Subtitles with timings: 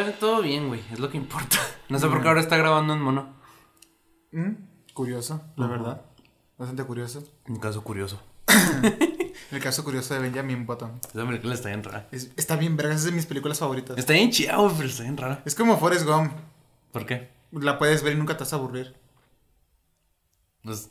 [0.00, 0.80] Está todo bien, güey.
[0.92, 1.56] Es lo que importa.
[1.90, 3.34] No sé por qué ahora está grabando en mono.
[4.30, 4.52] Mm,
[4.94, 6.02] Curioso, la verdad.
[6.56, 7.24] Bastante curioso.
[7.48, 8.22] Un caso curioso.
[9.50, 11.00] El caso curioso de Benjamin Button.
[11.12, 12.06] Esa película está bien rara.
[12.12, 13.98] Es- está bien, vergas, es de mis películas favoritas.
[13.98, 15.42] Está bien chida, güey, pero está bien rara.
[15.44, 16.32] Es como Forrest Gump.
[16.92, 17.30] ¿Por qué?
[17.50, 18.94] La puedes ver y nunca te vas a aburrir.
[20.62, 20.90] Pues,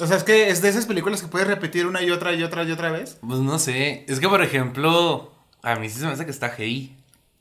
[0.00, 2.42] O sea, es que es de esas películas que puedes repetir una y otra y
[2.42, 3.18] otra y otra vez.
[3.20, 4.04] pues no sé.
[4.08, 6.96] Es que, por ejemplo, a mí sí se me hace que está heavy.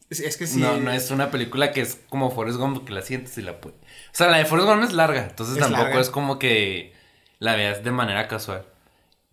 [0.09, 0.59] Es, es que sí.
[0.59, 3.61] No, no es una película que es como Forrest Gump que la sientes y la
[3.61, 3.77] puedes.
[3.79, 6.01] O sea, la de Forrest Gump es larga, entonces Es tampoco larga.
[6.01, 6.93] es como que
[7.39, 8.65] la veas de manera casual.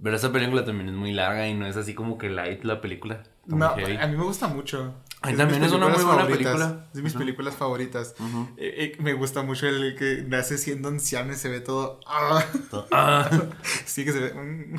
[0.03, 2.83] Pero esa película también es muy larga y no es así como que light la
[2.83, 3.23] película.
[3.47, 3.97] No, heavy.
[3.97, 4.95] a mí me gusta mucho.
[5.23, 6.53] A mí de también es una muy buena favoritas.
[6.53, 6.85] película.
[6.89, 8.15] Es de mis películas favoritas.
[8.59, 12.01] Eh, eh, me gusta mucho el que nace siendo anciano y se ve todo.
[12.07, 12.45] ah.
[12.93, 13.31] Ah,
[13.87, 14.35] sí, que se ve.
[14.35, 14.77] mm.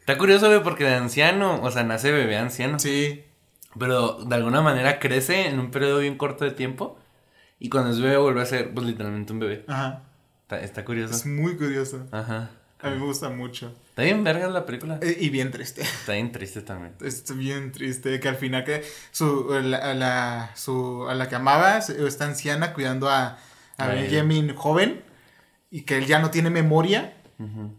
[0.00, 2.78] está curioso, güey, porque de anciano, o sea, nace bebé anciano.
[2.78, 3.24] Sí.
[3.78, 6.98] Pero de alguna manera crece en un periodo bien corto de tiempo.
[7.58, 9.64] Y cuando es bebé vuelve a ser, pues literalmente un bebé.
[9.68, 10.02] Ajá.
[10.42, 11.14] Está, está curioso.
[11.14, 12.06] Es muy curioso.
[12.10, 12.50] Ajá.
[12.82, 13.74] A mí me gusta mucho.
[13.90, 14.98] Está bien verga la película.
[15.02, 15.82] Eh, y bien triste.
[16.00, 16.94] Está bien triste también.
[17.02, 21.34] Es bien triste que al final que su, la, a la, su, a la que
[21.34, 23.38] amaba está anciana cuidando a,
[23.76, 23.86] a.
[23.86, 25.02] Benjamin joven
[25.70, 27.14] y que él ya no tiene memoria.
[27.38, 27.74] Ujú,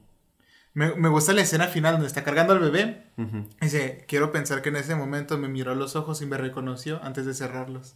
[0.74, 3.04] Me, me gusta la escena final donde está cargando al bebé.
[3.18, 3.46] ujú.
[3.60, 7.00] Dice, quiero pensar que en ese momento me miró a los ojos y me reconoció
[7.04, 7.96] antes de cerrarlos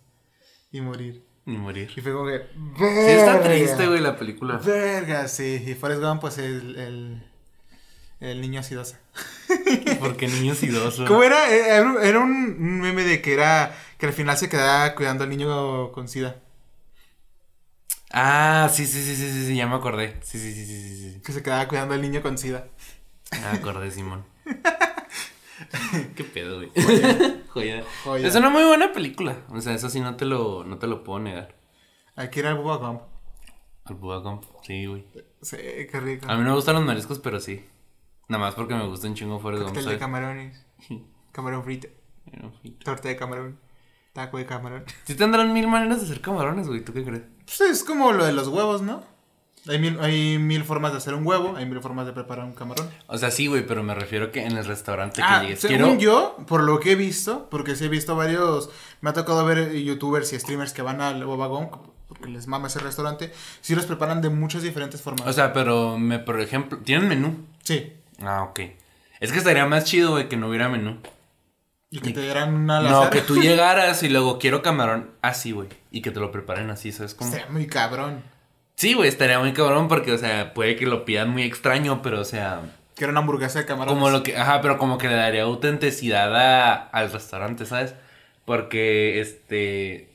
[0.71, 1.23] y morir.
[1.45, 1.91] Y morir.
[1.95, 2.39] Y fue como que...
[2.77, 3.43] Sí, está "Verga".
[3.49, 4.57] triste, güey, la película.
[4.57, 5.63] Verga, sí.
[5.65, 7.23] Y Forrest Gump, pues el, el,
[8.19, 8.99] el niño acidosa.
[9.99, 11.07] Porque niños idosos.
[11.07, 11.53] ¿Cómo era?
[11.53, 15.91] Eh, era un meme de que era que al final se quedaba cuidando al niño
[15.91, 16.35] con sida.
[18.11, 20.17] Ah, sí, sí, sí, sí, sí, sí, ya me acordé.
[20.21, 21.21] Sí, sí, sí, sí, sí.
[21.21, 22.67] Que se quedaba cuidando al niño con sida.
[23.31, 24.25] Ah, acordé, Simón.
[26.15, 26.71] Qué pedo, güey.
[27.49, 27.83] Joya.
[28.03, 28.27] Joya.
[28.27, 29.37] Es una muy buena película.
[29.49, 31.55] O sea, eso sí no te lo, no te lo puedo negar.
[32.15, 33.01] Aquí era el Bubba Gump.
[33.85, 34.43] Al Bubba Gump.
[34.63, 35.05] Sí, güey.
[35.41, 36.25] Sí, qué rico.
[36.29, 37.65] A mí no me gustan los mariscos, pero sí.
[38.27, 39.75] Nada más porque me gustan chingo Forrest Gump.
[39.75, 40.65] Cóctel de camarones.
[41.31, 41.87] Camarón frito.
[42.25, 42.71] Bueno, sí.
[42.83, 43.59] Torta de camarón.
[44.13, 44.85] Taco de camarón.
[45.03, 46.83] Sí tendrán mil maneras de hacer camarones, güey.
[46.83, 47.23] ¿Tú qué crees?
[47.45, 49.03] Pues es como lo de los huevos, ¿no?
[49.67, 52.53] Hay mil, hay mil formas de hacer un huevo, hay mil formas de preparar un
[52.53, 52.87] camarón.
[53.07, 55.61] O sea, sí, güey, pero me refiero que en el restaurante Ah, que llegues.
[55.61, 55.99] según Quiero...
[55.99, 58.69] yo, por lo que he visto, porque sí he visto varios,
[59.01, 61.69] me ha tocado ver youtubers y streamers que van al Bobagón,
[62.07, 65.27] porque les mama ese restaurante, sí los preparan de muchas diferentes formas.
[65.27, 67.35] O sea, pero, me, por ejemplo, ¿tienen menú?
[67.63, 67.91] sí,
[68.21, 68.59] Ah, ok.
[69.19, 70.97] Es que estaría más chido, güey, que no hubiera menú.
[71.97, 75.69] Y que te dieran una No, que tú llegaras y luego quiero camarón así, güey.
[75.91, 77.29] Y que te lo preparen así, ¿sabes cómo?
[77.31, 78.21] Estaría muy cabrón.
[78.75, 82.19] Sí, güey, estaría muy cabrón porque, o sea, puede que lo pidan muy extraño, pero,
[82.21, 82.61] o sea,
[82.95, 83.93] Que era una hamburguesa de camarón.
[83.93, 87.95] como lo que, ajá, pero como que le daría autenticidad a- al restaurante, ¿sabes?
[88.43, 90.09] Porque, este,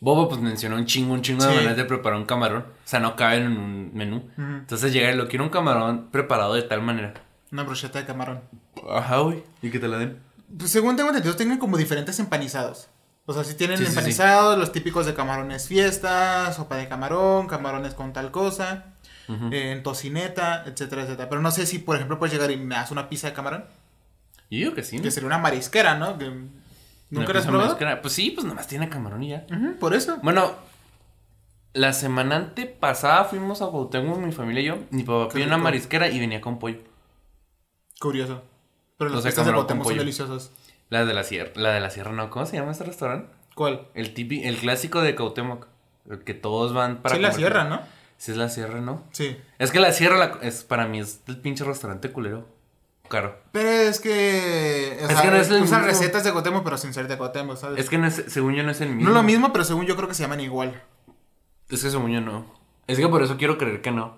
[0.00, 2.62] Bobo, pues mencionó un chingo, un chingo de maneras de preparar un camarón.
[2.62, 4.28] O sea, no caben en un menú.
[4.36, 7.14] Entonces llega y lo quiero un camarón preparado de tal manera.
[7.50, 8.40] Una brocheta de camarón.
[8.90, 9.42] Ajá, güey.
[9.62, 10.18] Y que te la den.
[10.58, 12.88] Pues según tengo entendido, tienen como diferentes empanizados.
[13.26, 13.96] O sea, si tienen Sí, sí, sí.
[13.98, 18.94] empanizados, los típicos de camarones fiesta, sopa de camarón, camarones con tal cosa,
[19.50, 21.28] eh, en tocineta, etcétera, etcétera.
[21.28, 23.64] Pero no sé si, por ejemplo, puedes llegar y me das una pizza de camarón.
[24.48, 25.00] Yo digo que sí.
[25.00, 26.16] Que sería una marisquera, ¿no?
[26.18, 26.30] Que-
[27.10, 27.64] ¿Nunca la has probado?
[27.70, 28.00] marisquera.
[28.00, 29.46] Pues sí, pues nomás tiene camarón y ya.
[29.80, 30.18] Por eso.
[30.22, 30.52] Bueno,
[31.72, 33.66] la semana antepasada fuimos a
[34.14, 34.78] con mi familia y yo.
[34.90, 35.64] Mi papá pidió una rico.
[35.64, 36.78] marisquera y venía con pollo.
[38.00, 38.42] Curioso.
[38.98, 40.00] Pero sea, pistas de Cuauhtémoc son pollo.
[40.00, 40.52] deliciosos.
[40.88, 41.50] La de la sierra.
[41.56, 42.30] La de la sierra, no.
[42.30, 43.28] ¿Cómo se llama este restaurante?
[43.54, 43.88] ¿Cuál?
[43.94, 45.66] El tipi, el clásico de Cuauhtémoc.
[46.08, 47.40] El que todos van para sí, la comer.
[47.40, 47.80] sierra, ¿no?
[48.18, 49.02] Sí, es la sierra, ¿no?
[49.12, 49.36] Sí.
[49.58, 52.46] Es que la sierra la- es, para mí es el pinche restaurante culero.
[53.08, 53.36] Caro.
[53.52, 54.96] Pero es que...
[55.00, 55.86] O Es sea, que no es el usan mismo.
[56.00, 57.78] recetas de Cuauhtémoc, pero sin ser de Cuauhtémoc, ¿sabes?
[57.78, 59.10] Es que no es- según yo no es el mismo.
[59.10, 60.80] No lo mismo, pero según yo creo que se llaman igual.
[61.68, 62.46] Es que según yo no.
[62.86, 64.16] Es que por eso quiero creer que no.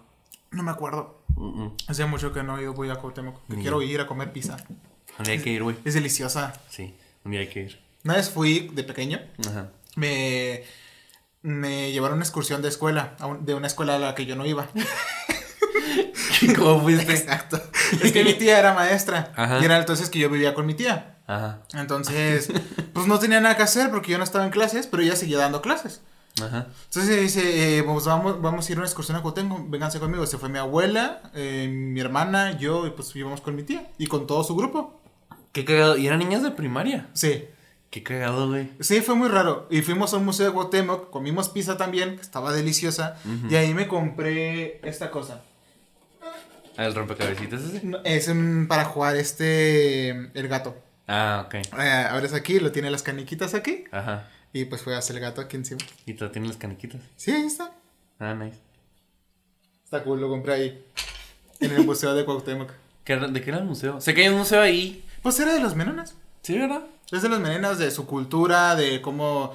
[0.50, 1.22] No me acuerdo.
[1.36, 1.76] Mm, mm.
[1.88, 3.46] Hace mucho que no he ido voy a Cuauhtémoc.
[3.48, 4.56] Que quiero ir a comer pizza.
[5.18, 5.76] Un día hay que ir, güey.
[5.84, 6.52] Es deliciosa.
[6.70, 7.80] Sí, día hay que ir.
[8.04, 9.20] Una vez fui de pequeño.
[9.48, 9.70] Ajá.
[9.96, 10.62] Me,
[11.42, 13.16] me llevaron a una excursión de escuela.
[13.18, 14.68] a un- de una escuela a la que yo no iba.
[16.56, 17.12] ¿Cómo fuiste?
[17.12, 17.60] Exacto.
[18.02, 19.32] Es que mi tía era maestra.
[19.36, 19.58] Ajá.
[19.60, 21.16] Y era entonces que yo vivía con mi tía.
[21.26, 21.60] Ajá.
[21.74, 22.48] Entonces,
[22.92, 25.38] pues no tenía nada que hacer porque yo no estaba en clases, pero ella seguía
[25.38, 26.00] dando clases.
[26.42, 26.68] Ajá.
[26.84, 30.26] Entonces dice, eh, vamos, vamos, vamos a ir a una excursión a Cuauhtémoc, vénganse conmigo.
[30.26, 33.90] Se fue mi abuela, eh, mi hermana, yo, y pues íbamos con mi tía.
[33.98, 35.00] Y con todo su grupo.
[35.52, 35.96] Qué cagado.
[35.96, 37.08] Y eran niñas de primaria.
[37.12, 37.46] Sí.
[37.90, 38.70] Qué cagado, güey.
[38.80, 39.66] Sí, fue muy raro.
[39.70, 43.16] Y fuimos a un museo de Cuauhtémoc, comimos pizza también, que estaba deliciosa.
[43.48, 45.42] Y ahí me compré esta cosa.
[46.76, 47.84] Ah, el rompecabecitas ese.
[47.84, 50.76] No, Es mm, para jugar este, el gato.
[51.08, 51.54] Ah, ok.
[51.54, 53.84] Eh, abres aquí, lo tiene las caniquitas aquí.
[53.90, 54.28] Ajá.
[54.52, 55.80] Y pues fue a hacer el gato aquí encima.
[56.06, 57.00] Y tú tienes las caniquitas.
[57.16, 57.72] Sí, ahí está.
[58.18, 58.58] Ah, nice.
[59.84, 60.84] Está cool, lo compré ahí.
[61.60, 62.70] En el museo de Cuauhtémoc.
[63.04, 64.00] ¿Qué era- ¿De qué era el museo?
[64.00, 65.04] Sé que hay un museo ahí.
[65.22, 66.14] Pues era de los menonas.
[66.42, 66.82] Sí, ¿verdad?
[67.10, 69.54] Es de los menonas, de su cultura, de cómo...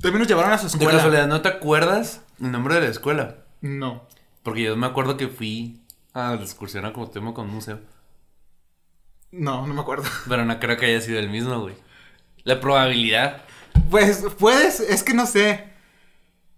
[0.00, 0.92] También nos llevaron a su De escuela.
[0.92, 3.38] casualidad, ¿no te acuerdas el nombre de la escuela?
[3.60, 4.06] No.
[4.44, 5.80] Porque yo me acuerdo que fui
[6.14, 7.80] a la excursión a Cuauhtémoc con un museo.
[9.30, 10.04] No, no me acuerdo.
[10.28, 11.74] Pero no creo que haya sido el mismo, güey.
[12.44, 13.42] La probabilidad.
[13.90, 15.64] Pues, puedes, es que no sé.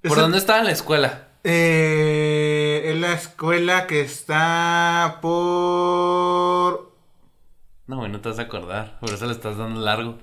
[0.02, 1.28] ¿Por Eso- dónde estaba la escuela?
[1.44, 6.90] Eh, es la escuela que está por...
[7.86, 8.98] No, güey, no te vas a acordar.
[9.00, 10.18] Por eso le estás dando largo.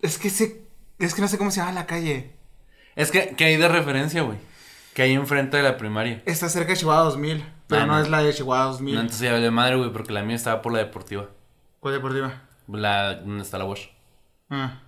[0.00, 0.62] Es que sé...
[0.98, 2.34] Es que no sé cómo se llama la calle.
[2.94, 4.36] Es que, ¿qué hay de referencia, güey?
[4.94, 6.22] Que hay enfrente de la primaria.
[6.26, 7.42] Está cerca de Chihuahua 2000.
[7.68, 8.00] Pero Ah, no, no.
[8.02, 8.94] es la de Chihuahua 2000.
[8.94, 11.26] No, entonces ya vale madre, güey, porque la mía estaba por la deportiva.
[11.80, 12.42] ¿Cuál deportiva?
[12.68, 13.86] La donde está la Wash.
[14.50, 14.80] Ah,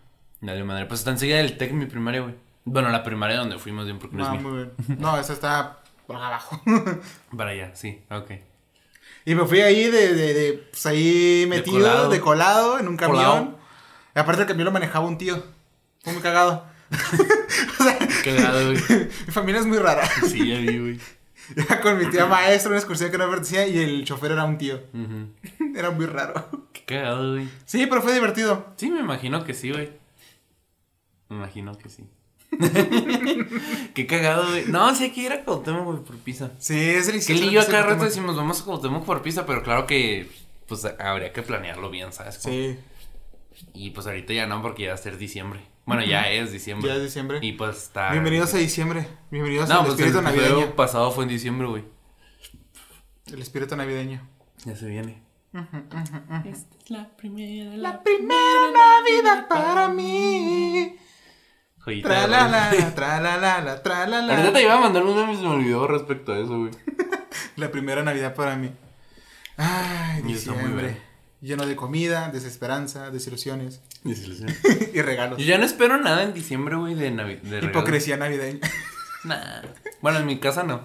[0.42, 0.86] Dale madre.
[0.86, 2.34] Pues está enseguida del TEC mi primaria, güey.
[2.64, 4.50] Bueno, la primaria donde fuimos bien porque no ah, es mía.
[4.50, 5.00] muy bien.
[5.00, 6.60] No, esa está por abajo.
[7.36, 8.32] Para allá, sí, ok.
[9.24, 12.08] y me fui ahí de, de, de pues ahí metido, colado.
[12.10, 13.24] de colado, en un camión.
[13.24, 13.58] Colado.
[14.14, 15.42] Y aparte el camión lo manejaba un tío.
[16.02, 16.66] Fue muy cagado.
[17.80, 18.82] o sea, Cagado, güey.
[19.26, 20.04] mi familia es muy rara.
[20.28, 21.00] Sí, ya vi, güey.
[21.56, 24.58] Iba con mi tía maestra, una excursión que no pertenecía y el chofer era un
[24.58, 24.80] tío.
[25.74, 26.48] Era muy raro.
[26.72, 27.48] Qué cagado, güey.
[27.64, 28.72] Sí, pero fue divertido.
[28.76, 30.01] Sí, me imagino que sí, güey.
[31.32, 32.04] Me imagino que sí.
[33.94, 34.66] Qué cagado, güey.
[34.66, 36.50] No, sí hay que ir a Cuauhtémoc, güey, por pizza.
[36.58, 37.42] Sí, es Que delicioso.
[37.50, 40.30] lío que acá rato decimos, vamos a Cuauhtémoc por pizza, pero claro que,
[40.68, 42.34] pues, habría que planearlo bien, ¿sabes?
[42.36, 42.76] Sí,
[43.72, 45.60] Y pues ahorita ya no, porque ya va a ser diciembre.
[45.86, 46.88] Bueno, ya es diciembre.
[46.88, 47.38] ya es diciembre.
[47.42, 48.12] Y pues está...
[48.12, 49.06] Bienvenidos a diciembre.
[49.30, 50.46] Bienvenidos No, al pues el espíritu navideño.
[50.56, 51.84] episodio pasado fue en diciembre, güey.
[53.32, 54.20] El espíritu navideño.
[54.66, 55.22] Ya se viene.
[55.54, 60.96] Esta es la primera, La primera Navidad para mí.
[61.84, 64.34] Joyita, Tra la la, tra la la tra la la.
[64.36, 66.70] Ahorita te iba a mandar un meme y se me olvidó respecto a eso, güey.
[67.56, 68.70] La primera Navidad para mí.
[69.56, 70.82] Ay, está muy diciembre.
[70.86, 70.98] bien.
[71.40, 74.48] Lleno de comida, desesperanza, desilusiones Desilusión.
[74.94, 75.38] y regalos.
[75.38, 77.42] Yo ya no espero nada en diciembre, güey, de Navidad.
[77.42, 77.66] De.
[77.66, 78.60] Hipocresía navideña.
[79.24, 79.62] Nah.
[80.00, 80.80] Bueno, en mi casa no.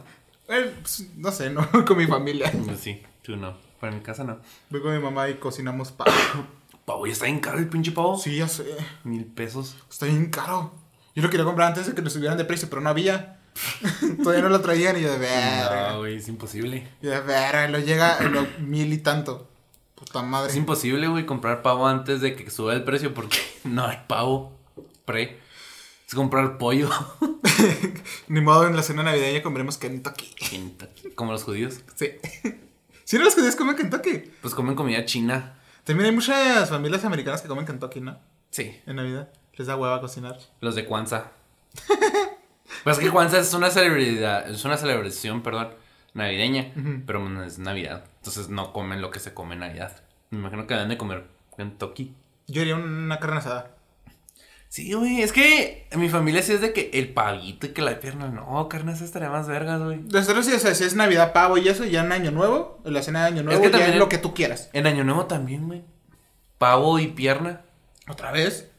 [0.47, 2.51] Eh, pues, no sé, no con mi familia.
[2.65, 3.57] Pues Sí, tú no.
[3.81, 4.39] Pero en mi casa no.
[4.69, 6.11] Voy con mi mamá y cocinamos pavo.
[6.85, 8.15] Pavo, ya está bien caro el pinche pavo.
[8.17, 8.63] Sí, ya sé.
[9.03, 9.75] Mil pesos.
[9.89, 10.71] Está bien caro.
[11.17, 13.39] Yo lo quería comprar antes de que lo subieran de precio, pero no había.
[14.23, 15.93] Todavía no lo traían y yo de verga.
[15.93, 16.87] No, güey, es imposible.
[17.01, 19.49] Y de verga, lo llega en los mil y tanto.
[19.95, 20.51] Puta madre.
[20.51, 24.55] Es imposible, güey, comprar pavo antes de que suba el precio porque no hay pavo
[25.05, 25.39] pre.
[26.07, 26.87] Es comprar pollo.
[28.27, 30.35] Ni modo, en la cena navideña comeremos Kentucky.
[30.35, 31.79] Kentucky, Como los judíos.
[31.95, 32.11] Sí.
[33.05, 34.21] ¿Sí los judíos comen Kentucky?
[34.39, 35.55] Pues comen comida china.
[35.83, 38.19] También hay muchas familias americanas que comen Kentucky, ¿no?
[38.51, 38.79] Sí.
[38.85, 39.29] En Navidad.
[39.57, 40.37] Les da hueva cocinar.
[40.61, 41.31] Los de Kwanzaa.
[42.83, 45.69] pues es que Kwanzaa es una celebridad, es una celebración, perdón,
[46.13, 46.71] navideña,
[47.05, 48.05] pero no es Navidad.
[48.17, 50.03] Entonces no comen lo que se come en Navidad.
[50.29, 51.25] Me imagino que deben de comer
[51.55, 52.13] Kentucky.
[52.47, 53.71] Yo haría una carne asada.
[54.69, 57.81] Sí, güey, es que en mi familia sí es de que el pavito y que
[57.81, 60.01] la pierna, no, carne esa estaría más vergas, güey.
[60.01, 62.93] Nosotros sí, o sea, si es Navidad, pavo y eso, ya en Año Nuevo, en
[62.93, 64.69] la cena de Año Nuevo, que ya también es lo que tú quieras.
[64.73, 65.83] En Año Nuevo también, güey.
[66.57, 67.61] Pavo y pierna.
[68.09, 68.69] ¿Otra vez?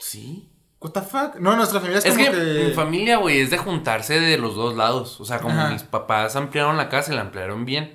[0.00, 0.48] Sí.
[0.80, 1.36] What the fuck?
[1.38, 2.64] No, nuestra familia es, Es como que, que...
[2.68, 5.20] mi familia, güey, es de juntarse de los dos lados.
[5.20, 5.70] O sea, como Ajá.
[5.70, 7.94] mis papás ampliaron la casa y la ampliaron bien,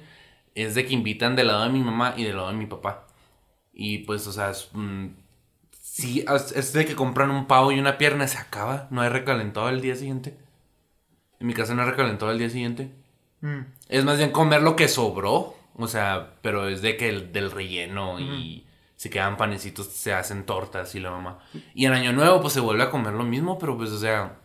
[0.53, 3.07] es de que invitan del lado de mi mamá y del lado de mi papá.
[3.74, 5.07] Y pues, o sea, es, mm,
[5.71, 6.24] sí,
[6.55, 8.88] es, de que compran un pavo y una pierna se acaba.
[8.91, 10.38] No hay recalentado al día siguiente.
[11.39, 12.91] En mi casa no hay recalentado al día siguiente.
[13.41, 13.62] Mm.
[13.89, 15.55] Es más bien comer lo que sobró.
[15.77, 18.65] O sea, pero es de que el del relleno y
[18.96, 21.40] se quedan panecitos, se hacen tortas y la mamá.
[21.74, 24.38] Y en Año Nuevo, pues se vuelve a comer lo mismo, pero pues, o sea.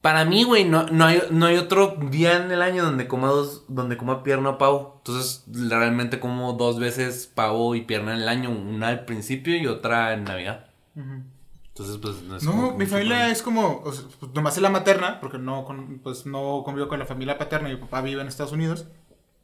[0.00, 3.26] Para mí, güey, no, no, hay, no hay otro día en el año donde coma
[3.28, 4.94] dos, donde coma pierna o pavo.
[4.98, 9.66] Entonces, realmente como dos veces pavo y pierna en el año, una al principio y
[9.66, 10.66] otra en Navidad.
[10.94, 14.70] Entonces, pues no es No, mi familia es como, o sea, pues, nomás es la
[14.70, 18.28] materna, porque no, con- pues, no convivo con la familia paterna, mi papá vive en
[18.28, 18.86] Estados Unidos.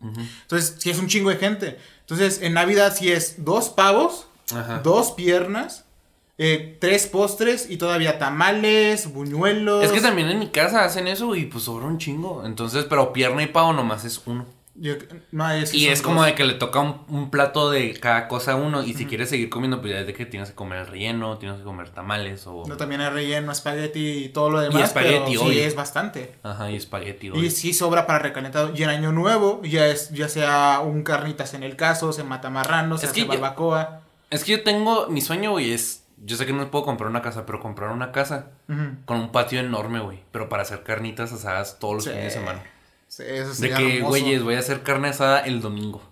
[0.02, 1.78] Entonces, sí es un chingo de gente.
[2.00, 4.80] Entonces, en Navidad sí es dos pavos, Ajá.
[4.82, 5.84] dos piernas,
[6.38, 9.84] eh, tres postres y todavía tamales, buñuelos.
[9.84, 12.44] Es que también en mi casa hacen eso y pues sobra un chingo.
[12.44, 14.46] Entonces, pero pierna y pavo nomás es uno.
[14.74, 14.94] Yo-
[15.32, 16.26] no, es que Y es como dos.
[16.26, 18.82] de que le toca un, un plato de cada cosa a uno.
[18.82, 21.36] Y si quieres seguir comiendo, pues ya es de que tienes que comer el relleno,
[21.36, 22.64] tienes que comer tamales o.
[22.66, 24.84] No, también hay relleno, espagueti y todo lo demás.
[24.84, 26.36] espagueti, pero sí es bastante.
[26.42, 27.26] Ajá, y espagueti.
[27.26, 27.50] Y güey.
[27.50, 28.72] sí sobra para recalentado.
[28.74, 32.48] Y en Año Nuevo, ya es ya sea un carnitas en el caso, se mata
[32.48, 34.00] marrano, se Es hace yo- barbacoa.
[34.30, 35.08] Es que yo tengo.
[35.08, 38.10] Mi sueño, güey, es yo sé que no puedo comprar una casa, pero comprar una
[38.12, 38.52] casa
[39.04, 40.20] con un patio enorme, güey.
[40.32, 42.10] Pero para hacer carnitas asadas todos los Sí.
[42.10, 42.62] fines de semana.
[43.14, 44.08] Sí, eso De que, hermoso.
[44.08, 46.02] güeyes, voy a hacer carne asada el domingo.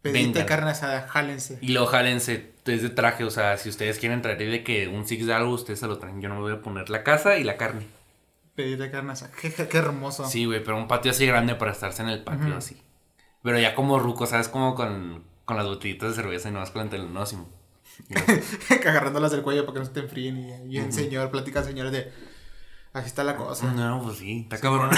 [0.00, 0.46] Pedite vengan.
[0.46, 1.58] carne asada, jálense.
[1.60, 5.08] Y luego jálense, es de traje, o sea, si ustedes quieren traer de que un
[5.08, 6.22] six de algo, ustedes se lo traen.
[6.22, 7.84] Yo no me voy a poner la casa y la carne.
[8.54, 9.32] Pedite carne asada.
[9.40, 10.24] Qué, qué- qué hermoso.
[10.24, 12.80] Sí, güey, pero un patio así grande para estarse en el patio así.
[13.42, 14.46] Pero ya como ruco, ¿sabes?
[14.48, 17.48] Como con, con las botellitas de cerveza y nomás con el telenósimo.
[18.86, 20.38] Agarrándolas del cuello para que no se te enfríen.
[20.70, 22.12] Y, y el señor, platica señores de.
[22.92, 23.72] Así está la cosa.
[23.72, 24.90] No, pues sí, está cabrón.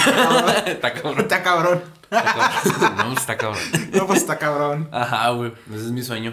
[0.66, 1.18] está cabrón.
[1.20, 1.82] Está cabrón.
[2.10, 3.60] No, pues está cabrón.
[3.92, 4.88] No, pues está cabrón.
[4.92, 6.30] Ajá, güey, ese es mi sueño.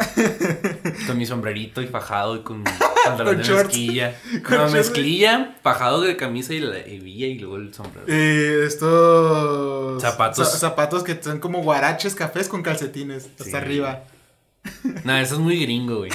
[1.07, 2.63] con mi sombrerito y fajado y con
[3.05, 4.15] pantalón Con de mezclilla.
[4.47, 8.05] Con no, mezclilla, fajado de camisa y la hebilla y luego el sombrero.
[8.07, 10.01] Eh, estos.
[10.01, 10.47] Zapatos.
[10.53, 13.27] za- zapatos que son como guaraches cafés con calcetines.
[13.39, 14.03] Hasta arriba.
[15.03, 16.11] Nada, eso es muy gringo, güey.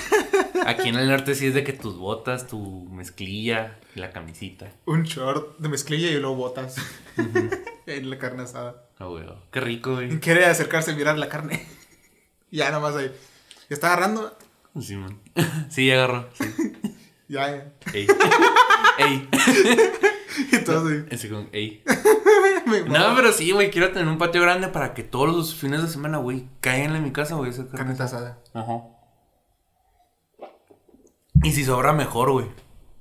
[0.66, 4.72] Aquí en el norte sí es de que tus botas, tu mezclilla la camisita.
[4.86, 6.76] Un short de mezclilla y luego botas.
[7.86, 8.84] en la carne asada.
[8.98, 9.08] Ah.
[9.50, 10.20] Qué rico, güey.
[10.20, 11.66] Quiere acercarse y mirar la carne.
[12.50, 13.12] ya nomás ahí.
[13.68, 14.36] Ya está agarrando.
[14.80, 15.20] Sí, man.
[15.68, 16.28] Sí, agarró.
[16.34, 16.72] Sí.
[17.28, 17.72] Ya, ya.
[17.92, 18.06] Ey.
[18.98, 19.28] Ey.
[20.52, 21.04] Y todo así.
[21.10, 21.82] Ese con, ey.
[22.86, 23.70] No, pero sí, güey.
[23.70, 27.02] Quiero tener un patio grande para que todos los fines de semana, güey, caigan en
[27.02, 27.52] mi casa, güey.
[27.72, 28.38] Carne asada.
[28.52, 28.82] Ajá.
[31.44, 32.46] Y si sobra mejor, güey.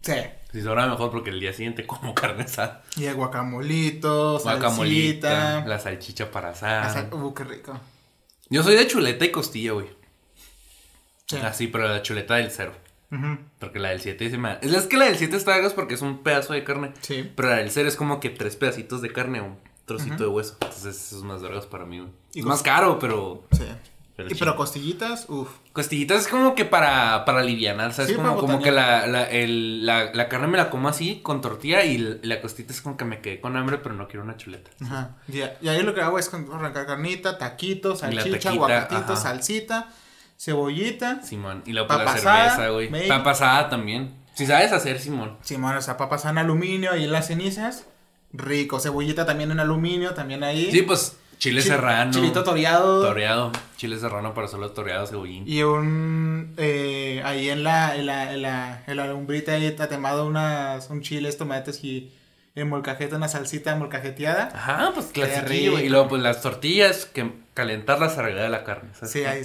[0.01, 0.13] Sí.
[0.51, 2.83] Si sobra mejor porque el día siguiente como carne asada.
[2.97, 5.65] Y el guacamolito, Guacamolita, salsita.
[5.67, 6.91] la salchicha para asar.
[6.91, 7.79] sal- Uh, qué rico.
[8.49, 9.87] Yo soy de chuleta y costilla, güey.
[11.27, 11.37] Sí.
[11.37, 12.73] Así, pero la chuleta del cero.
[13.11, 13.37] Ujú.
[13.59, 14.57] Porque la del 7 se me...
[14.61, 16.93] Es que la del 7 está hagas porque es un pedazo de carne.
[17.01, 17.31] Sí.
[17.35, 20.29] Pero la del cero es como que tres pedacitos de carne o un trocito de
[20.29, 20.57] hueso.
[20.61, 22.11] Entonces eso es más vergas para mí, güey.
[22.33, 23.43] Y Es más caro, pero...
[23.51, 23.65] Sí.
[24.15, 25.49] Pero pero costillitas, uff.
[25.73, 28.11] Costillitas es como que para, para alivianar, ¿sabes?
[28.11, 31.41] Sí, como, como que la, la, el- la, la carne me la como así, con
[31.41, 34.23] tortilla, y la, la costita es como que me quedé con hambre, pero no quiero
[34.23, 34.69] una chuleta.
[34.83, 35.15] Ajá.
[35.27, 39.15] Y, y ahí lo que hago es con- arrancar carnita, taquitos, salchicha, taquita, aguacatito, ajá.
[39.15, 39.87] salsita,
[40.37, 41.21] cebollita.
[41.23, 41.63] Simón.
[41.65, 43.07] Y luego pues, la cerveza, güey.
[43.07, 44.13] Papa asada también.
[44.35, 45.37] Si sabes hacer, Simón.
[45.41, 47.85] Simón, o sea, papas en aluminio y en las cenizas.
[48.31, 48.79] Rico.
[48.79, 50.71] Cebollita también en aluminio, también ahí.
[50.71, 52.11] Sí, pues chile Chi- serrano.
[52.11, 53.01] Chilito toreado.
[53.05, 53.51] Toreado.
[53.77, 55.43] Chile serrano para solo toreado, cebollín.
[55.47, 56.53] Y un.
[56.57, 61.01] eh, ahí en la, en la, en la, en la lumbrita ahí tatemado unas, un
[61.01, 62.11] chiles, tomates y
[62.55, 64.51] en molcajete, una salsita molcajeteada.
[64.53, 65.79] Ajá, pues clasiquillo.
[65.79, 68.91] Y luego, pues las tortillas, que calentarlas arriba de la carne.
[68.93, 69.11] ¿sabes?
[69.11, 69.41] Sí, ahí.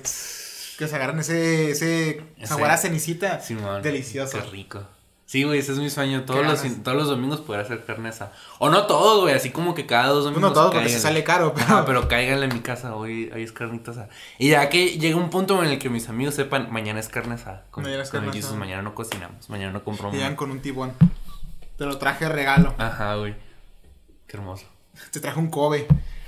[0.78, 3.40] Que se agarran ese, ese Ese- sabor a cenicita.
[3.82, 4.38] Delicioso.
[4.40, 4.86] Qué rico.
[5.28, 6.24] Sí, güey, ese es mi sueño.
[6.24, 8.32] Todos los, todos los domingos poder hacer carne asada.
[8.58, 10.40] O no todos, güey, así como que cada dos domingos.
[10.40, 11.66] no todo porque se sale caro, pero.
[11.66, 14.08] Ajá, pero cáiganle en mi casa, hoy, hoy es carnita asada.
[14.38, 17.34] Y ya que llega un punto en el que mis amigos sepan, mañana es carne
[17.34, 17.66] asada.
[17.70, 18.56] Con, Mañana es carne asada.
[18.56, 20.16] mañana no cocinamos, mañana no compramos.
[20.16, 20.94] Llegan con un tibón.
[21.76, 22.74] Te lo traje regalo.
[22.78, 23.34] Ajá, güey.
[24.26, 24.64] Qué hermoso.
[25.12, 25.86] Te traje un Kobe.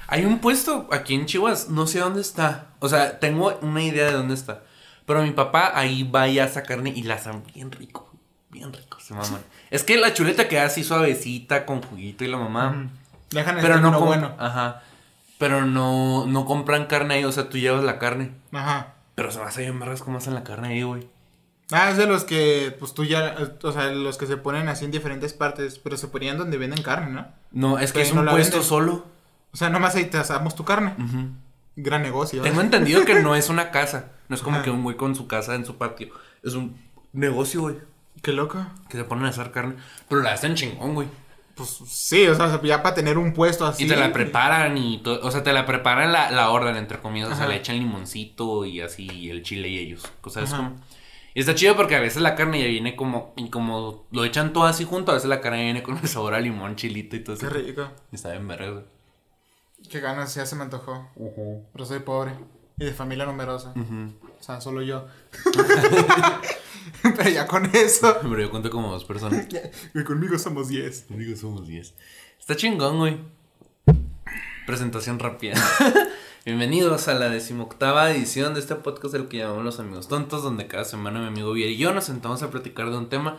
[0.08, 2.74] Hay un puesto aquí en Chihuahua, no sé dónde está.
[2.80, 4.62] O sea, tengo una idea de dónde está.
[5.06, 8.09] Pero mi papá ahí va y asa carne y la hacen bien rico.
[8.50, 9.40] Bien rico, se maman.
[9.70, 12.88] es que la chuleta queda así suavecita, con juguito y la mamá.
[13.30, 14.34] Dejan el Pero no bueno.
[14.38, 14.82] Ajá.
[15.38, 18.32] Pero no, no compran carne ahí, o sea, tú llevas la carne.
[18.52, 18.94] Ajá.
[19.14, 21.08] Pero se me hace bien vergas cómo hacen la carne ahí, güey.
[21.70, 24.68] Ah, es de los que, pues tú ya, eh, o sea, los que se ponen
[24.68, 27.28] así en diferentes partes, pero se ponían donde venden carne, ¿no?
[27.52, 28.68] No, es que Pero es no un puesto venden.
[28.68, 29.06] solo.
[29.52, 30.94] O sea, nomás ahí te asamos tu carne.
[30.98, 31.28] Ujú.
[31.76, 32.40] Gran negocio.
[32.40, 32.44] ¿eh?
[32.48, 34.06] Tengo entendido que no es una casa.
[34.28, 34.64] No es como Ajá.
[34.64, 36.08] que un güey con su casa en su patio.
[36.42, 36.76] Es un
[37.12, 37.76] negocio, güey.
[38.22, 38.64] Qué loco.
[38.88, 39.74] Que se ponen a hacer carne.
[40.08, 41.08] Pero la hacen chingón, güey.
[41.54, 43.84] Pues sí, o sea, ya para tener un puesto así.
[43.84, 45.20] Y te la preparan y todo.
[45.26, 47.30] O sea, te la preparan la, la orden, entre comillas.
[47.30, 50.02] O sea, le echan limoncito y así, y el chile y ellos.
[50.22, 50.64] O sea, es Ajá.
[50.68, 50.80] como.
[51.32, 53.32] Y está chido porque a veces la carne ya viene como.
[53.36, 56.34] Y como lo echan todo así junto, a veces la carne viene con el sabor
[56.34, 57.54] a limón, chilito y todo Qué eso.
[57.54, 57.88] rico.
[58.10, 58.84] Y está bien verga, güey.
[59.90, 61.08] Qué ganas, ya se me antojó.
[61.72, 62.32] Pero soy pobre.
[62.78, 63.74] Y de familia numerosa.
[63.76, 65.06] O sea, solo yo.
[67.16, 68.18] pero ya con eso.
[68.22, 69.46] Pero yo cuento como dos personas.
[69.94, 71.06] Y conmigo somos 10.
[71.10, 71.94] Digo, somos 10.
[72.38, 73.18] Está chingón, güey.
[74.66, 75.54] Presentación rápida.
[76.44, 80.66] Bienvenidos a la decimoctava edición de este podcast del que llamamos Los Amigos Tontos, donde
[80.66, 83.38] cada semana mi amigo Vier y yo nos sentamos a platicar de un tema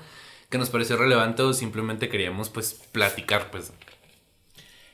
[0.49, 3.73] que nos pareció relevante o simplemente queríamos, pues, platicar, pues.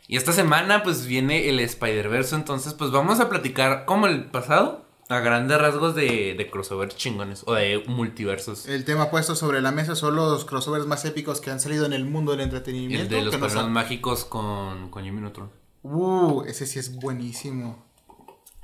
[0.08, 4.87] Y esta semana, pues, viene el Spider-Verse, entonces, pues, vamos a platicar como el pasado,
[5.10, 8.68] a grandes rasgos de, de crossovers chingones o de multiversos.
[8.68, 11.94] El tema puesto sobre la mesa son los crossovers más épicos que han salido en
[11.94, 13.04] el mundo del entretenimiento.
[13.04, 15.50] El de los padrinos han- mágicos con, con Jimmy Neutron.
[15.84, 17.86] Uh, ese sí es buenísimo.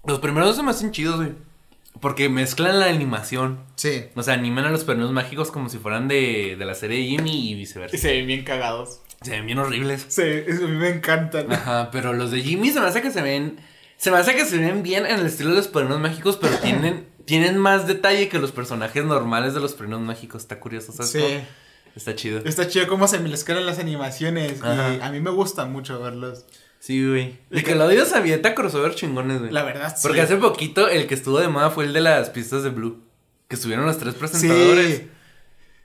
[0.05, 1.31] Los primeros dos se me hacen chidos, güey.
[2.01, 3.59] Porque mezclan la animación.
[3.75, 4.05] Sí.
[4.15, 7.05] O sea, animan a los pernos mágicos como si fueran de, de la serie de
[7.05, 7.95] Jimmy y viceversa.
[7.95, 8.99] Y se ven bien cagados.
[9.21, 10.05] Se ven bien horribles.
[10.09, 11.49] Sí, eso a mí me encantan.
[11.53, 13.57] Ajá, pero los de Jimmy se me hace que se ven.
[14.03, 16.57] Se me hace que se ven bien en el estilo de los pernos mágicos, pero
[16.57, 20.41] tienen, tienen más detalle que los personajes normales de los pernos mágicos.
[20.41, 21.11] Está curioso, ¿sabes?
[21.11, 21.19] Sí.
[21.21, 21.45] cómo?
[21.95, 22.41] Está chido.
[22.43, 24.61] Está chido cómo se mezclan las animaciones.
[24.61, 24.95] Ajá.
[24.95, 26.43] Y a mí me gusta mucho verlos.
[26.79, 27.39] Sí, güey.
[27.49, 29.53] De que lo dios avienta crossover chingones, güey.
[29.53, 30.05] La verdad, sí.
[30.05, 33.01] Porque hace poquito el que estuvo de moda fue el de las pistas de Blue.
[33.47, 34.97] Que estuvieron los tres presentadores.
[34.97, 35.09] Sí.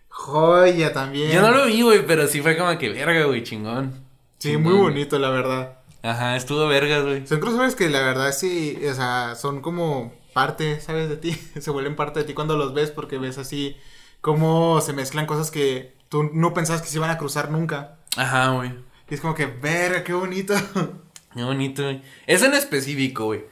[0.09, 1.31] Joya también.
[1.31, 3.93] Yo no lo vi, güey, pero sí fue como que verga, güey, chingón.
[4.39, 4.63] Sí, Chingón.
[4.65, 5.78] muy bonito, la verdad.
[6.03, 7.27] Ajá, estuvo vergas, güey.
[7.27, 11.09] Son crossovers que la verdad sí, o sea, son como parte, ¿sabes?
[11.09, 11.33] De ti.
[11.61, 13.77] Se vuelven parte de ti cuando los ves porque ves así
[14.21, 17.99] cómo se mezclan cosas que tú no pensabas que se iban a cruzar nunca.
[18.17, 18.73] Ajá, güey.
[19.11, 20.55] Y es como que, verga, qué bonito.
[21.35, 22.03] Qué bonito, güey.
[22.27, 23.45] Es en específico, güey.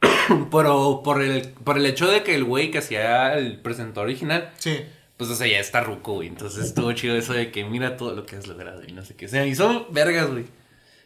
[0.50, 4.50] Pero por el, por el hecho de que el güey que hacía el presentador original,
[4.58, 4.80] Sí.
[5.16, 6.28] pues, o sea, ya está ruco, güey.
[6.28, 9.14] Entonces estuvo chido eso de que mira todo lo que has logrado y no sé
[9.14, 9.26] qué.
[9.26, 10.46] O sea, y son vergas, güey.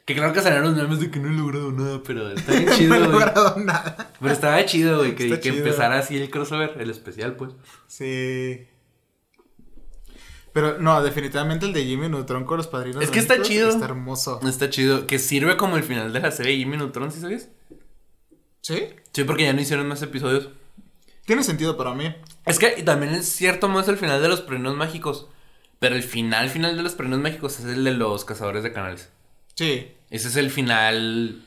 [0.04, 2.64] Que claro que salieron los memes de que no he logrado nada, pero está bien
[2.66, 4.12] no he chido, logrado nada.
[4.20, 5.56] Pero estaba chido, güey, que, que chido.
[5.58, 7.52] empezara así el crossover, el especial, pues.
[7.86, 8.66] Sí.
[10.52, 13.02] Pero no, definitivamente el de Jimmy Neutron con los padrinos.
[13.02, 13.70] Es que está chido.
[13.70, 14.40] Está hermoso.
[14.46, 15.06] Está chido.
[15.06, 17.48] Que sirve como el final de la serie Jimmy Neutron, ¿sí sabías?
[18.60, 18.88] ¿Sí?
[19.12, 20.50] Sí, porque ya no hicieron más episodios.
[21.24, 22.14] Tiene sentido para mí.
[22.44, 25.28] Es que también es cierto más el final de los premios mágicos.
[25.78, 29.08] Pero el final, final de los premios mágicos es el de los cazadores de canales.
[29.54, 29.92] Sí.
[30.10, 31.44] Ese es el final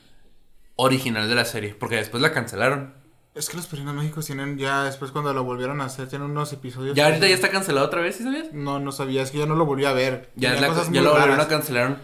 [0.76, 1.74] original de la serie.
[1.78, 2.94] Porque después la cancelaron.
[3.34, 6.52] Es que los padrinos mágicos tienen ya, después cuando lo volvieron a hacer, tienen unos
[6.54, 6.96] episodios.
[6.96, 8.52] Ya que- ahorita ya está cancelado otra vez, ¿sí sabías?
[8.52, 10.30] No, no sabía, es que yo no lo volví a ver.
[10.36, 11.46] Ya, es la- cosas ya lo volvieron raras.
[11.46, 11.98] a cancelaron.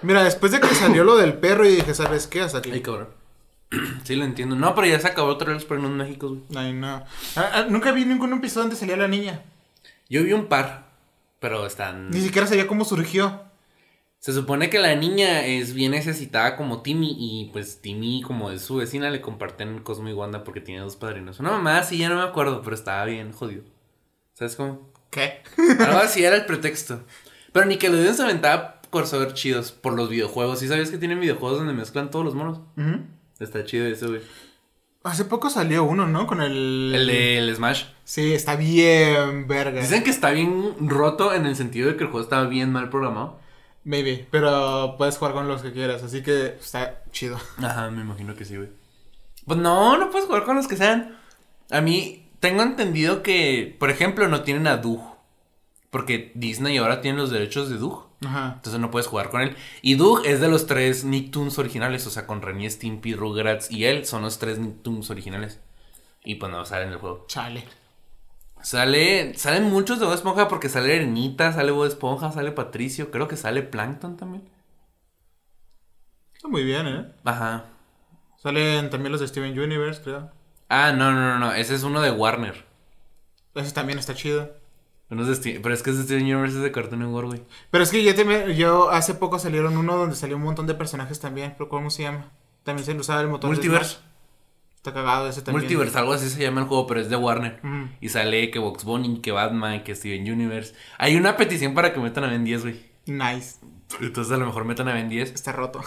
[0.00, 2.40] Mira, después de que salió lo del perro y dije, ¿sabes qué?
[2.40, 2.70] Hasta aquí.
[2.72, 3.08] Ay, cabrón.
[4.04, 4.56] Sí, lo entiendo.
[4.56, 6.42] No, pero ya se acabó otra vez los mágicos, güey.
[6.56, 7.04] Ay, no.
[7.36, 9.42] Ah, ah, nunca vi ningún episodio donde salía la niña.
[10.08, 10.88] Yo vi un par.
[11.40, 12.10] Pero están.
[12.10, 13.42] Ni siquiera sabía cómo surgió.
[14.18, 18.62] Se supone que la niña es bien necesitada como Timmy y pues Timmy como es
[18.62, 21.38] su vecina le comparten Cosmo y Wanda porque tiene dos padrinos.
[21.38, 23.62] Una mamá sí, ya no me acuerdo, pero estaba bien jodido.
[24.34, 24.92] ¿Sabes cómo?
[25.10, 25.42] ¿Qué?
[25.78, 27.04] Algo así era el pretexto.
[27.52, 30.58] Pero Nickelodeon se aventaba crossover chidos por los videojuegos.
[30.58, 32.60] ¿Sí sabías que tienen videojuegos donde mezclan todos los monos?
[33.38, 34.20] Está chido eso, güey.
[35.04, 36.26] Hace poco salió uno, ¿no?
[36.26, 36.92] Con el...
[36.94, 37.84] El de el Smash.
[38.04, 39.80] Sí, está bien verga.
[39.80, 42.90] Dicen que está bien roto en el sentido de que el juego estaba bien mal
[42.90, 43.38] programado.
[43.84, 47.38] Maybe, pero puedes jugar con los que quieras, así que está chido.
[47.58, 48.68] Ajá, me imagino que sí, güey.
[49.46, 51.16] Pues no, no puedes jugar con los que sean.
[51.70, 55.00] A mí, tengo entendido que, por ejemplo, no tienen a Doug.
[55.90, 58.08] Porque Disney ahora tiene los derechos de Doug.
[58.24, 58.52] Ajá.
[58.56, 59.56] Entonces no puedes jugar con él.
[59.80, 62.06] Y Doug es de los tres Nicktoons originales.
[62.06, 65.60] O sea, con Renny, Stimpy, Rugrats y él son los tres Nicktoons originales.
[66.24, 67.24] Y pues no sale en el juego.
[67.28, 67.64] Chale.
[68.62, 73.10] Sale, salen muchos de Bob Esponja porque sale Ernita, sale Bob Esponja, sale Patricio.
[73.10, 74.48] Creo que sale Plankton también.
[76.34, 77.12] Está muy bien, ¿eh?
[77.24, 77.64] Ajá.
[78.36, 80.30] Salen también los de Steven Universe, creo.
[80.68, 81.52] Ah, no, no, no, no.
[81.52, 82.64] Ese es uno de Warner.
[83.54, 84.52] Ese también está chido.
[85.10, 87.28] Uno es de Ste- pero es que es de Steven Universe es de Cartoon Network,
[87.28, 87.42] güey.
[87.70, 90.74] Pero es que yo, también- yo hace poco salieron uno donde salió un montón de
[90.74, 91.54] personajes también.
[91.56, 92.30] ¿Pero cómo se llama?
[92.62, 93.48] También se usaba el motor.
[93.50, 93.94] de Multiverse.
[93.96, 94.07] Smash.
[94.88, 95.62] Está cagado ese también.
[95.62, 97.60] Multiverse, algo así se llama el juego, pero es de Warner.
[98.00, 100.74] Y sale que Box Bunny, que Batman, que Steven Universe.
[100.96, 102.82] Hay una petición para que metan a Ben 10, güey.
[103.06, 103.56] Nice.
[104.00, 105.32] Entonces a lo mejor metan a Ben 10.
[105.32, 105.80] Está roto.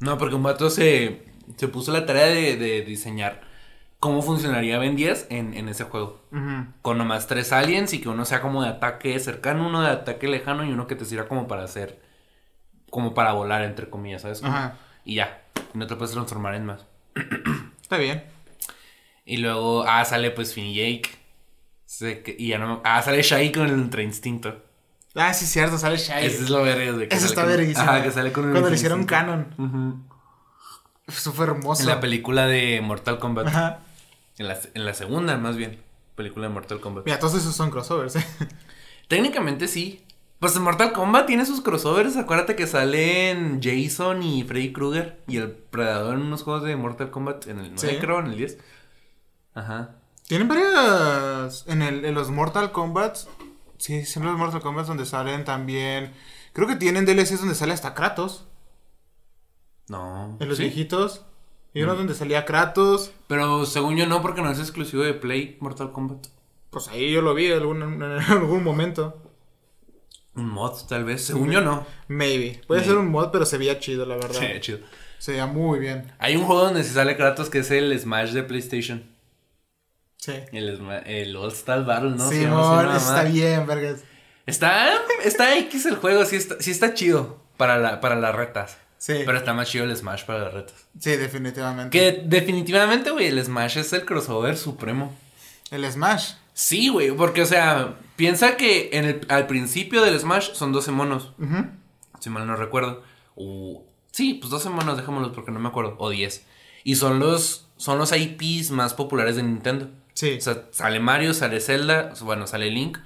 [0.00, 1.22] No, porque un vato se,
[1.56, 3.42] se puso la tarea de, de diseñar
[4.00, 6.20] cómo funcionaría Ben 10 en, en ese juego.
[6.82, 10.28] Con nomás tres aliens y que uno sea como de ataque cercano, uno de ataque
[10.28, 12.02] lejano y uno que te sirva como para hacer.
[12.90, 14.44] Como para volar, entre comillas, ¿sabes?
[14.44, 14.76] Ajá.
[15.06, 15.42] Y ya.
[15.74, 16.84] Y no te puedes transformar en más.
[17.84, 18.24] Está bien.
[19.26, 21.10] Y luego, ah, sale pues Finn y Jake.
[22.24, 24.64] Que- y ya no me- Ah, sale Shai con el Ultra Instinto.
[25.14, 26.24] Ah, sí, cierto, sale Shai.
[26.26, 27.08] Ese es lo verga, güey.
[27.08, 27.82] que Eso está verguísimo.
[27.88, 30.08] Ajá, que sale con el Cuando le hicieron canon.
[31.06, 31.82] Eso fue hermoso.
[31.82, 33.46] En la película de Mortal Kombat.
[33.48, 33.80] Ajá.
[34.38, 35.78] En la, en la segunda, más bien.
[36.16, 37.04] Película de Mortal Kombat.
[37.04, 38.24] Mira, todos esos son crossovers, ¿eh?
[39.08, 40.03] Técnicamente sí.
[40.44, 42.18] Pues en Mortal Kombat tiene sus crossovers.
[42.18, 47.10] Acuérdate que salen Jason y Freddy Krueger y el Predador en unos juegos de Mortal
[47.10, 47.46] Kombat.
[47.46, 47.96] En el 9, Sí.
[47.98, 48.58] creo, en el 10.
[49.54, 49.94] Ajá.
[50.28, 51.64] Tienen varias.
[51.66, 53.16] En, el, en los Mortal Kombat.
[53.78, 56.12] Sí, son los Mortal Kombat donde salen también.
[56.52, 58.44] Creo que tienen DLCs donde sale hasta Kratos.
[59.88, 60.36] No.
[60.40, 60.64] En los ¿Sí?
[60.64, 61.24] viejitos.
[61.72, 61.96] Y uno Mm.
[61.96, 63.12] donde salía Kratos.
[63.28, 66.26] Pero según yo no, porque no es exclusivo de Play Mortal Kombat.
[66.68, 69.22] Pues ahí yo lo vi en algún, en algún momento.
[70.36, 71.24] Un mod, tal vez.
[71.24, 71.86] Según yo no.
[72.08, 72.60] Maybe.
[72.66, 72.92] Puede Maybe.
[72.94, 74.40] ser un mod, pero se veía chido, la verdad.
[74.40, 74.78] Sí, chido.
[75.18, 76.12] Se veía muy bien.
[76.18, 79.04] Hay un juego donde se sale Kratos que es el Smash de PlayStation.
[80.16, 80.32] Sí.
[80.52, 82.28] El, el All Star Battle, ¿no?
[82.28, 84.00] Se Sí, amor, nada está bien, vergas.
[84.46, 84.92] Está,
[85.22, 88.76] está X el juego, sí está, sí está chido para, la, para las retas.
[88.98, 90.74] Sí, Pero está más chido el Smash para las retas.
[90.98, 91.90] sí, definitivamente.
[91.96, 95.14] Que definitivamente, güey, el Smash es el crossover supremo.
[95.70, 96.32] El Smash.
[96.54, 100.90] Sí, güey, porque, o sea, piensa que en el, al principio del Smash son 12
[100.92, 101.32] monos,
[102.20, 103.02] si mal no recuerdo.
[103.34, 105.96] O, sí, pues 12 monos, dejémoslos porque no me acuerdo.
[105.98, 106.46] O 10.
[106.84, 109.88] Y son los, son los IPs más populares de Nintendo.
[110.12, 110.36] Sí.
[110.38, 112.98] O sea, sale Mario, sale Zelda, bueno, sale Link,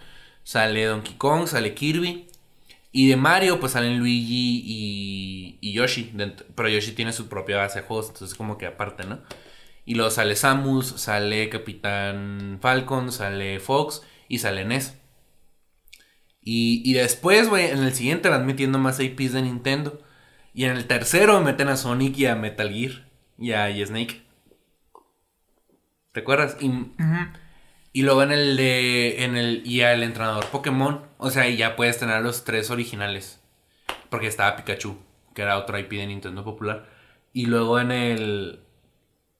[0.45, 2.27] sale Donkey Kong, sale Kirby.
[2.91, 6.13] Y de Mario, pues salen Luigi y, y Yoshi.
[6.55, 9.21] Pero Yoshi tiene su propia base de juegos, entonces como que aparte, ¿no?
[9.85, 14.98] Y luego sale Samus, sale Capitán Falcon, sale Fox y sale Ness.
[16.51, 20.01] Y, y después, güey, en el siguiente van metiendo más IPs de Nintendo.
[20.55, 23.07] Y en el tercero meten a Sonic y a Metal Gear
[23.37, 24.23] y a y Snake.
[26.13, 26.57] ¿Te acuerdas?
[26.59, 26.71] Y,
[27.93, 29.25] y luego en el de.
[29.25, 29.61] En el.
[29.67, 31.03] Y al entrenador Pokémon.
[31.19, 33.43] O sea, y ya puedes tener los tres originales.
[34.09, 34.97] Porque estaba Pikachu.
[35.35, 36.89] Que era otro IP de Nintendo popular.
[37.35, 38.61] Y luego en el.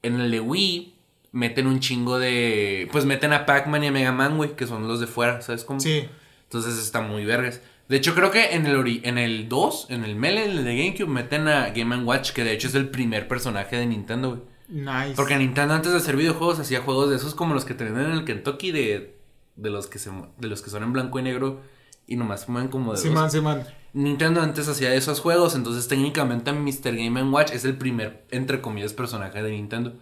[0.03, 0.95] En el de Wii.
[1.33, 2.87] Meten un chingo de.
[2.93, 4.55] Pues meten a Pac-Man y a Mega Man, güey.
[4.57, 5.81] Que son los de fuera, ¿sabes cómo?
[5.81, 6.07] Sí.
[6.49, 7.61] Entonces está muy vergas.
[7.89, 10.65] De hecho, creo que en el, ori- en el 2, en el Melee, en el
[10.65, 12.33] de GameCube, meten a Game Watch.
[12.33, 14.43] Que de hecho es el primer personaje de Nintendo, güey.
[14.69, 15.15] Nice.
[15.17, 18.11] Porque Nintendo antes de hacer videojuegos hacía juegos de esos como los que tenían en
[18.13, 19.17] el Kentucky de,
[19.57, 21.63] de los que se de los que son en blanco y negro
[22.07, 23.33] y nomás se mueven como de Simón, dos.
[23.33, 23.65] Simón.
[23.95, 26.95] Nintendo antes hacía esos juegos, entonces técnicamente Mr.
[26.95, 29.95] Game Watch es el primer entre comillas personaje de Nintendo.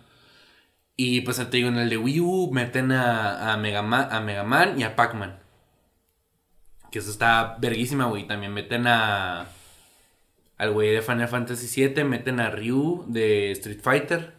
[0.97, 4.21] Y pues te digo, en el de Wii U meten a, a, Mega, Man, a
[4.21, 5.39] Mega Man y a Pac-Man.
[6.97, 8.27] Que eso está verguísima, güey.
[8.27, 9.49] También meten a.
[10.57, 14.33] Al güey de Final Fantasy VII, meten a Ryu de Street Fighter.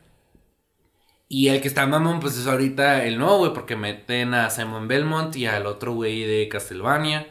[1.29, 4.87] Y el que está mamón, pues es ahorita el nuevo, güey, porque meten a Simon
[4.87, 7.27] Belmont y al otro güey de Castlevania.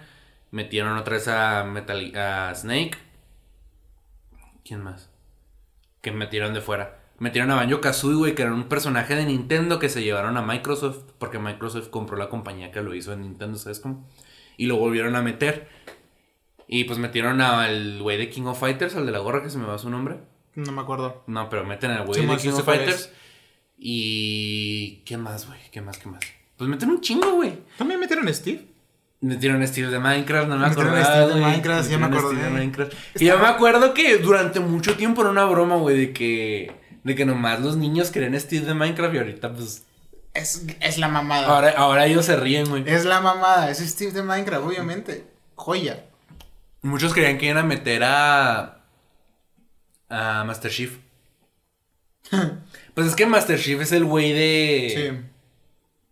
[0.52, 2.96] Metieron otra vez a, Metal, a Snake.
[4.64, 5.10] ¿Quién más?
[6.02, 7.00] Que metieron de fuera.
[7.18, 10.42] Metieron a Banjo Kazooie, güey, que era un personaje de Nintendo que se llevaron a
[10.42, 11.14] Microsoft.
[11.18, 14.06] Porque Microsoft compró la compañía que lo hizo en Nintendo, ¿sabes cómo?
[14.56, 15.68] Y lo volvieron a meter.
[16.68, 19.58] Y pues metieron al güey de King of Fighters, al de la gorra que se
[19.58, 20.16] me va su nombre.
[20.54, 21.22] No me acuerdo.
[21.26, 23.12] No, pero meten al güey Sí, de King sí of Fighters.
[23.78, 25.02] Y.
[25.04, 25.58] ¿Qué más, güey?
[25.70, 26.20] ¿Qué más, qué más?
[26.56, 27.52] Pues meten un chingo, güey.
[27.76, 28.64] ¿También metieron a Steve?
[29.20, 31.04] Metieron a Steve de Minecraft, no me Metieron a.
[31.04, 31.40] Steve de.
[31.40, 32.36] Minecraft, ya me Metieron a acordé.
[32.36, 32.92] Steve de Minecraft.
[33.20, 36.72] Y yo me acuerdo que durante mucho tiempo era una broma, güey, de que.
[37.04, 39.86] De que nomás los niños querían Steve de Minecraft y ahorita, pues.
[40.36, 41.46] Es, es la mamada.
[41.46, 42.84] Ahora, ahora ellos se ríen, güey.
[42.86, 43.70] Es la mamada.
[43.70, 45.26] Es Steve de Minecraft, obviamente.
[45.54, 46.04] Joya.
[46.82, 48.84] Muchos querían que iban a meter a.
[50.08, 50.98] a Master Chief.
[52.94, 54.92] pues es que Master Chief es el güey de.
[54.94, 55.24] Sí.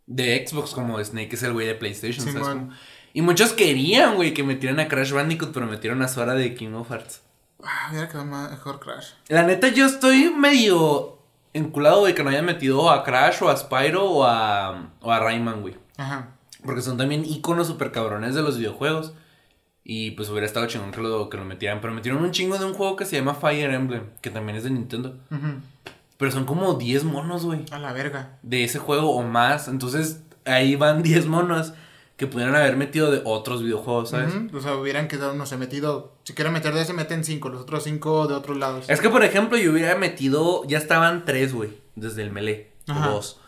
[0.06, 2.58] de Xbox, como Snake es el güey de PlayStation, ¿sabes Simón.
[2.66, 2.76] cómo?
[3.12, 6.72] Y muchos querían, güey, que metieran a Crash Bandicoot, pero metieron a Sora de King
[6.72, 7.22] of Hearts.
[7.62, 9.10] Ah, mira que mejor Crash.
[9.28, 11.13] La neta, yo estoy medio
[11.54, 15.18] enculado, güey, que no hayan metido a Crash o a Spyro o a, o a
[15.20, 15.76] Rayman, güey.
[15.96, 16.28] Ajá.
[16.64, 19.14] Porque son también iconos super cabrones de los videojuegos.
[19.86, 21.80] Y pues hubiera estado chingón que lo, que lo metieran.
[21.80, 24.64] Pero metieron un chingo de un juego que se llama Fire Emblem, que también es
[24.64, 25.18] de Nintendo.
[25.30, 25.60] Ujú.
[26.16, 27.64] Pero son como 10 monos, güey.
[27.70, 28.38] A la verga.
[28.42, 29.68] de ese juego o más.
[29.68, 31.74] Entonces ahí van 10 monos
[32.16, 34.32] que pudieran haber metido de otros videojuegos, ¿sabes?
[34.52, 36.12] O sea, hubieran quedado, no sé, metido.
[36.22, 37.48] Si quieren meter de ese, meten cinco.
[37.48, 38.84] Los otros cinco de otros lados.
[38.88, 43.08] Es que, por ejemplo, yo hubiera metido, ya estaban 3, güey, desde el melee, Ajá.
[43.08, 43.40] 2.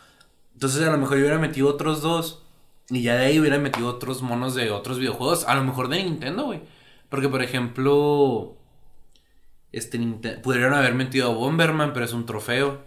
[0.55, 2.43] Entonces a lo mejor yo hubiera metido otros dos
[2.89, 6.03] y ya de ahí hubiera metido otros monos de otros videojuegos, a lo mejor de
[6.03, 6.61] Nintendo, güey.
[7.09, 8.55] Porque, por ejemplo,
[9.71, 12.81] este Ninte- pudieron haber metido a Bomberman, pero es un trofeo.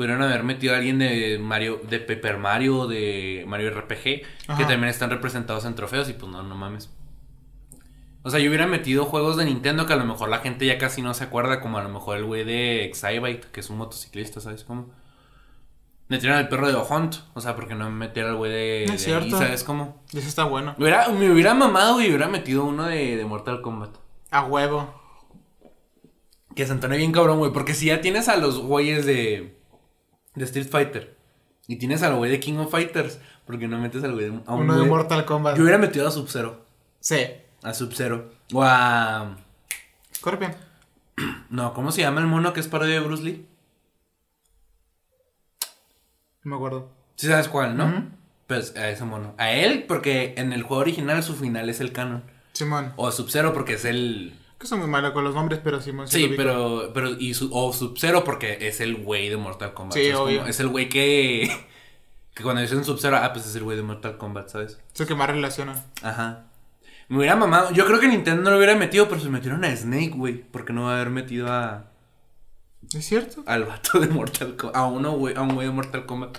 [0.00, 4.84] Pudieron haber metido a alguien de Mario, de Paper Mario, de Mario RPG, que también
[4.84, 6.88] están representados en trofeos y pues no, no mames.
[8.22, 10.78] O sea, yo hubiera metido juegos de Nintendo que a lo mejor la gente ya
[10.78, 13.76] casi no se acuerda, como a lo mejor el güey de Excitebike, que es un
[13.76, 14.88] motociclista, ¿sabes cómo?
[16.08, 19.14] Metieron al perro de Hunt, o sea, porque no meter al güey de, Es de
[19.14, 20.02] ahí, ¿sabes cómo?
[20.14, 20.76] Ese está bueno.
[20.78, 23.98] Me hubiera, me hubiera mamado y hubiera metido uno de, de Mortal Kombat.
[24.30, 24.98] A huevo.
[26.56, 27.52] Que se entone bien cabrón, güey.
[27.52, 29.59] Porque si ya tienes a los güeyes de,
[30.34, 31.16] de Street Fighter
[31.66, 34.54] y tienes al güey de King of Fighters, porque no metes al güey de, a
[34.54, 35.56] un Uno de güey- Mortal Kombat.
[35.56, 36.64] Yo hubiera metido a Sub-Zero.
[37.00, 37.26] Sí.
[37.62, 38.32] A Sub-Zero.
[38.52, 39.36] O a.
[40.14, 40.54] Scorpion.
[41.50, 43.46] No, ¿cómo se llama el mono que es parodia de Bruce Lee?
[46.42, 46.90] No me acuerdo.
[47.16, 47.86] Sí sabes cuál, ¿no?
[47.86, 48.02] Ujú.
[48.46, 49.34] Pues a ese mono.
[49.36, 52.24] A él, porque en el juego original su final es el canon.
[52.52, 52.92] Simón.
[52.96, 54.32] O a Sub-Zero porque es el.
[54.60, 56.34] Que soy muy malo con los nombres, pero Sí, lo ubico.
[56.36, 59.96] pero, pero, y su, o Sub-Zero porque es el güey de Mortal Kombat.
[59.96, 60.46] Sí, obvio.
[60.46, 61.50] Es el güey que,
[62.34, 64.78] Que cuando dicen Sub-Zero, ah, pues es el güey de Mortal Kombat, ¿sabes?
[64.94, 65.82] Es el que más relacionan.
[66.02, 66.44] Ajá.
[67.08, 67.72] Me hubiera mamado.
[67.72, 70.44] Yo creo que Nintendo no lo hubiera metido, pero se metieron a Snake, güey.
[70.44, 71.90] Porque no va a haber metido a.
[72.94, 73.42] ¿Es cierto?
[73.46, 74.76] Al vato de Mortal Kombat.
[74.76, 75.34] A uno, güey.
[75.36, 76.38] A un güey de Mortal Kombat.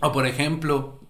[0.00, 1.00] O por ejemplo.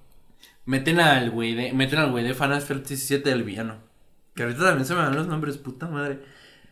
[0.64, 1.72] Meten al güey de.
[1.72, 3.91] Meten al güey de Final Fantasy VII del villano.
[4.34, 6.20] Que ahorita también se me dan los nombres, puta madre.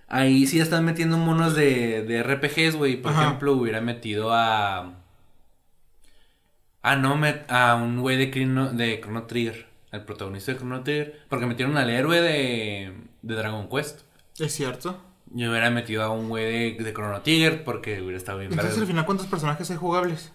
[0.09, 2.97] Ahí sí están metiendo monos de, de RPGs, güey.
[3.01, 3.27] Por Ajá.
[3.27, 4.95] ejemplo, hubiera metido a.
[6.83, 9.67] Ah, no, met, a un güey de Chrono, de Chrono Trigger.
[9.93, 11.21] Al protagonista de Chrono Trigger.
[11.29, 14.01] Porque metieron al héroe de, de Dragon Quest.
[14.39, 14.99] ¿Es cierto?
[15.33, 18.79] Yo hubiera metido a un güey de, de Chrono Trigger porque hubiera estado bien Entonces,
[18.79, 20.33] al final, ¿cuántos personajes hay jugables?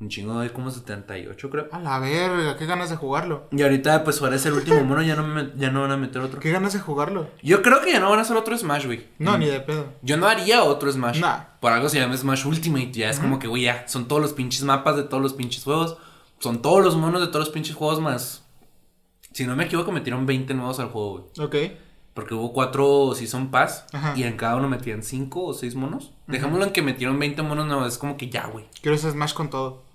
[0.00, 1.66] Un chingo de como 78, creo.
[1.72, 3.48] A la verga, qué ganas de jugarlo.
[3.50, 5.96] Y ahorita, pues ahora es el último mono, ya no, me- ya no van a
[5.96, 6.38] meter otro.
[6.38, 7.28] Qué ganas de jugarlo.
[7.42, 9.08] Yo creo que ya no van a hacer otro Smash, güey.
[9.18, 9.86] No, ni de pedo.
[10.02, 11.20] Yo no haría otro Smash.
[11.20, 11.40] Nah.
[11.60, 12.92] Por algo se llama Smash Ultimate.
[12.92, 13.88] Ya es como que, güey, ya.
[13.88, 15.96] Son todos los pinches mapas de todos los pinches juegos.
[16.38, 18.44] Son todos los monos de todos los pinches juegos más.
[19.32, 21.46] Si no me equivoco, metieron 20 nuevos al juego, güey.
[21.46, 21.72] Ok.
[22.14, 23.84] Porque hubo cuatro Season Pass.
[23.92, 24.12] Ajá.
[24.16, 26.12] Y en cada uno metían 5 o 6 monos.
[26.28, 27.88] Dejémoslo en que metieron 20 monos nuevos.
[27.88, 28.64] Es como que ya, güey.
[28.80, 29.87] Quiero ese Smash con todo.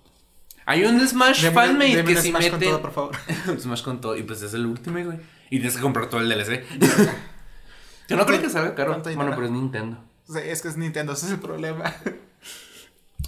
[0.65, 2.65] Hay un Smash Deme- fanmate deme que un si Smash con mete.
[2.71, 3.15] todo, por favor.
[3.59, 4.15] Smash con todo.
[4.17, 5.17] Y pues es el último, güey.
[5.49, 6.63] Y tienes que comprar todo el DLC.
[8.09, 8.91] Yo no creo que salga caro.
[8.91, 9.35] ¿Cuánto Bueno, dinero?
[9.35, 9.97] pero es Nintendo.
[10.27, 11.93] O sea, es que es Nintendo, ese es el problema.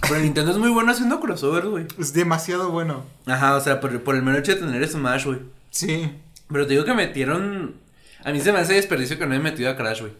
[0.02, 1.86] Pero Nintendo es muy bueno haciendo crossover, güey.
[1.98, 3.04] Es demasiado bueno.
[3.26, 5.38] Ajá, o sea, por, por el mero hecho de tener Smash, güey.
[5.70, 6.12] Sí,
[6.52, 7.76] Pero te digo que metieron.
[8.24, 10.12] A mí se me hace desperdicio que no he metido a Crash, güey.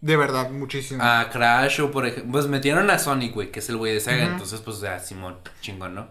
[0.00, 1.02] de verdad, muchísimo.
[1.02, 2.32] A Crash o por ejemplo.
[2.32, 4.24] Pues metieron a Sonic, güey, que es el güey de Sega.
[4.24, 4.32] Ujú.
[4.32, 6.08] Entonces, pues, ya, Simón, chingón, ¿no?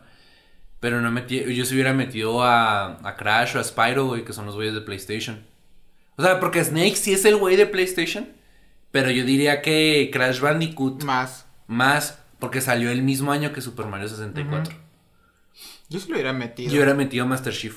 [0.80, 1.44] Pero no metí.
[1.54, 4.74] Yo se hubiera metido a, a Crash o a Spyro, güey, que son los güeyes
[4.74, 5.46] de PlayStation.
[6.16, 8.30] O sea, porque Snake sí es el güey de PlayStation.
[8.92, 11.46] Pero yo diría que Crash Bandicoot Más.
[11.68, 12.20] más.
[12.40, 14.74] Porque salió el mismo año que Super Mario 64.
[15.90, 16.70] Yo se lo hubiera metido.
[16.72, 17.76] Yo hubiera metido Master Chief.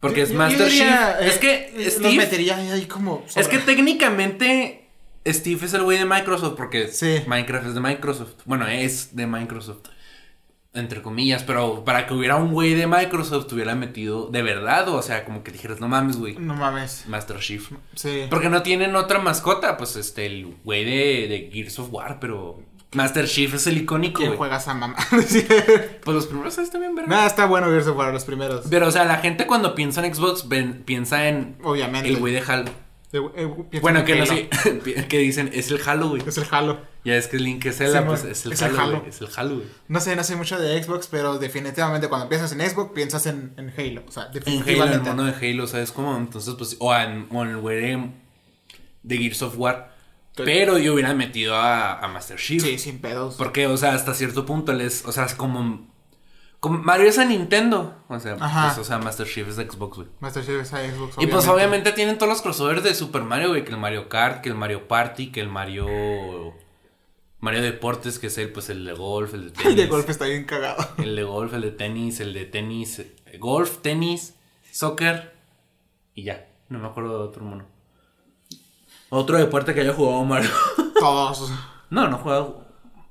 [0.00, 1.26] Porque Yo- es Master diría, Chief.
[1.26, 2.16] eh, es que eh, Los Steve.
[2.16, 3.24] metería ahí como.
[3.36, 4.88] Es que técnicamente
[5.26, 7.20] Steve es el güey de Microsoft porque Sí.
[7.26, 8.34] Minecraft es de Microsoft.
[8.44, 9.88] Bueno, es de Microsoft.
[10.74, 15.02] Entre comillas, pero para que hubiera un güey de Microsoft hubiera metido de verdad, o
[15.02, 17.04] sea, como que dijeras, no mames, güey, No mames.
[17.08, 17.70] Master Chief.
[17.94, 18.22] Sí.
[18.30, 22.62] Porque no tienen otra mascota, pues este, el güey de, de Gears of War, pero
[22.94, 24.96] Master Chief es el icónico, ¿Quién juega esa mamá?
[25.10, 27.10] Pues los primeros están bien, verga.
[27.10, 28.64] Nada, está bueno Gears of War, los primeros.
[28.70, 32.08] Pero, o sea, la gente cuando piensa en Xbox ven- piensa en Obviamente.
[32.08, 32.70] el güey de Halo.
[33.12, 34.32] Eh, eh, Bueno, en que no Halo.
[34.34, 34.48] sé,
[35.08, 36.22] que dicen, es el Halo, güey.
[36.26, 36.80] Es el Halo.
[37.04, 38.80] Ya es que el Link es Zelda, Sí, pues mon, es el es el Halo,
[38.80, 38.98] Halo.
[39.00, 39.08] güey.
[39.10, 39.66] Es el Halo, güey.
[39.88, 43.52] No sé, no sé mucho de Xbox, pero definitivamente cuando piensas en Xbox piensas en,
[43.58, 44.02] en Halo.
[44.08, 45.10] O sea, En Halo, el definitivamente.
[45.10, 46.16] mono de Halo, ¿sabes cómo?
[46.16, 47.80] Entonces, pues, o en, o en el güey
[49.02, 49.92] de, Gears of War.
[50.34, 52.62] Pero yo hubiera metido a, a Master Chief.
[52.62, 53.34] Sí, sin pedos.
[53.36, 55.91] Porque, o sea, hasta cierto punto él es, o sea, es como
[56.70, 57.96] Mario es a Nintendo.
[58.08, 60.08] O sea, pues, o sea, Master Chief es de Xbox, güey.
[60.20, 61.16] Master Chief es a Xbox.
[61.18, 64.42] Y pues obviamente tienen todos los crossovers de Super Mario, güey, que el Mario Kart,
[64.42, 65.86] que el Mario Party, que el Mario
[67.40, 69.66] Mario Deportes, que es el pues el de golf, el de tenis.
[69.70, 70.86] El de golf está bien cagado.
[70.98, 74.36] El de golf, el de tenis, el de tenis, eh, golf, tenis,
[74.70, 75.34] soccer
[76.14, 77.64] y ya, no me acuerdo de otro mono.
[79.08, 80.50] Otro deporte que haya jugado Mario.
[81.00, 81.50] Todos.
[81.90, 82.64] no, no he jugado.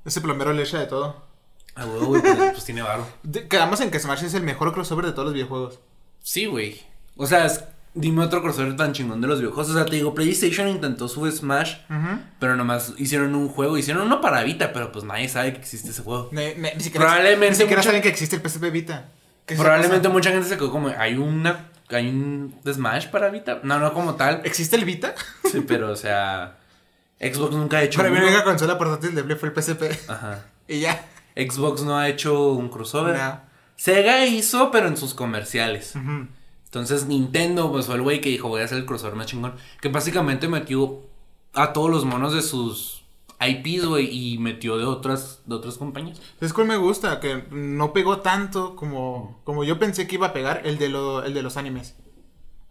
[0.06, 1.31] Ese plomero le echa de todo.
[1.74, 3.06] Ah, huevo, güey, pues, pues tiene varo.
[3.48, 5.78] Quedamos en que Smash es el mejor crossover de todos los videojuegos.
[6.22, 6.80] Sí, güey.
[7.16, 9.70] O sea, es- dime otro crossover tan chingón de los videojuegos.
[9.70, 11.76] O sea, te digo, PlayStation intentó su Smash,
[12.38, 13.78] pero nomás hicieron un juego.
[13.78, 16.28] Hicieron uno para Vita, pero pues nadie sabe que existe ese juego.
[16.32, 19.08] Ne- ne- ni siquiera, Probablemente ni siquiera mucha- saben que existe el PSP Vita.
[19.46, 20.12] ¿Qué es esa Probablemente cosa?
[20.12, 23.60] mucha gente se quedó como, hay una, hay un Smash para Vita.
[23.62, 24.40] No, no como tal.
[24.44, 25.14] ¿Existe el Vita?
[25.50, 26.56] Sí, pero o sea,
[27.20, 28.30] Xbox nunca ha hecho Para mí la uno.
[28.30, 29.82] única consola portátil de Play fue el PSP.
[30.10, 30.44] Ajá.
[30.68, 31.04] y ya.
[31.36, 33.16] Xbox no ha hecho un crossover.
[33.16, 33.40] No.
[33.76, 35.94] Sega hizo, pero en sus comerciales.
[36.64, 39.54] Entonces Nintendo, pues fue el güey que dijo, voy a hacer el crossover más chingón.
[39.80, 41.00] Que básicamente metió
[41.54, 43.02] a todos los monos de sus
[43.40, 46.20] IPs, güey, y metió de otras, de otras compañías.
[46.38, 47.18] ¿Sabes cuál me gusta?
[47.18, 51.24] Que no pegó tanto como, como yo pensé que iba a pegar el de, lo,
[51.24, 51.96] el de los animes.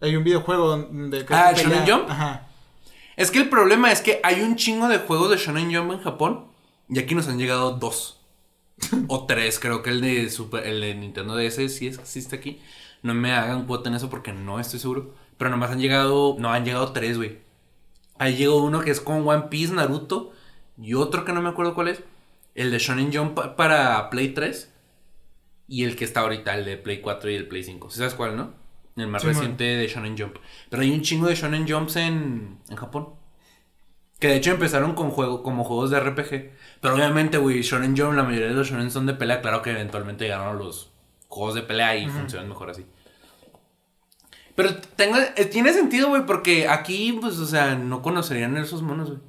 [0.00, 1.24] Hay un videojuego donde...
[1.24, 2.10] que Ah, se ¿el Shonen Jump?
[2.10, 2.48] Ajá.
[3.16, 6.00] Es que el problema es que hay un chingo de juegos de Shonen Jump en
[6.00, 6.46] Japón.
[6.88, 8.18] Y aquí nos han llegado dos.
[9.08, 12.60] O tres, creo que el de Super, el de Nintendo DS sí existe aquí.
[13.02, 15.14] No me hagan cuota en eso porque no estoy seguro.
[15.38, 16.36] Pero nomás han llegado.
[16.38, 17.38] No, han llegado tres, güey.
[18.18, 20.32] Ahí llegó uno que es con One Piece, Naruto.
[20.80, 22.02] Y otro que no me acuerdo cuál es.
[22.54, 24.70] El de Shonen Jump pa- para Play 3.
[25.68, 27.90] Y el que está ahorita, el de Play 4 y el Play 5.
[27.90, 28.52] ¿Sí ¿Sabes cuál, no?
[28.96, 29.36] El más Sí, man.
[29.36, 30.36] reciente de Shonen Jump.
[30.68, 33.08] Pero hay un chingo de Shonen Jumps en, en Japón.
[34.22, 36.52] Que de hecho empezaron con juego, como juegos de RPG.
[36.80, 39.40] Pero obviamente, güey, Shonen Jump, la mayoría de los Shonen son de pelea.
[39.42, 40.92] Claro que eventualmente llegaron a los
[41.26, 42.86] juegos de pelea y funcionan mejor así.
[44.54, 49.08] Pero tengo, eh, tiene sentido, güey, porque aquí, pues, o sea, no conocerían esos monos,
[49.08, 49.20] güey.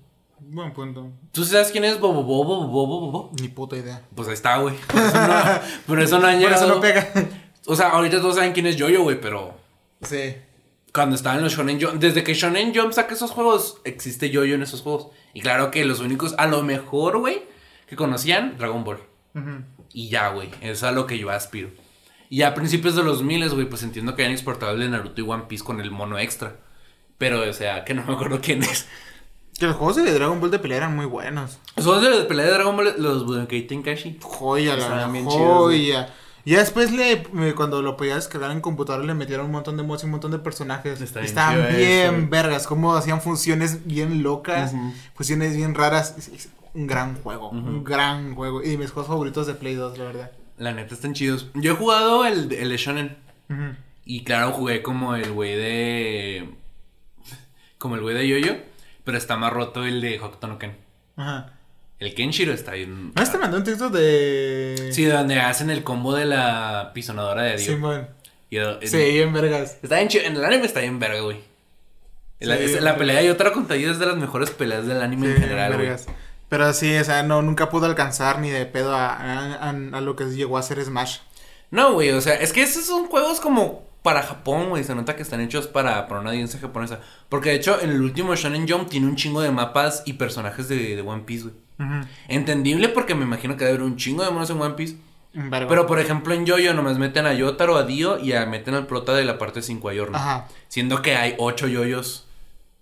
[0.41, 1.09] Buen punto.
[1.31, 3.31] ¿Tú sabes quién es Bobo Bobo Bobo Bobo?
[3.41, 4.03] Ni puta idea.
[4.13, 4.75] Pues ahí está, güey.
[4.85, 5.33] Por eso no,
[5.87, 6.75] por eso no han Por eso llegado.
[6.75, 7.11] no pega.
[7.65, 9.55] O sea, ahorita todos saben quién es Yoyo, güey, pero
[10.03, 10.35] sí.
[10.93, 14.55] Cuando estaba en los Shonen Jump, desde que Shonen Jump saca esos juegos, existe Yoyo
[14.55, 15.07] en esos juegos.
[15.33, 17.43] Y claro que los únicos, a lo mejor, güey,
[17.87, 18.99] que conocían, Dragon Ball.
[19.91, 21.69] Y ya, güey, eso es a lo que yo aspiro.
[22.29, 25.21] Y a principios de los miles, güey, pues entiendo que hayan exportado el de Naruto
[25.21, 26.57] y One Piece con el mono extra.
[27.17, 28.87] Pero, o sea, que no me acuerdo quién es.
[29.57, 31.59] Que los juegos de Dragon Ball de pelea eran muy buenos.
[31.75, 34.17] Los juegos de pelea de Dragon Ball, los Budokai Tenkaichi.
[34.21, 36.13] Joya, la Estaban joya.
[36.45, 39.83] Ya después le, me- cuando lo podías descargar en computadora le metieron un montón de
[39.83, 40.99] mods y un montón de personajes.
[40.99, 44.73] Está Estaban bien eso, vergas, como hacían funciones bien locas,
[45.15, 46.15] funciones bien raras.
[46.17, 48.61] Es- es un gran juego, un gran juego.
[48.63, 50.31] Y mis juegos favoritos de Play 2, la verdad.
[50.57, 51.47] La neta están chidos.
[51.53, 53.17] Yo he jugado el, de- el de Shonen.
[54.05, 56.55] Y claro, jugué como el güey de.
[57.77, 58.57] Como el güey de Yoyo.
[59.05, 60.75] Pero está más roto el de Hokuto no Ken.
[61.15, 61.52] Ajá.
[62.03, 63.13] El Kenshiro está bien.
[63.15, 64.89] ¿No te mandó un texto de.
[64.91, 67.65] Sí, donde hacen el combo de la pisonadora de Dio.
[67.75, 68.07] Simón.
[68.49, 69.77] Y el- el- Sí, bien vergas.
[69.81, 70.25] Está bien chido.
[70.25, 71.37] En el anime está bien verga, güey.
[72.39, 75.27] La, Sí, es- la pelea de otra contra es de las mejores peleas del anime
[75.27, 75.89] Sí, en general, güey.
[76.49, 80.01] Pero sí, o sea, no, nunca pudo alcanzar ni de pedo a, a- a- a
[80.01, 81.19] lo que llegó a ser Smash.
[81.71, 84.83] No, güey, o sea, es que esos son juegos como para Japón, güey.
[84.83, 86.99] Se nota que están hechos para, para una audiencia japonesa.
[87.29, 90.67] Porque de hecho, en el último Shonen Jump tiene un chingo de mapas y personajes
[90.69, 91.55] de, de One Piece, güey.
[92.27, 94.97] Entendible porque me imagino que debe haber un chingo de monos en One Piece.
[95.67, 98.85] Pero por ejemplo en Yoyo nomás meten a Yotaro, a Dio y a meten al
[98.85, 100.15] prota de la parte 5 a Yorno.
[100.17, 100.47] Ajá.
[100.67, 102.27] Siendo que hay 8 yoyos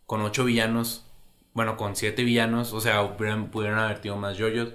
[0.06, 1.06] con 8 villanos.
[1.54, 2.74] Bueno, con 7 villanos.
[2.74, 4.74] O sea, hubieran- pudieron haber tenido más yoyos.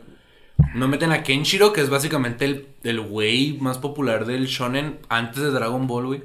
[0.75, 5.43] No meten a Kenshiro, que es básicamente el, el güey más popular del shonen antes
[5.43, 6.23] de Dragon Ball, güey.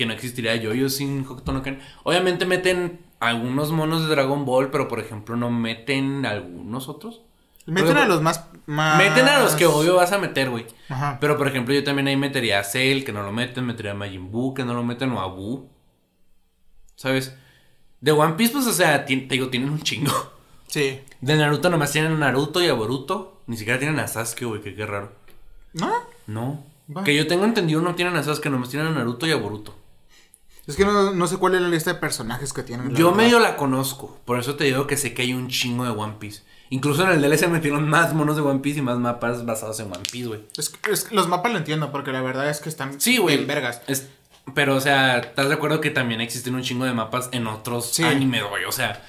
[0.00, 1.78] Que no existiría yoyo sin Hokuto no Ken.
[2.04, 7.20] Obviamente meten algunos monos de Dragon Ball, pero por ejemplo no meten algunos otros.
[7.66, 8.96] Meten a los más, más.
[8.96, 10.64] Meten a los que obvio vas a meter, güey.
[10.88, 11.18] Ajá.
[11.20, 13.94] Pero por ejemplo, yo también ahí metería a Cell, que no lo meten, metería a
[13.94, 15.68] Majin Buu, que no lo meten, o a Buu.
[16.96, 17.36] ¿Sabes?
[18.00, 20.12] De One Piece, pues, o sea, te digo, tienen un chingo.
[20.66, 20.98] Sí.
[21.20, 23.42] De Naruto nomás tienen a Naruto y a Boruto.
[23.46, 25.12] Ni siquiera tienen a Sasuke, güey, que qué raro.
[25.74, 25.92] ¿No?
[26.26, 26.64] No.
[27.04, 29.79] Que yo tengo entendido, no tienen a Sasuke, nomás tienen a Naruto y a Boruto.
[30.66, 32.94] Es que no, no sé cuál es la lista de personajes que tienen.
[32.94, 35.90] Yo medio la conozco, por eso te digo que sé que hay un chingo de
[35.90, 36.42] One Piece.
[36.68, 39.86] Incluso en el DLC metieron más monos de One Piece y más mapas basados en
[39.86, 40.40] One Piece, güey.
[40.56, 43.36] Es, que- es los mapas lo entiendo, porque la verdad es que están Sí, güey.
[43.38, 43.82] bien vergas.
[43.88, 44.08] Es-
[44.54, 47.86] pero, o sea, ¿estás de acuerdo que también existen un chingo de mapas en otros
[47.86, 48.04] Sí.
[48.04, 48.64] animes, güey?
[48.66, 49.02] O sea,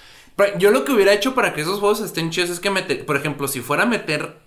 [0.57, 3.15] yo lo que hubiera hecho para que esos juegos estén chidos es que meter, por
[3.15, 4.37] ejemplo, si fuera a meter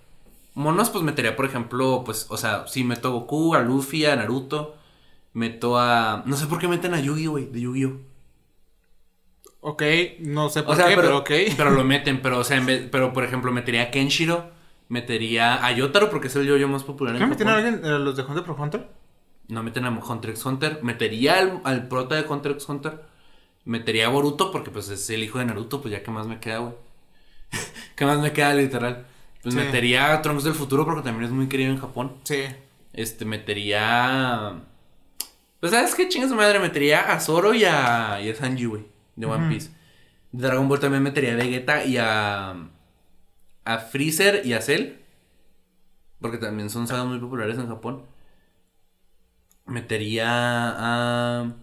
[0.53, 4.15] monos, pues metería, por ejemplo, pues, o sea, si meto a Goku, a Luffy, a
[4.15, 4.75] Naruto,
[5.35, 6.23] meto a...
[6.25, 7.99] No sé por qué meten a Yugi, güey, de Yu-Gi-Oh!
[9.61, 9.81] Ok,
[10.19, 11.53] no sé por O sea, qué, pero, pero, ok.
[11.57, 14.51] pero lo meten, pero, o sea, en vez, pero, por ejemplo, metería a Kenshiro,
[14.89, 17.99] metería a Yotaro, porque es el yo-yo más popular en ¿Qué metieron a alguien, eh,
[17.99, 18.87] los de Hunter por Hunter?
[19.47, 20.79] No meten a Hunter x Hunter.
[20.81, 23.01] Metería al, al prota de Hunter x Hunter.
[23.63, 26.39] Metería a Boruto porque pues es el hijo de Naruto, pues ya que más me
[26.39, 26.73] queda, güey.
[27.95, 29.05] ¿Qué más me queda, literal?
[29.43, 29.59] Pues Sí.
[29.59, 32.13] metería a Trunks del futuro porque también es muy querido en Japón.
[32.23, 32.43] Sí.
[32.93, 34.61] Este, metería...
[35.59, 38.85] Pues sabes qué chingas su madre, metería a Zoro y a, y a Sanji, güey,
[39.15, 39.49] de One.
[39.49, 39.71] Piece.
[40.31, 42.69] De Dragon Ball también metería a Vegeta y a...
[43.63, 44.97] A Freezer y a Cell.
[46.19, 48.03] Porque también son sagas muy populares en Japón.
[49.65, 51.53] Metería a...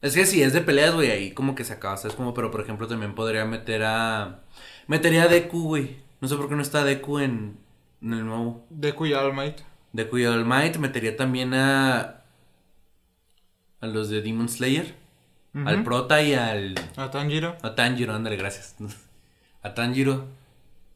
[0.00, 2.14] Es que si es de peleas, güey, ahí como que se acaba, ¿sabes?
[2.14, 4.42] Como, pero por ejemplo también podría meter a...
[4.86, 5.96] Metería a Deku, güey.
[6.20, 7.58] No sé por qué no está Deku en,
[8.00, 8.64] en el nuevo.
[8.70, 9.58] Deku y All Might.
[9.92, 10.76] Deku y All Might.
[10.76, 12.17] Metería también a...
[13.80, 14.94] A los de Demon Slayer.
[15.64, 16.74] Al Prota y al...
[16.96, 17.56] A Tanjiro.
[17.62, 18.76] A Tanjiro, ándale, gracias.
[19.62, 20.26] A Tanjiro.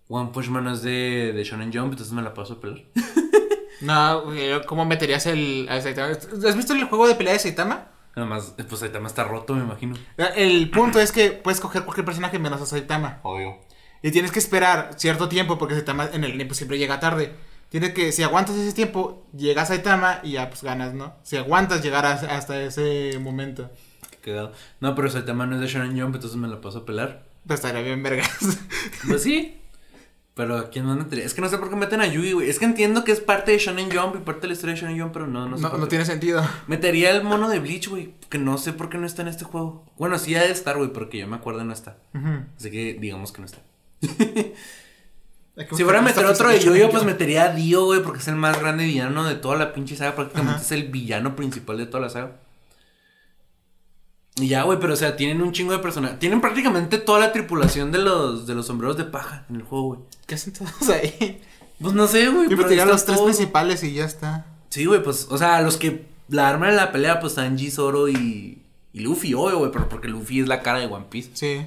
[0.08, 2.82] One Punch Man es de, de Shonen Jump, entonces me la paso a pelar.
[3.80, 4.26] No,
[4.66, 6.12] ¿cómo meterías el a Saitama?
[6.12, 7.88] ¿Has visto el juego de pelea de Saitama?
[8.14, 9.96] Nada más, pues Saitama está roto, me imagino.
[10.36, 13.18] El punto es que puedes coger cualquier personaje menos a Saitama.
[13.24, 13.58] Obvio.
[14.00, 17.32] Y tienes que esperar cierto tiempo porque Saitama en el tiempo siempre llega tarde.
[17.72, 21.14] Tienes que, si aguantas ese tiempo, llega Saitama y ya pues ganas, ¿no?
[21.24, 23.68] Si aguantas llegar a- hasta ese momento,
[24.22, 24.52] Quedado.
[24.78, 27.24] No, pero Saitama no es de Shonen Jump, entonces me la paso a pelar.
[27.44, 28.30] pues estaría bien vergas.
[29.08, 29.58] Pues sí.
[30.34, 31.24] Pero ¿a quién más metería?
[31.26, 32.48] Es que no sé por qué meten a Yugi, güey.
[32.48, 34.80] Es que entiendo que es parte de Shonen Jump y parte de la historia de
[34.80, 35.62] Shonen Jump, pero no, no sé.
[35.64, 35.90] No, por no qué.
[35.90, 36.42] tiene sentido.
[36.68, 38.14] Metería el mono de Bleach, güey.
[38.30, 39.84] Que no sé por qué no está en este juego.
[39.98, 41.96] Bueno, sí ha de estar, güey, porque yo me acuerdo no está.
[42.56, 43.58] Así que digamos que no está.
[45.54, 48.36] Si fuera a meter otro de Yoyo, pues metería a Dio, güey, porque es el
[48.36, 50.14] más grande villano de toda la pinche saga.
[50.14, 50.64] Prácticamente Ajá.
[50.64, 52.36] es el villano principal de toda la saga.
[54.36, 56.18] Y ya, güey, pero o sea, tienen un chingo de personajes.
[56.18, 59.88] Tienen prácticamente toda la tripulación de los, de los sombreros de paja en el juego,
[59.88, 60.00] güey.
[60.26, 61.42] ¿Qué hacen todos ahí?
[61.80, 62.48] Pues no sé, güey.
[62.48, 63.28] Yo pero tirar están los tres todos.
[63.30, 64.46] principales y ya está.
[64.70, 68.08] Sí, güey, pues, o sea, los que la arman en la pelea, pues Sanji, Zoro
[68.08, 68.62] y,
[68.94, 71.30] y Luffy, obvio, güey, pero porque Luffy es la cara de One Piece.
[71.34, 71.66] Sí.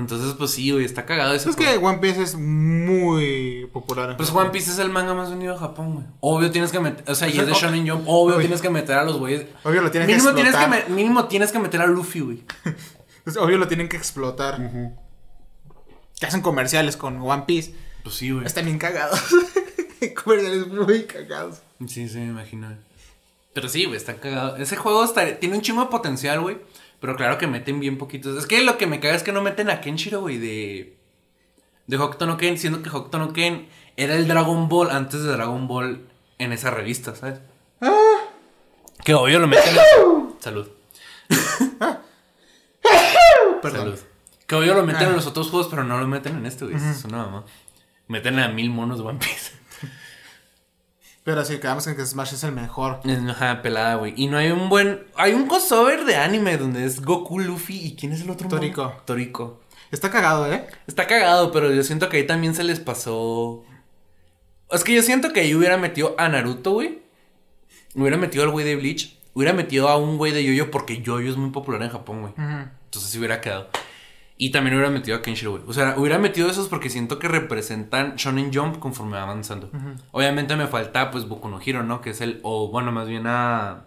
[0.00, 1.76] Entonces, pues sí, güey, está cagado ese Es que.
[1.76, 4.16] One Piece es muy popular.
[4.16, 6.06] Pues One Piece es el manga más vendido de Japón, güey.
[6.20, 8.42] Obvio tienes que meter, o sea, y es de Shonen Jump, obvio Uy.
[8.42, 9.46] tienes que meter a los güeyes.
[9.64, 10.90] Obvio lo que tienes que, explotar.
[10.90, 12.42] mínimo tienes que meter a Luffy, güey.
[13.24, 14.58] Pues, obvio lo tienen que explotar.
[16.18, 17.74] Que hacen comerciales con One Piece.
[18.02, 18.46] Pues sí, güey.
[18.46, 19.20] Están bien cagados.
[20.24, 21.60] comerciales muy cagados.
[21.86, 22.74] Sí, sí, me imagino.
[23.52, 24.56] Pero sí, güey, está cagado.
[24.56, 26.56] Ese juego está- tiene un chingo de potencial, güey.
[27.00, 28.36] Pero claro que meten bien poquitos.
[28.36, 30.96] Es que lo que me caga es que no meten a Kenshiro, güey, de.
[31.86, 35.32] De Hokuto no Ken, siendo que Hokuto no Ken era el Dragon Ball antes de
[35.32, 36.06] Dragon Ball
[36.38, 37.40] en esa revista, ¿sabes?
[39.04, 40.34] Que obvio lo meten en...
[40.40, 40.68] Salud.
[43.62, 43.80] Perdón.
[43.80, 43.98] Salud.
[44.46, 45.10] Que obvio lo meten Ah.
[45.10, 46.76] en los otros juegos, pero no lo meten en este, güey.
[46.76, 47.44] Es una mamá.
[48.06, 49.52] Meten a mil monos de One Piece.
[51.28, 53.00] Pero sí, quedamos en que Smash es el mejor.
[53.04, 54.14] Es una pelada, güey.
[54.16, 55.04] Y no hay un buen.
[55.14, 58.48] Hay un crossover de anime donde es Goku, Luffy y ¿quién es el otro?
[58.48, 58.58] mono?
[58.58, 58.94] Toriko.
[59.04, 59.60] Toriko.
[59.90, 60.66] Está cagado, ¿eh?
[60.86, 63.62] Está cagado, pero yo siento que ahí también se les pasó.
[64.70, 67.02] Es que yo siento que ahí hubiera metido a Naruto, güey.
[67.94, 69.18] Hubiera metido al güey de Bleach.
[69.34, 72.32] Hubiera metido a un güey de Yoyo porque Yoyo es muy popular en Japón, güey.
[72.38, 73.68] Entonces sí hubiera quedado.
[74.40, 75.64] Y también hubiera metido a Kenshiro, güey.
[75.66, 79.68] O sea, hubiera metido esos porque siento que representan Shonen Jump conforme va avanzando.
[80.12, 82.00] Obviamente me falta, pues, Boku no Hero, ¿no?
[82.00, 82.38] Que es el...
[82.44, 83.84] O, bueno, más bien a...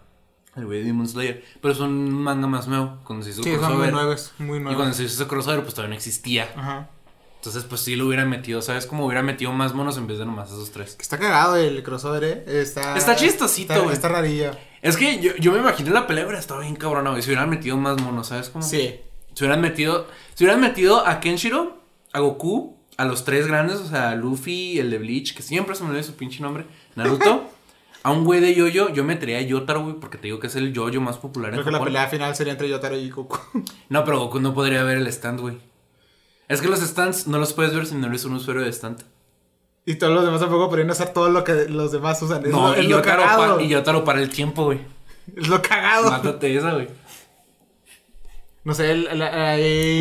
[0.54, 1.42] El güey de Demon Slayer.
[1.62, 2.98] Pero es un manga más nuevo.
[3.04, 3.92] Cuando se hizo Sí, son muy crossover.
[3.94, 4.76] nuevos, muy Y nuevos.
[4.76, 6.52] cuando se hizo ese crossover, pues todavía no existía.
[6.54, 6.90] Ajá.
[7.36, 8.84] Entonces, pues sí lo hubiera metido, ¿sabes?
[8.86, 10.98] Como hubiera metido más monos en vez de nomás esos tres.
[11.00, 12.44] Está cagado el crossover, ¿eh?
[12.60, 13.94] Está, Está chistosito, está- güey.
[13.94, 14.50] Está rarillo.
[14.82, 17.22] Es que yo, yo me imaginé la pelea, hubiera estado bien cabrona, güey.
[17.22, 18.50] Si hubieran metido más monos, ¿sabes?
[18.50, 18.62] Cómo?
[18.62, 19.00] Sí.
[19.34, 20.06] Si hubieran metido.
[20.34, 21.78] Si hubieran metido a Kenshiro,
[22.12, 25.74] a Goku, a los tres grandes, o sea, a Luffy, el de Bleach, que siempre
[25.74, 26.66] se me olvida su pinche nombre,
[26.96, 27.44] Naruto,
[28.02, 30.56] a un güey de Yoyo, yo metería a Yotaro, güey, porque te digo que es
[30.56, 33.38] el Yoyo más popular en Creo que la pelea final sería entre Yotaro y Goku.
[33.88, 35.58] No, pero Goku no podría ver el stand, güey.
[36.48, 39.02] Es que los stands no los puedes ver si no eres un usuario de stand.
[39.86, 42.44] y todos los demás tampoco podrían usar todo lo que los demás usan.
[42.44, 43.56] Es No, lo, y Yotaro, cagado.
[43.56, 44.80] pa- y Yotaro para el tiempo, güey.
[45.36, 46.10] Es lo cagado.
[46.10, 46.88] Mátate esa, güey.
[48.64, 49.18] No sé, el, el-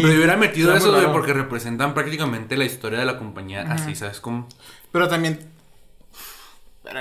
[0.02, 3.64] Pero yo hubiera metido eso, güey, porque representan prácticamente la historia de la compañía.
[3.72, 4.48] Así, ¿sabes cómo?
[4.92, 5.40] Pero también.
[6.84, 7.00] Pero,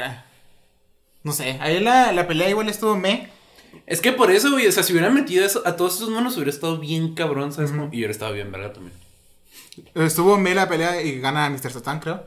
[1.22, 3.28] No sé, ahí la, la pelea igual estuvo me.
[3.86, 6.34] Es que por eso, güey, o sea, si hubieran metido eso a todos esos monos,
[6.36, 7.70] hubiera estado bien cabrón, ¿sabes?
[7.70, 7.84] cómo?
[7.92, 8.94] Y hubiera estado bien verga también.
[9.94, 11.70] Estuvo me la pelea y gana Mr.
[11.72, 12.24] Satan, creo.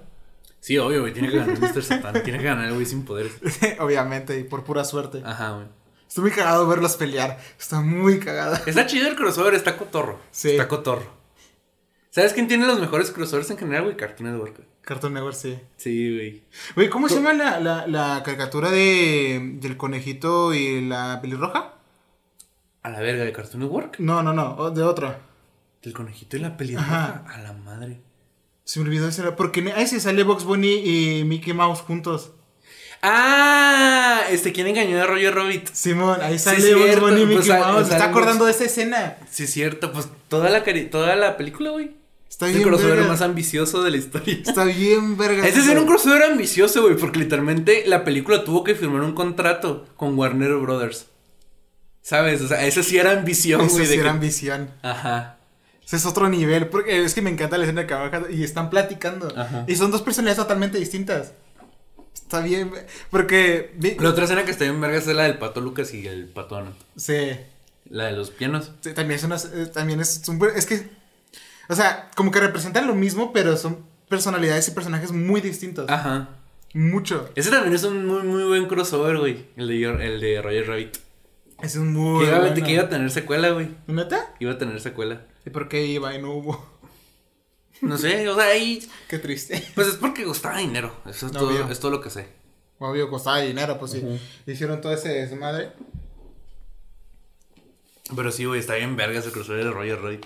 [0.59, 1.83] Sí, obvio, güey, tiene que ganar Mr.
[1.83, 2.23] Satan.
[2.23, 3.33] tiene que ganar güey sin poderes.
[3.79, 5.21] Obviamente, y por pura suerte.
[5.25, 5.67] Ajá, güey.
[6.13, 7.39] Estoy muy cagado verlos pelear.
[7.59, 8.61] Está muy cagada.
[8.67, 10.19] Está chido el crossover, está cotorro.
[10.29, 10.51] Sí.
[10.51, 11.07] Está cotorro.
[12.11, 13.97] ¿Sabes quién tiene los mejores crossovers en general, güey?
[13.97, 14.61] Cartoon Network.
[14.83, 15.57] Cartoon Network, sí.
[15.75, 16.43] Sí, güey.
[16.75, 21.79] Güey, ¿cómo se llama la, la, la caricatura de, del conejito y la pelirroja?
[22.83, 23.95] A la verga de Cartoon Network.
[23.97, 25.19] No, no, no, de otra.
[25.81, 27.05] Del conejito y la pelirroja.
[27.25, 27.33] Ajá.
[27.33, 28.03] A la madre.
[28.65, 29.23] Se me olvidó ese.
[29.23, 32.33] era- Porque ahí se sale Box Bunny y Mickey Mouse juntos.
[33.05, 35.67] Ah, este, ¿quién engañó a Roger Rabbit?
[35.73, 37.75] Simón, ahí Sí, sale cierto, Bunny y pues, Mickey sale- Mouse.
[37.87, 39.17] Me está Bugs- acordando de esa escena.
[39.29, 41.91] Sí, es cierto, pues toda la, toda la película, güey.
[42.29, 43.11] Está Es el bien crossover verga.
[43.11, 44.39] más ambicioso de la historia.
[44.45, 45.45] Está bien verga.
[45.47, 49.13] Ese sí era un crossover ambicioso, güey, porque literalmente la película tuvo que firmar un
[49.13, 51.07] contrato con Warner Brothers.
[52.01, 52.41] ¿Sabes?
[52.41, 53.85] O sea, ese sí era ambición, güey.
[53.85, 54.71] sí de era que- ambición.
[54.81, 55.37] Ajá.
[55.85, 56.67] Ese es otro nivel.
[56.67, 59.31] Porque es que me encanta la escena que abajo y están platicando.
[59.37, 59.65] Ajá.
[59.67, 61.33] Y son dos personalidades totalmente distintas.
[62.23, 62.71] Está bien.
[63.11, 63.75] Porque.
[63.99, 66.57] La otra escena que está bien verga es la del pato Lucas y el pato
[66.57, 66.73] Ana.
[66.95, 67.31] Sí.
[67.89, 68.71] La de los pianos.
[68.81, 70.89] Sí, también es una, eh, también es, un es que,
[71.69, 75.89] o sea, como que representan lo mismo, pero son personalidades y personajes muy distintos.
[75.89, 76.29] Ajá.
[76.73, 77.29] Mucho.
[77.35, 79.45] Ese también es un muy, muy buen crossover, güey.
[79.57, 80.97] El de, el de Roger Rabbit.
[81.61, 82.55] Es muy que, iba, bueno.
[82.55, 83.69] que iba a tener secuela, güey.
[83.87, 84.33] ¿Neta?
[84.39, 85.21] Iba a tener secuela.
[85.45, 86.72] ¿Y por qué iba y no hubo?
[87.81, 88.87] No sé, o sea, ahí.
[89.09, 89.63] Qué triste.
[89.75, 90.95] Pues es porque costaba dinero.
[91.05, 92.27] Eso es, No, todo, es todo lo que sé.
[92.79, 94.03] Obvio, costaba dinero, pues sí.
[94.45, 95.71] Hicieron todo ese desmadre.
[98.15, 100.25] Pero sí, güey, está bien verga ese crossover de Roger Rabbit.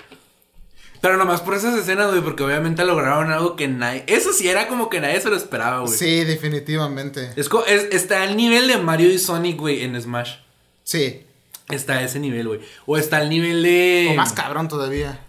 [1.00, 4.04] Pero nomás por esas escenas, güey, porque obviamente lograron algo que nadie.
[4.08, 5.94] Eso sí era como que nadie se lo esperaba, güey.
[5.96, 7.32] Sí, definitivamente.
[7.36, 10.38] Es, co- es- está al nivel de Mario y Sonic, güey, en Smash.
[10.84, 11.24] Sí.
[11.70, 12.62] Está a ese nivel, güey.
[12.88, 14.08] O está al nivel de.
[14.12, 15.20] O más cabrón todavía.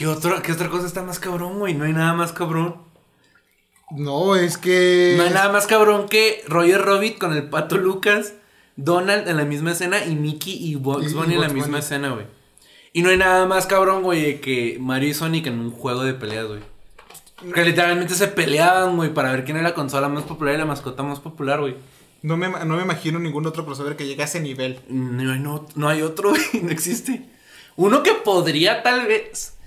[0.00, 1.74] ¿Qué, otro, ¿Qué otra cosa está más cabrón, güey?
[1.74, 2.76] No hay nada más cabrón.
[3.90, 5.12] No, es que.
[5.18, 8.32] No hay nada más cabrón que Roger Rabbit con el pato Lucas,
[8.76, 11.78] Donald en la misma escena y Mickey y Bugs Bunny en la misma Bunny.
[11.80, 12.24] escena, güey.
[12.94, 16.14] Y no hay nada más cabrón, güey, que Mario y Sonic en un juego de
[16.14, 16.60] peleas, güey.
[17.52, 20.64] Que literalmente se peleaban, güey, para ver quién era la consola más popular y la
[20.64, 21.76] mascota más popular, güey.
[22.22, 24.80] No me, no me imagino ningún otro crossover que llegue a ese nivel.
[24.88, 27.28] No, no, no hay otro, güey, no existe.
[27.76, 29.58] Uno que podría tal vez.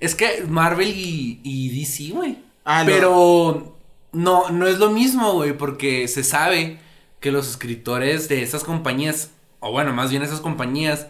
[0.00, 2.38] Es que Marvel y, y DC, güey.
[2.64, 3.76] Ah, Pero
[4.12, 6.78] no, no es lo mismo, güey, porque se sabe
[7.20, 9.30] que los escritores de esas compañías,
[9.60, 11.06] o bueno, más bien esas compañías,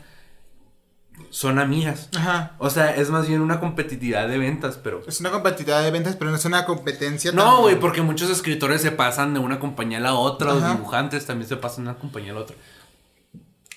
[1.30, 2.08] son amigas.
[2.16, 2.56] Ajá.
[2.58, 5.02] O sea, es más bien una competitividad de ventas, pero...
[5.06, 7.30] Es una competitividad de ventas, pero no es una competencia.
[7.30, 11.26] No, güey, porque muchos escritores se pasan de una compañía a la otra, los dibujantes
[11.26, 12.56] también se pasan de una compañía a la otra.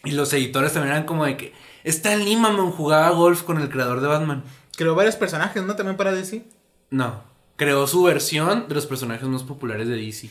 [0.05, 1.53] Y los editores también eran como de que
[1.83, 4.43] Stan mamón, jugaba golf con el creador de Batman.
[4.75, 5.75] Creó varios personajes, ¿no?
[5.75, 6.43] También para DC.
[6.89, 7.23] No,
[7.55, 10.29] creó su versión de los personajes más populares de DC.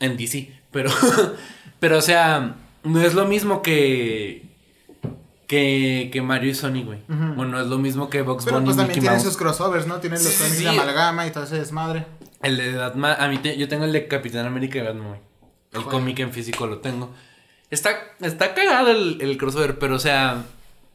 [0.00, 0.90] En DC, pero,
[1.80, 4.42] pero o sea, no es lo mismo que
[5.46, 6.98] que, que Mario y Sonic, güey.
[7.08, 7.34] Ujú.
[7.34, 10.00] Bueno, no es lo mismo que Box Pero Bunny pues también tienen sus crossovers, ¿no?
[10.00, 10.62] Tienen los Sí, cómics sí.
[10.64, 12.06] de amalgama y todo ese desmadre.
[12.42, 15.20] El de Batman, a mí te- yo tengo el de Capitán América y Batman, güey.
[15.72, 17.10] El cómic en físico lo tengo.
[17.70, 20.44] Está, está cagado el, el crossover, pero o sea,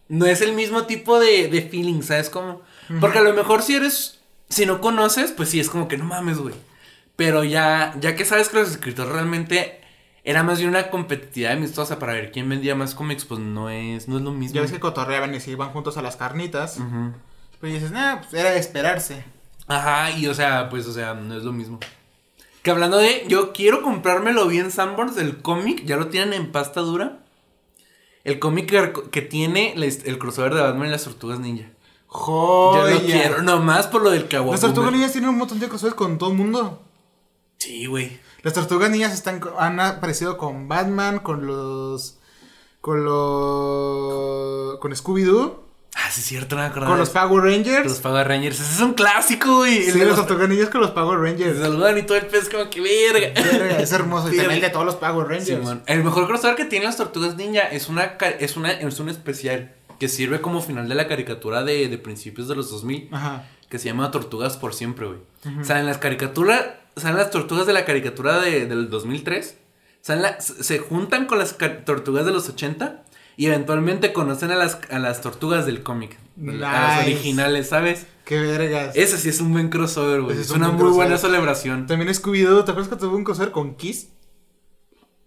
[0.10, 2.62] no es el mismo tipo de, de feeling, ¿sabes cómo?
[3.00, 6.06] Porque a lo mejor si eres, si no conoces, pues sí, es como que no
[6.06, 6.56] mames, güey.
[7.16, 9.80] Pero ya, ya que sabes que los escritores realmente
[10.24, 14.08] era más bien una competitividad amistosa para ver quién vendía más cómics, pues no es,
[14.08, 14.56] no es lo mismo.
[14.56, 16.78] Ya ves que cotorreaban y se iban juntos a las carnitas.
[16.78, 17.14] Ujú.
[17.60, 19.24] Pues dices, nah, pues era de esperarse.
[19.68, 21.80] Ajá, y o sea, pues, o sea, no es lo mismo.
[22.64, 26.82] Que hablando de, yo quiero comprármelo bien Sanborns, el cómic, ya lo tienen en pasta
[26.82, 27.20] dura.
[28.24, 31.70] El cómic que, que tiene el crossover de Batman y las tortugas ninja.
[32.08, 32.94] Joder.
[32.94, 34.52] Yo lo quiero, nomás por lo del Kawaii.
[34.52, 36.82] Las tortugas niñas tienen un montón de crossovers con todo el mundo.
[37.60, 38.20] Sí, güey.
[38.42, 42.18] Las tortugas niñas están, han aparecido con Batman, con los.
[42.82, 44.80] Con los.
[44.80, 45.60] Con Scooby-Doo,
[45.96, 46.92] Ah, sí, es cierto, no me acordaba.
[46.92, 47.44] con los Power.
[47.44, 47.86] Rangers.
[47.86, 48.60] Los Power Rangers.
[48.60, 49.84] Ese es un clásico, güey.
[49.84, 51.60] Sí, los- niñas con los Power Se Rangers.
[51.60, 53.42] saludan y todo el pez como que verga.
[53.52, 54.28] Verga, es hermoso.
[54.32, 55.82] Y también el de todos los Power Rangers.
[55.88, 58.04] El mejor crossover que tienen las tortugas ninja es una
[58.40, 62.48] es una es un especial que sirve como final de la caricatura de, de principios
[62.48, 63.44] de los 2000 Ajá.
[63.70, 65.20] que se llama Tortugas por siempre, güey.
[65.60, 66.66] O sea, en las caricaturas,
[66.96, 69.58] salen las tortugas de la caricatura de, del 2003,
[70.02, 73.04] salen la- se se juntan con las tortugas de los 80
[73.40, 78.06] y eventualmente conocen a las, a las tortugas del cómic, a las originales, ¿sabes?
[78.26, 78.94] Qué vergas.
[78.98, 80.36] Ese sí es un buen crossover, güey.
[80.36, 81.88] Es, es un una muy buena celebración.
[81.88, 84.10] También Scooby-Doo, ¿te acuerdas que tuvo un crossover con Kiss?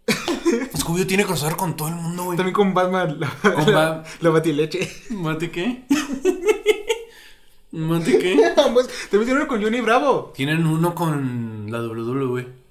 [0.76, 2.36] Scooby tiene crossover con todo el mundo, güey.
[2.36, 3.18] También con Batman.
[3.18, 4.92] La, Con la, Bat- la batileche.
[5.08, 5.84] ¿Mate qué?
[7.70, 8.52] ¿Mate qué?
[8.54, 10.32] También tiene uno con Johnny Bravo.
[10.36, 12.40] Tienen uno con la WWE.
[12.42, 12.61] Este-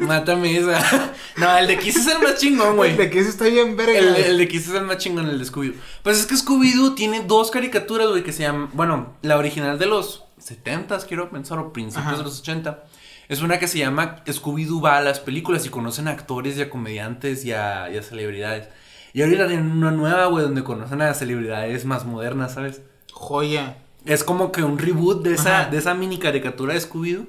[0.00, 1.12] Mátame esa.
[1.38, 2.90] No, el de Kiss es el más chingón, güey.
[2.90, 3.96] El de Kiss está bien verga.
[3.96, 5.74] El, el de Kiss es el más chingón, el de Scooby-Doo.
[6.02, 8.70] Pues es que Scooby-Doo tiene dos caricaturas, güey, que se llaman.
[8.72, 12.16] Bueno, la original de los 70 quiero pensar, o principios Ajá.
[12.18, 12.82] de los 80.
[13.28, 16.62] Es una que se llama Scooby-Doo va a las películas y conocen a actores y
[16.62, 18.68] a comediantes y a, y a celebridades.
[19.12, 22.82] Y ahorita tienen una nueva, güey, donde conocen a celebridades más modernas, ¿sabes?
[23.12, 23.76] Joya.
[24.04, 25.70] Es como que un reboot de esa, Ajá.
[25.70, 27.26] de esa mini caricatura de Scooby-Doo.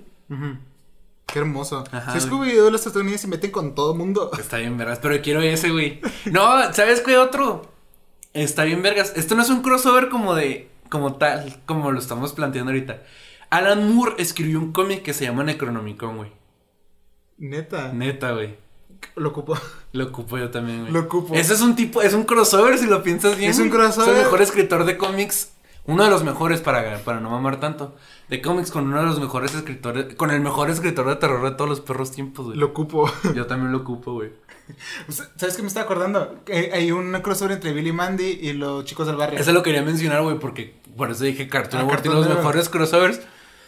[1.32, 1.84] Qué hermoso.
[1.92, 2.28] Ajá, si.
[2.28, 4.32] Scooby-Doo, tortugas niñas se meten con todo mundo.
[4.40, 6.02] Está bien vergas, pero quiero ese, güey.
[6.26, 7.72] No, ¿sabes qué otro?
[8.34, 9.14] Está bien vergas.
[9.16, 13.04] Esto no es un crossover como de, como tal, como lo estamos planteando ahorita.
[13.50, 16.32] Alan Moore escribió un cómic que se llama Necronomicon, güey.
[17.38, 17.92] Neta.
[17.94, 18.58] Neta, güey.
[19.16, 19.58] Lo ocupo.
[19.94, 20.92] Lo ocupo yo también, güey.
[20.94, 21.34] Lo ocupo.
[21.34, 23.50] Ese es un tipo, es un crossover si lo piensas bien.
[23.50, 24.10] Es un crossover.
[24.10, 25.54] Es el mejor escritor de cómics.
[25.90, 27.96] Uno de los mejores para, para no mamar tanto.
[28.30, 30.14] De cómics con uno de los mejores escritores.
[30.16, 32.58] Con el mejor escritor de terror de todos los perros tiempos, güey.
[32.58, 33.12] Lo ocupo.
[33.36, 34.30] Yo también lo ocupo, güey.
[35.08, 36.44] ¿Sabes qué me está acordando?
[36.46, 39.40] Que Hay un crossover entre Billy Mandy y los chicos del barrio.
[39.40, 43.20] Eso lo quería mencionar, güey, porque por eso dije Cartoon Network tiene los mejores crossovers.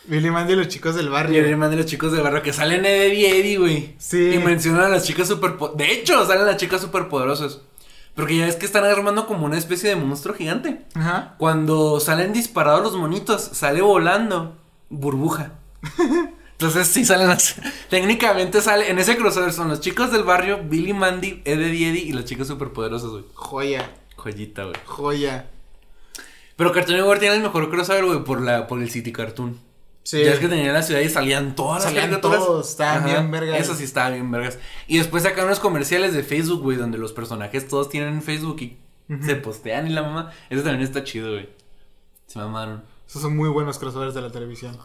[0.06, 1.40] Billy Mandy y los chicos del Y barrio.
[1.40, 3.96] el hermano de los chicos del barrio que salen Eddie Eddie, güey.
[3.98, 4.34] Sí.
[4.34, 7.62] Y mencionan a las chicas super De hecho, salen las chicas superpoderosas.
[8.16, 10.86] Porque ya ves que están armando como una especie de monstruo gigante.
[10.96, 11.36] Ajá.
[11.38, 14.58] Cuando salen disparados los monitos, sale volando
[14.90, 15.54] burbuja.
[16.52, 17.56] Entonces sí salen las...
[17.90, 18.92] Técnicamente sale...
[18.92, 22.48] En ese crossover son los chicos del barrio, Billy Mandy, Eddie Eddie y las chicas
[22.48, 23.24] superpoderosas, güey.
[23.34, 23.90] Joya.
[24.16, 24.76] Joyita, güey.
[24.86, 25.50] Joya.
[26.56, 29.58] Pero Cartoon Network tiene el mejor crossover, güey, por, la, por el City Cartoon.
[30.04, 30.24] Sí.
[30.24, 32.40] Ya es que tenían la ciudad y salían todas las Salían caricaturas.
[32.40, 33.60] todos, estaban bien vergas.
[33.60, 34.58] Eso sí estaba bien vergas.
[34.88, 38.78] Y después sacaron unos comerciales de Facebook, güey, donde los personajes todos tienen Facebook y
[39.24, 40.32] se postean y la mamá.
[40.50, 41.50] Eso también está chido, güey.
[42.28, 42.84] Se mamaron.
[43.08, 44.78] Esos son muy buenos crossovers de la televisión.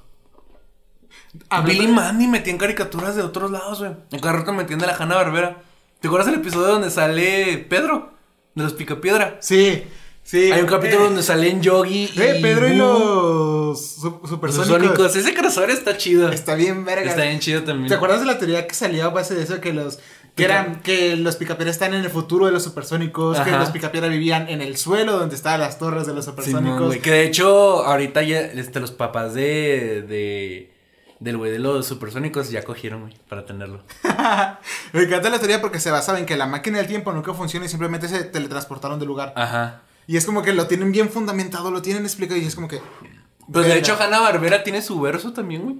[1.49, 3.93] A Billy Mandy metían caricaturas de otros lados, güey.
[4.11, 5.63] En cada rato metían de la Hanna Barbera.
[6.01, 8.13] ¿Te acuerdas del episodio donde sale Pedro?
[8.55, 9.39] De los Picapiedra.
[9.41, 9.85] Sí,
[10.23, 10.51] sí.
[10.53, 12.21] Hay un capítulo Eh, donde salen Yogi y.
[12.21, 13.66] Eh, Pedro y Boo.
[13.77, 14.69] Los su- Los supersónicos.
[14.83, 15.17] Sónicos.
[15.17, 16.31] Ese crossover está chido.
[16.31, 17.11] Está bien verga.
[17.11, 17.89] Está bien chido también.
[17.89, 19.61] ¿Te acuerdas de la teoría que salió a base de eso?
[19.61, 19.99] Que los.
[20.35, 20.81] Que eran.
[20.83, 23.37] Que los picapiedra están en el futuro de los supersónicos.
[23.41, 23.59] Que Ajá.
[23.61, 26.87] los picapiedra vivían en el suelo donde estaban las torres de los supersónicos.
[26.87, 30.73] güey, que de hecho, ahorita ya, este, los papás de, de,
[31.21, 33.83] del güey de los supersónicos ya cogieron, güey, para tenerlo.
[34.93, 37.65] Me encanta la teoría porque se basaba en que la máquina del tiempo nunca funciona
[37.67, 39.33] y simplemente se teletransportaron del lugar.
[39.37, 39.83] Ajá.
[40.07, 42.81] Y es como que lo tienen bien fundamentado, lo tienen explicado y es como que.
[43.53, 45.77] Pues de hecho, Hanna Barbera tiene su verso también, güey.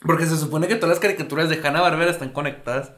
[0.00, 2.92] Porque se supone que todas las caricaturas de Hanna Barbera están conectadas.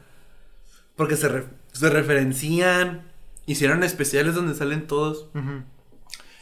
[0.95, 3.09] Porque se, re- se referencian.
[3.45, 5.27] Hicieron especiales donde salen todos.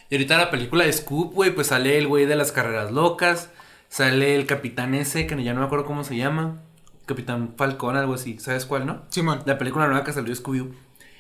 [0.10, 3.50] Y ahorita la película de Scoop, güey, pues sale el güey de las carreras locas.
[3.90, 6.62] Sale el capitán ese, que ya no me acuerdo cómo se llama.
[7.06, 8.38] Capitán Falcón, algo así.
[8.40, 9.04] ¿Sabes cuál, no?
[9.10, 9.42] Simón.
[9.46, 10.72] La película nueva que salió de Scooby-Doo.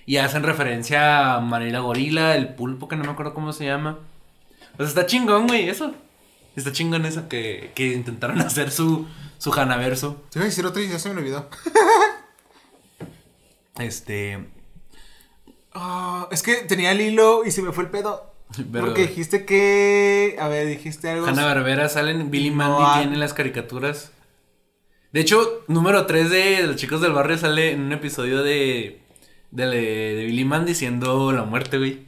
[0.05, 3.99] Y hacen referencia a Manila Gorila, el pulpo, que no me acuerdo cómo se llama.
[4.80, 5.93] Pues está chingón, güey, eso.
[6.55, 9.05] Está chingón eso que, que intentaron hacer su,
[9.38, 10.23] su Hanaverso.
[10.30, 11.49] Te iba a decir otro y ya se me olvidó.
[13.77, 14.47] Este.
[15.73, 18.34] Ah, es que tenía el hilo y se me fue el pedo.
[18.71, 20.38] Pero- Porque dijiste que.
[20.39, 21.27] A ver, dijiste algo.
[21.27, 22.99] Hanna Barbera salen, Billy No, Mandy ah.
[23.01, 24.13] tiene las caricaturas.
[25.11, 29.01] De hecho, número 3 de Los Chicos del Barrio sale en un episodio de,
[29.51, 32.07] de, de Billy Mandy siendo la muerte, güey.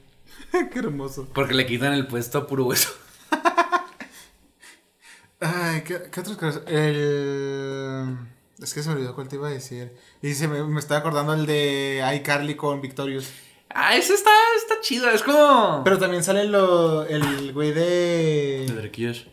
[0.72, 1.28] Qué hermoso.
[1.34, 2.89] Porque le quitan el puesto a puro hueso.
[5.39, 6.62] Ay, ¿qué, qué otros cosas?
[6.68, 8.16] El.
[8.60, 9.95] Es que se me olvidó cuál te iba a decir.
[10.22, 13.28] Y se me, me estaba acordando el de iCarly con Victorious.
[13.70, 15.82] Ah, ese está, está chido, es como.
[15.84, 18.82] Pero también sale lo, el güey El de de.
[18.82, 19.24] Ricky Josh.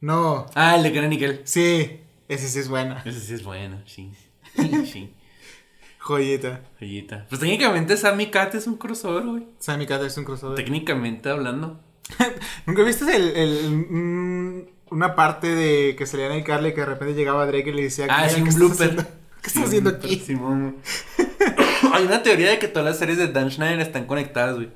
[0.00, 0.46] No.
[0.54, 1.42] Ah, el de Nickel.
[1.44, 3.02] Sí, ese sí es buena.
[3.04, 4.12] Ese sí es bueno, sí.
[4.56, 5.14] sí.
[6.04, 6.60] Joyita.
[6.78, 7.26] Joyita.
[7.28, 9.46] Pues técnicamente Sammy Cat es un crossover, güey.
[9.58, 10.56] Sammy Cat es un crossover.
[10.56, 11.80] Técnicamente hablando.
[12.66, 17.14] ¿Nunca viste el, el- mm, una parte de que salía en iCarly que de repente
[17.14, 18.96] llegaba Drake y le decía Ah, "Mira, sí, ¿qué un blooper.
[19.40, 20.16] ¿Qué estás haciendo aquí?
[20.16, 20.76] Simón.
[21.92, 24.68] Hay una teoría de que todas las series de Dan Schneider están conectadas, güey.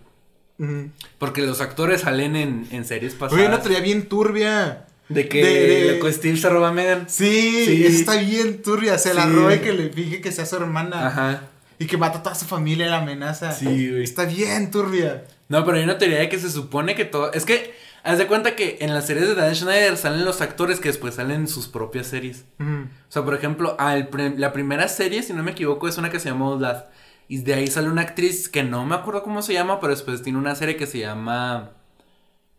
[1.18, 3.34] Porque los actores salen en, en series pasadas.
[3.34, 4.86] Oye, una teoría bien turbia.
[5.08, 7.06] De que de- de- Steve se roba a Megan.
[7.08, 8.98] Sí, está bien turbia.
[8.98, 9.32] Se la Sí.
[9.32, 11.06] roba y que le finge que sea su hermana.
[11.06, 11.42] Ajá.
[11.78, 13.52] Y que mata a toda su familia la amenaza.
[13.52, 14.02] Sí, güey.
[14.02, 15.24] Está bien turbia.
[15.48, 17.32] No, pero hay una teoría de que se supone que todo.
[17.32, 20.78] Es que, haz de cuenta que en las series de Dan Schneider salen los actores
[20.80, 22.44] que después salen en sus propias series.
[22.60, 26.10] O sea, por ejemplo, al pre- la primera serie, si no me equivoco, es una
[26.10, 26.84] que se llama Old Dad.
[27.28, 30.22] Y de ahí sale una actriz que no me acuerdo cómo se llama, pero después
[30.22, 31.70] tiene una serie que se llama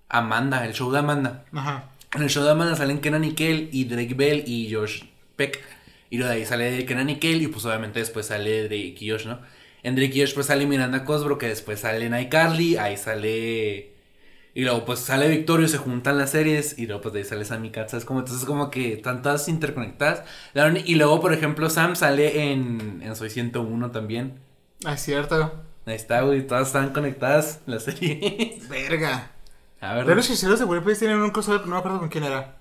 [0.08, 1.44] Amanda, el show de Amanda.
[1.54, 1.84] Ajá.
[2.16, 5.04] En el show de Amanda salen Kenan Nickel y Drake Bell y Josh
[5.36, 5.62] Peck.
[6.10, 9.28] Y luego de ahí sale Kenan Nickel y pues obviamente después sale Drake y Josh,
[9.28, 9.40] ¿no?
[9.84, 13.94] En Drake y Josh pues sale Miranda Cosbro, que después sale en iCarly, ahí sale...
[14.56, 17.46] Y luego pues sale Victorio, se juntan las series y luego pues de ahí sale
[17.46, 18.06] Sammy Cat, ¿sabes?
[18.06, 20.24] Como, entonces como que están todas interconectadas.
[20.54, 24.40] La Y luego por ejemplo Sam sale en, en Soy 101 también.
[24.84, 25.64] Ah, es cierto.
[25.86, 28.68] Ahí está, güey, todas están conectadas las series.
[28.68, 29.32] Verga.
[29.82, 32.10] A ver, Pero los hechiceros de Waverly tienen un crossover, pero no me acuerdo con
[32.10, 32.58] quién era.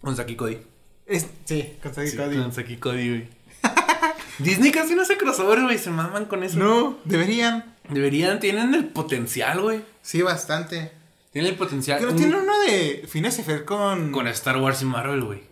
[0.00, 0.58] con Saki Cody.
[1.06, 2.36] Es, sí, con Saki Sí, Cody.
[2.36, 3.28] Con Saki Cody, güey.
[4.38, 5.78] Disney casi no hace crossover, güey.
[5.78, 6.58] Se maman con eso.
[6.58, 7.74] No, deberían.
[7.88, 9.82] Deberían, tienen el potencial, güey.
[10.02, 10.92] Sí, bastante.
[11.32, 12.02] Tienen el potencial.
[12.02, 14.12] No Un- tiene uno de Phineas y Fer con.
[14.12, 15.42] Con Star Wars y Marvel, güey.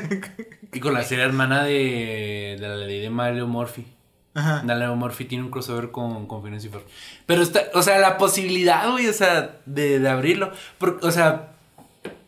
[0.72, 3.86] y con la serie hermana de, de la ley de Mario Murphy.
[4.38, 4.62] Ajá.
[4.64, 6.84] Mario Murphy tiene un crossover con, con Phineas y Ferb.
[7.26, 10.52] Pero está, o sea, la posibilidad, güey, o sea, de, de abrirlo.
[10.78, 11.52] Por- o sea,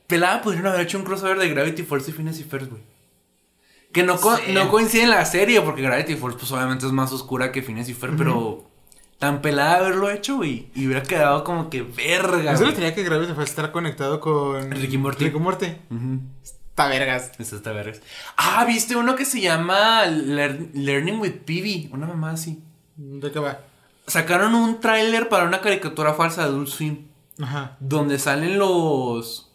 [0.06, 2.82] pelada podrían haber hecho un crossover de Gravity Falls y Phineas y Ferb, güey.
[3.92, 4.52] Que no, co- Sí.
[4.52, 7.88] no coincide en la serie, porque Gravity Falls, pues obviamente es más oscura que Phineas
[7.88, 8.64] y Ferb, pero
[9.18, 10.68] tan pelada haberlo hecho, güey.
[10.74, 12.52] Y hubiera quedado como que verga.
[12.52, 14.70] Eso lo tenía que Gravity Falls estar conectado con.
[14.70, 15.24] Ricky Morty.
[15.24, 15.66] Ricky Morty.
[15.90, 16.20] Ujú.
[16.84, 17.32] Está vergas.
[17.38, 18.00] Eso está vergas.
[18.36, 21.88] Ah, ¿viste uno que se llama Lear- Learning with Peewee?
[21.92, 22.62] Una mamá así.
[22.96, 23.60] ¿De qué va?
[24.06, 27.06] Sacaron un tráiler para una caricatura falsa de Adult Swim.
[27.40, 27.76] Ajá.
[27.80, 29.50] Donde salen los.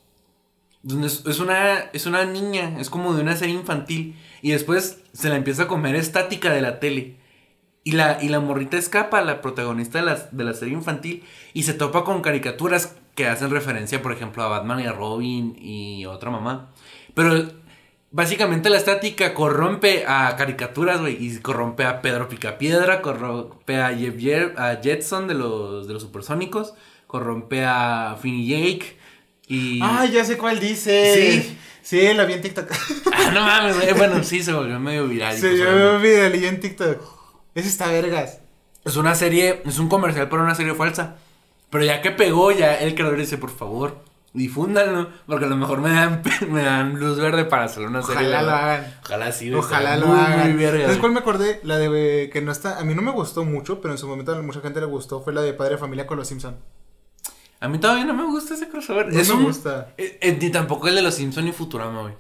[0.84, 1.80] Donde es, es una.
[1.94, 2.80] Es una niña.
[2.80, 4.16] Es como de una serie infantil.
[4.42, 7.18] Y después se la empieza a comer estática de la tele.
[7.84, 11.24] Y la, y la morrita escapa, la protagonista de la, de la serie infantil.
[11.54, 15.56] Y se topa con caricaturas que hacen referencia, por ejemplo, a Batman y a Robin
[15.60, 16.70] y otra mamá.
[17.16, 17.52] Pero
[18.12, 24.82] básicamente la estática corrompe a caricaturas, güey, y corrompe a Pedro Picapiedra, corrompe a, a
[24.82, 26.76] Jetson de los, de los supersónicos,
[27.08, 28.98] corrompe a Finn y Jake.
[29.48, 29.80] Y...
[29.82, 31.42] Ah, ya sé cuál dice.
[31.42, 31.58] Sí.
[31.82, 32.68] Sí, la vi en TikTok.
[33.14, 33.94] Ah, no mames, güey.
[33.94, 35.38] Bueno, sí, se volvió medio viral.
[35.38, 37.02] Se volvió viral y en TikTok.
[37.54, 38.42] Ese está vergas.
[38.84, 41.16] Es una serie, es un comercial para una serie falsa.
[41.70, 44.04] Pero ya que pegó, ya el creador dice, por favor,
[44.36, 45.10] difúndanlo.
[45.26, 48.28] Porque a lo mejor me dan, me dan luz verde para hacer una serie.
[48.28, 48.94] Ojalá lo hagan.
[49.04, 49.54] Ojalá sí.
[49.54, 50.60] Ojalá lo hagan.
[50.60, 51.60] ¿Sabes cuál me acordé?
[51.64, 52.80] La de que no está.
[52.80, 55.22] A mí no me gustó mucho, pero en su momento a mucha gente le gustó.
[55.22, 56.56] Fue la de Padre de Familia con los Simpson.
[57.60, 59.12] A mí todavía no me gusta ese crossover.
[59.12, 59.94] No me gusta.
[59.98, 62.14] Eh, eh, ni tampoco el de los Simpson ni Futurama, güey.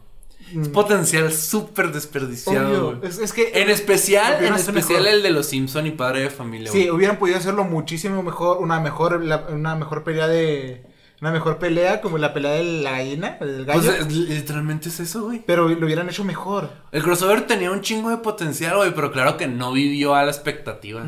[0.51, 0.71] Es mm.
[0.71, 3.01] potencial súper desperdiciado.
[3.01, 3.51] Es, que.
[3.55, 6.71] En especial, en especial el de los Simpson y Padre de Familia.
[6.71, 8.57] Sí, hubieran podido hacerlo muchísimo mejor.
[8.57, 9.15] Una mejor,
[9.49, 10.94] una mejor pelea de.
[11.21, 13.81] Una mejor pelea como la pelea de la gallina, del gallo.
[13.81, 15.41] Pues literalmente es eso, güey.
[15.45, 16.69] Pero lo hubieran hecho mejor.
[16.91, 20.31] El crossover tenía un chingo de potencial, güey, pero claro que no vivió a la
[20.31, 21.03] expectativa.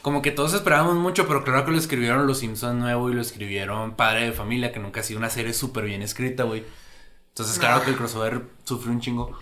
[0.00, 3.20] Como que todos esperábamos mucho, pero claro que lo escribieron Los Simpsons nuevo y lo
[3.20, 6.64] escribieron Padre de Familia, que nunca ha sido una serie súper bien escrita, güey.
[7.28, 9.38] Entonces, claro que el crossover sufrió un chingo.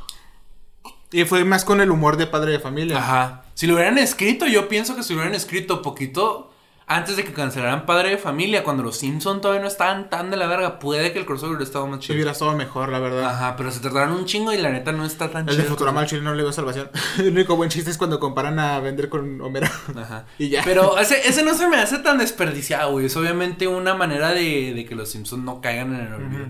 [1.12, 2.98] Y fue más con el humor de Padre de Familia.
[2.98, 3.44] Ajá.
[3.54, 6.49] Si lo hubieran escrito, yo pienso que si lo hubieran escrito poquito
[6.90, 10.36] antes de que cancelaran Padre de Familia, cuando los Simpsons todavía no estaban tan de
[10.36, 12.16] la verga, puede que el crossover hubiera estado más chido.
[12.16, 13.26] Hubiera estado mejor, la verdad.
[13.26, 15.56] Ajá, pero se trataron un chingo y la neta no está tan chido.
[15.56, 16.90] El de Futurama al chile no le dio salvación.
[17.18, 19.68] el único buen chiste es cuando comparan a vender con Homero.
[19.96, 20.26] Ajá.
[20.38, 20.62] y ya.
[20.64, 23.06] Pero ese, ese no se me hace tan desperdiciado, güey.
[23.06, 26.46] Es obviamente una manera de, de que los Simpsons no caigan en el olvido.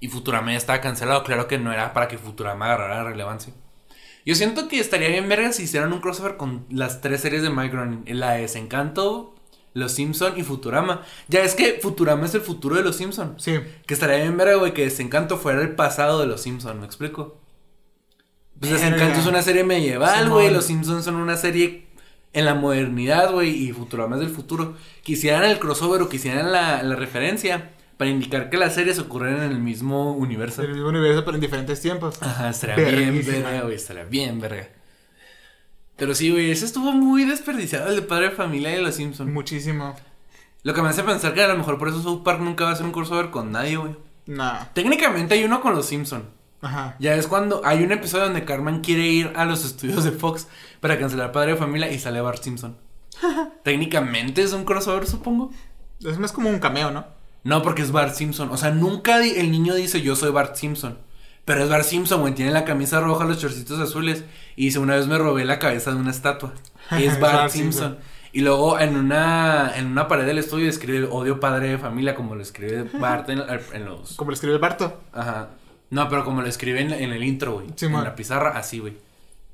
[0.00, 1.24] Y Futurama ya estaba cancelado.
[1.24, 3.52] Claro que no era para que Futurama agarrara relevancia.
[4.24, 7.50] Yo siento que estaría bien verga si hicieran un crossover con las tres series de
[7.50, 8.04] Mike Groening.
[8.18, 9.33] La de Desencanto,
[9.74, 11.02] los Simpson y Futurama.
[11.28, 13.34] Ya es que Futurama es el futuro de Los Simpson.
[13.38, 13.60] Sí.
[13.86, 17.38] Que estaría bien ver, güey, que Desencanto fuera el pasado de Los Simpson, ¿me explico?
[18.58, 20.50] Pues Desencanto es una serie medieval, güey.
[20.50, 21.86] Los Simpsons son una serie
[22.32, 23.50] en la modernidad, güey.
[23.50, 24.76] Y Futurama es del futuro.
[25.02, 29.42] Quisieran el crossover o quisieran la, la referencia para indicar que las series ocurren en
[29.42, 30.62] el mismo universo.
[30.62, 32.22] En el mismo universo, pero en diferentes tiempos.
[32.22, 33.74] Ajá, estaría bien verga, güey.
[33.74, 34.68] Estaría bien verga.
[35.96, 38.96] Pero sí, güey, ese estuvo muy desperdiciado, el de Padre de Familia y de Los
[38.96, 39.30] Simpsons.
[39.30, 39.94] Muchísimo.
[40.62, 42.70] Lo que me hace pensar que a lo mejor por eso South Park nunca va
[42.70, 43.94] a hacer un crossover con nadie, güey.
[44.26, 44.64] Nah.
[44.72, 46.24] Técnicamente hay uno con Los Simpsons.
[46.62, 46.96] Ajá.
[46.98, 50.48] Ya es cuando hay un episodio donde Carmen quiere ir a los estudios de Fox
[50.80, 52.78] para cancelar Padre de Familia y sale Bart Simpson.
[53.62, 55.50] Técnicamente es un crossover, supongo.
[56.00, 57.04] Es más como un cameo, ¿no?
[57.44, 58.50] No, porque es Bart Simpson.
[58.50, 60.98] O sea, nunca el niño dice yo soy Bart Simpson.
[61.44, 62.34] Pero es Bart Simpson, güey.
[62.34, 64.24] Tiene la camisa roja, los chorcitos azules.
[64.56, 66.54] Y dice, una vez me robé la cabeza de una estatua.
[66.92, 67.98] Y es Bart, Simpson.
[68.32, 72.34] Y luego en una, en una pared del estudio escribe odio padre de familia, como
[72.34, 74.16] lo escribe Bart en, los...
[74.16, 75.00] Como lo escribe Barto.
[75.12, 75.50] Ajá.
[75.90, 77.68] No, pero como lo escribe en, el intro, güey.
[77.80, 78.96] en la pizarra, así, güey.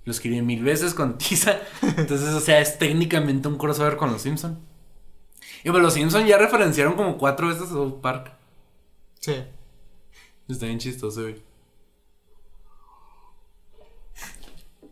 [0.05, 1.59] Lo escribe mil veces con tiza.
[1.83, 4.59] Entonces, o sea, es técnicamente un crossover con los Simpson.
[5.63, 8.33] Y pues los Simpson ya referenciaron como cuatro veces a South Park.
[9.21, 9.35] Sí.
[10.49, 11.50] Está bien chistoso, güey.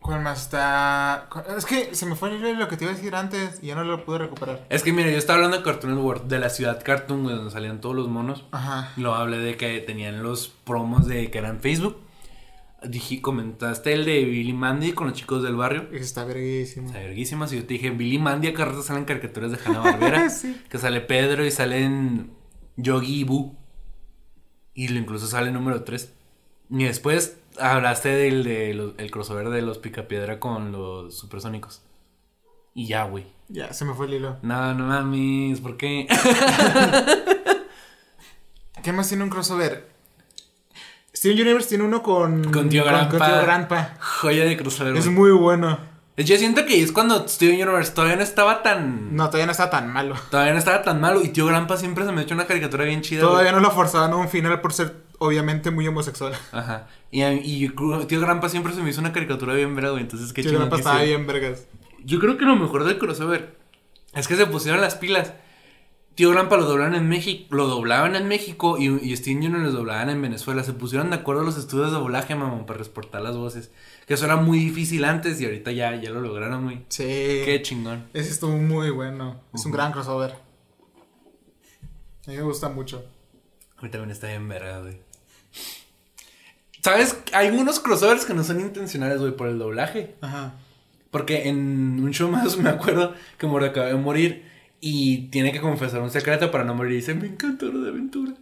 [0.09, 1.29] ¿Cuál más está?
[1.55, 3.85] Es que se me fue lo que te iba a decir antes y ya no
[3.85, 4.65] lo pude recuperar.
[4.71, 7.83] Es que mira, yo estaba hablando de Cartoon Network, de la ciudad Cartoon, donde salían
[7.83, 8.47] todos los monos.
[8.51, 8.91] Ajá.
[8.97, 11.99] Lo hablé de que tenían los promos de que eran Facebook.
[12.83, 15.91] Dije, comentaste el de Billy Mandy con los chicos del barrio.
[15.93, 16.87] Está verguísimo.
[16.87, 17.47] Está verguísimo.
[17.47, 20.31] Si yo te dije, Billy Mandy acá rato salen caricaturas de Hanna Barbera.
[20.31, 20.59] sí.
[20.71, 22.31] Que sale Pedro y salen
[22.77, 23.59] Yogi y Boo.
[24.73, 26.15] Y incluso sale número 3.
[26.71, 31.83] Y después hablaste del de el crossover de los Picapiedra con los supersónicos.
[32.75, 33.27] Y ya, güey.
[33.49, 34.37] Ya, se me fue el hilo.
[34.43, 36.07] No, no mames, ¿por qué?
[38.83, 39.89] ¿Qué más tiene un crossover?
[41.15, 42.53] Steven Universe tiene uno con...
[42.53, 43.19] Con Tío Grampa.
[43.19, 43.97] Con, Tío Grampa.
[43.99, 45.79] Joya de crossover, Es muy bueno.
[46.25, 49.15] Yo siento que es cuando Steven Universe todavía no estaba tan...
[49.15, 50.17] No, todavía no estaba tan malo.
[50.31, 52.85] Todavía no estaba tan malo y Tío Grampa siempre se me ha hecho una caricatura
[52.85, 53.21] bien chida.
[53.21, 56.33] Todavía no lo forzaban a un final por ser obviamente muy homosexual.
[56.51, 56.89] Ajá.
[57.13, 57.69] Y, y
[58.09, 60.03] Tío Grampa siempre se me hizo una caricatura bien verga, güey.
[60.03, 61.67] Entonces, qué Tío Grampa estaba bien vergas.
[62.05, 63.57] Yo creo que lo mejor del crossover
[64.15, 65.35] es que se pusieron las pilas.
[66.19, 70.11] Tío Grampa lo doblaban en México, lo doblaban en México y, y Junior los doblaban
[70.11, 70.65] en Venezuela.
[70.65, 73.71] Se pusieron de acuerdo los estudios de doblaje, mamá, para exportar las voces.
[74.05, 76.79] Que eso era muy difícil antes y ahorita ya, ya lo lograron, güey.
[76.89, 77.05] Sí.
[77.05, 78.09] Qué chingón.
[78.15, 79.41] Ese estuvo muy bueno.
[79.55, 80.33] Es un gran crossover.
[82.27, 83.05] A mí me gusta mucho.
[83.77, 85.01] A mí también está bien verga, güey.
[86.83, 87.17] ¿Sabes?
[87.33, 90.17] Hay unos crossovers que no son intencionales, güey, por el doblaje.
[90.21, 90.55] Ajá.
[91.13, 95.61] Porque en un show más me acuerdo que Mordecai va a morir Y tiene que
[95.61, 96.93] confesar un secreto para no morir.
[96.93, 98.33] Y dice, me encanta Hora de Aventura.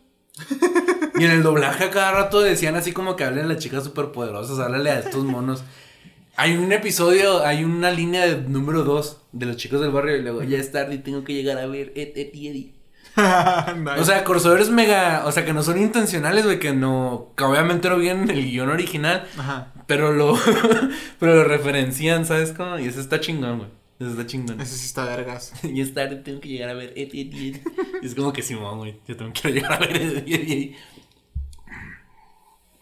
[1.19, 3.85] y en el doblaje a cada rato decían así como que hablen a las chicas
[3.85, 5.65] superpoderosas, háblale a estos monos.
[6.37, 10.23] Hay un episodio, hay una línea de número 2 de los chicos del barrio y
[10.23, 12.73] luego ya es tarde y tengo que llegar a ver Ed, Ed y Eddie.
[13.17, 14.01] Nice.
[14.01, 17.89] O sea, crossovers mega, o sea, que no son intencionales, güey, que no, que obviamente
[17.89, 19.73] no vienen en el guion original, Ajá.
[19.87, 20.39] pero lo,
[21.19, 22.79] pero lo referencian, ¿sabes cómo?
[22.79, 23.71] Y eso está chingón, güey.
[23.99, 24.61] Eso está chingón.
[24.61, 25.53] Ese sí está vergas.
[25.65, 27.63] Y es tarde, tengo que llegar a ver y Eddie.
[28.03, 30.25] Y es como que Simón, güey, yo también quiero llegar a ver.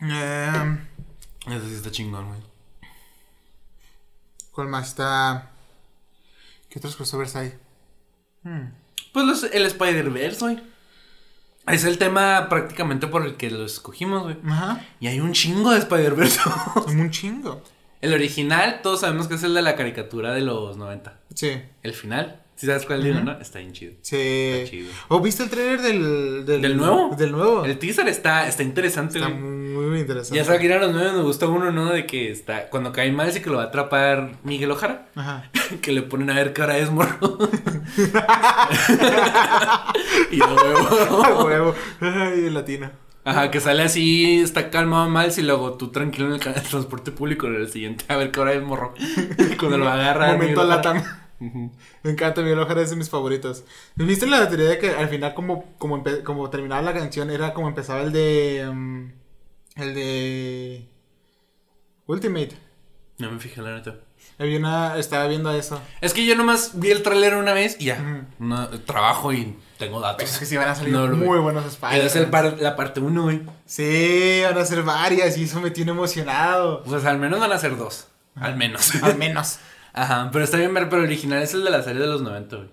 [0.01, 0.79] Em,
[1.47, 2.41] Eso sí está chingón, güey.
[4.53, 5.51] ¿Cuál más está?
[6.69, 7.55] ¿Qué otros crossovers hay?
[8.43, 8.69] Hmm.
[9.12, 10.62] Pues los- el Spider-Verse, güey.
[11.67, 14.37] Es el tema prácticamente por el que lo escogimos, güey.
[14.47, 14.85] Ajá.
[15.01, 16.41] Y hay un chingo de Spider-Verse.
[16.89, 17.62] Un chingo.
[18.05, 21.20] El original, todos sabemos que es el de la caricatura de los 90.
[21.34, 21.52] Sí.
[21.82, 23.40] El final, si sabes cuál digo, ¿no?
[23.40, 23.94] Está bien chido.
[24.02, 24.16] Sí.
[24.16, 24.90] Está chido.
[25.09, 27.14] ¿O viste el trailer del, ¿Del nuevo?
[27.16, 27.64] Del nuevo.
[27.64, 29.40] El teaser está, está interesante, Está güey.
[29.40, 30.36] muy, muy interesante.
[30.36, 31.90] Ya sabes que a los nueve me gusta uno, ¿no?
[31.90, 32.68] De que está.
[32.68, 35.09] Cuando cae mal, sí que lo va a atrapar Miguel Ojara.
[35.14, 35.50] Ajá.
[35.80, 37.18] que le ponen a ver qué hora es morro.
[40.30, 41.24] y lo veo.
[41.24, 41.74] A huevo.
[42.00, 42.90] Ay, el latino.
[43.25, 47.47] Ajá, que sale así, está calmado mal, si luego tú tranquilo en el, transporte público
[47.47, 48.95] en el siguiente, a ver qué hora es morro.
[49.59, 50.33] Cuando lo agarra.
[50.33, 51.03] Momento latam.
[51.41, 51.72] Ujú.
[52.03, 53.64] Me encanta, Miguel Ojara es de mis favoritos.
[53.97, 57.68] ¿Viste la teoría de que al final como, como, como terminaba la canción era como
[57.68, 58.70] empezaba el de...
[58.72, 59.12] mm,
[59.77, 60.89] el de...
[62.07, 62.57] Ultimate.
[63.18, 63.97] No me fijé, la neta.
[64.39, 64.99] Había una...
[64.99, 65.81] Estaba viendo eso.
[66.01, 68.27] Es que yo nomás vi el tráiler una vez y ya.
[68.39, 70.16] No, trabajo y tengo datos.
[70.22, 72.07] Pues es que sí van a salir No muy buenos Pero Spider.
[72.07, 73.43] es el par- la parte uno, güey.
[73.66, 76.82] Sí, van a ser varias y eso me tiene emocionado.
[76.85, 78.09] Pues al menos van a ser dos.
[78.35, 78.95] Al menos.
[79.03, 79.59] Al menos.
[79.93, 82.20] Ajá, pero está bien ver, pero el original es el de la serie de los
[82.22, 82.68] 90, güey.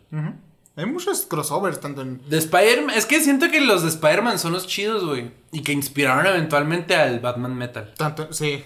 [0.76, 2.22] Hay muchos crossovers, tanto en...
[2.30, 5.30] De Spider-Man, es que siento que los de Spider-Man son los chidos, güey.
[5.51, 7.93] Y que inspiraron eventualmente al Batman Metal.
[7.97, 8.64] Tanto, sí.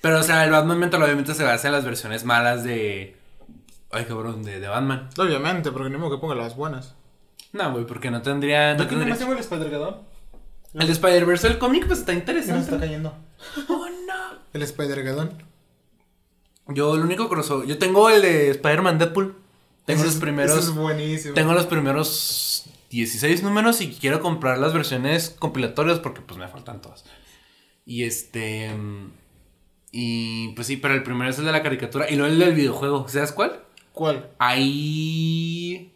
[0.00, 3.16] Pero, o sea, el Batman Metal obviamente se basa en las versiones malas de.
[3.90, 5.10] Ay, cabrón, de, de Batman.
[5.18, 6.94] Obviamente, porque ni modo que ponga las buenas.
[7.52, 8.74] No, güey, porque no tendría.
[8.74, 9.14] No ¿De qué tendría...
[9.14, 9.96] más el Spider-Gadón?
[10.74, 12.60] El de Spider-Verse del cómic, pues está Se interesante.
[12.62, 13.14] está cayendo.
[13.68, 14.38] Oh, no.
[14.52, 15.42] El Spider-Gadón.
[16.68, 17.66] Yo, el único crossover.
[17.66, 19.34] Yo tengo el de Spider-Man Deadpool.
[19.86, 20.58] Tengo los es- primeros.
[20.58, 21.34] ese es buenísimo.
[21.34, 26.82] Tengo los primeros 16 números y quiero comprar las versiones compilatorias porque pues me faltan
[26.82, 27.04] todas.
[27.86, 28.70] Y este...
[29.90, 32.52] Y pues sí, pero el primero es el de la caricatura y luego el del
[32.54, 33.08] videojuego.
[33.08, 33.62] ¿Sabes cuál?
[33.94, 34.28] ¿Cuál?
[34.38, 35.94] Ahí...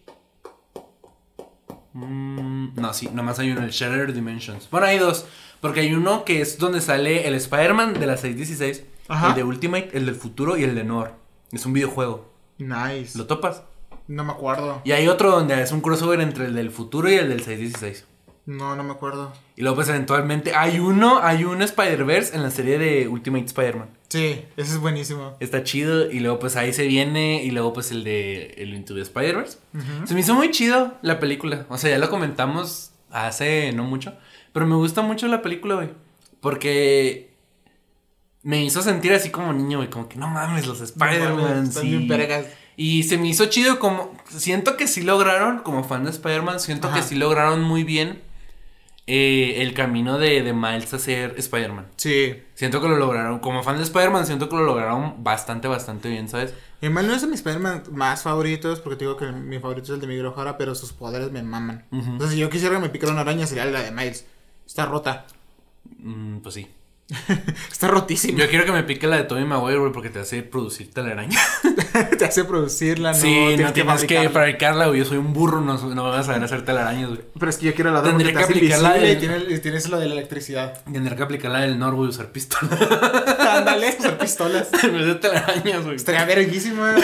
[1.94, 4.68] Mm, no, sí, nomás hay uno, el Shattered Dimensions.
[4.70, 5.26] Bueno, hay dos.
[5.60, 9.28] Porque hay uno que es donde sale el Spider-Man de la 616, Ajá.
[9.28, 11.10] el de Ultimate, el del futuro y el de Noir.
[11.52, 12.28] Es un videojuego.
[12.58, 13.16] Nice.
[13.16, 13.62] ¿Lo topas?
[14.08, 14.80] No me acuerdo.
[14.84, 18.06] Y hay otro donde es un crossover entre el del futuro y el del 616.
[18.46, 19.32] No, no me acuerdo.
[19.54, 23.88] Y luego pues eventualmente hay uno, hay un Spider-Verse en la serie de Ultimate Spider-Man.
[24.12, 25.38] Sí, ese es buenísimo.
[25.40, 28.94] Está chido y luego pues ahí se viene y luego pues el de el Into
[28.94, 29.56] the Spider-Verse.
[30.04, 31.64] Se me hizo muy chido la película.
[31.70, 34.12] O sea, ya lo comentamos hace no mucho.
[34.52, 35.88] Pero me gusta mucho la película, güey.
[36.40, 37.32] Porque
[38.42, 39.88] me hizo sentir así como niño, güey.
[39.88, 41.72] Como que no mames, los Spider-Man.
[41.72, 42.06] Sí.
[42.76, 44.14] Y se me hizo chido como...
[44.28, 48.20] Siento que sí lograron, como fan de Spider-Man, siento que sí lograron muy bien
[49.06, 51.88] eh, el camino de, de Miles a ser Spider-Man.
[51.96, 52.42] Sí.
[52.54, 56.28] Siento que lo lograron, como fan de Spider-Man, siento que lo lograron bastante, bastante bien,
[56.28, 56.54] ¿sabes?
[56.80, 59.84] Mi hermano no es de mis Spider-Man más favoritos, porque te digo que mi favorito
[59.84, 61.84] es el de Miguel Ojara, pero sus poderes me maman.
[61.92, 64.26] Entonces, si yo quisiera que me picara una araña, sería la de Miles.
[64.66, 65.26] Está rota.
[65.98, 66.68] Mm, pues sí.
[67.70, 68.38] Está rotísima.
[68.38, 71.38] Yo quiero que me pique la de Tobey Maguire, güey, porque te hace producir telaraña.
[72.18, 74.30] Te hace producirla, no sí, no tienes tienes que fabricarla.
[74.30, 74.98] fabricarla, güey.
[75.00, 77.20] Yo soy un burro, no, no vas a saber hacer telarañas, güey.
[77.38, 79.20] Pero es que yo quiero la otra Tendría que hace aplicar la invisible del- y
[79.44, 80.82] tienes, tienes lo de la electricidad.
[80.90, 82.68] Tendré que aplicar la del Nor, güey, usar pistola.
[83.58, 84.68] Ándale, usar pistolas.
[84.82, 85.96] en vez de telarañas, güey.
[85.96, 86.94] Estaría verguísima.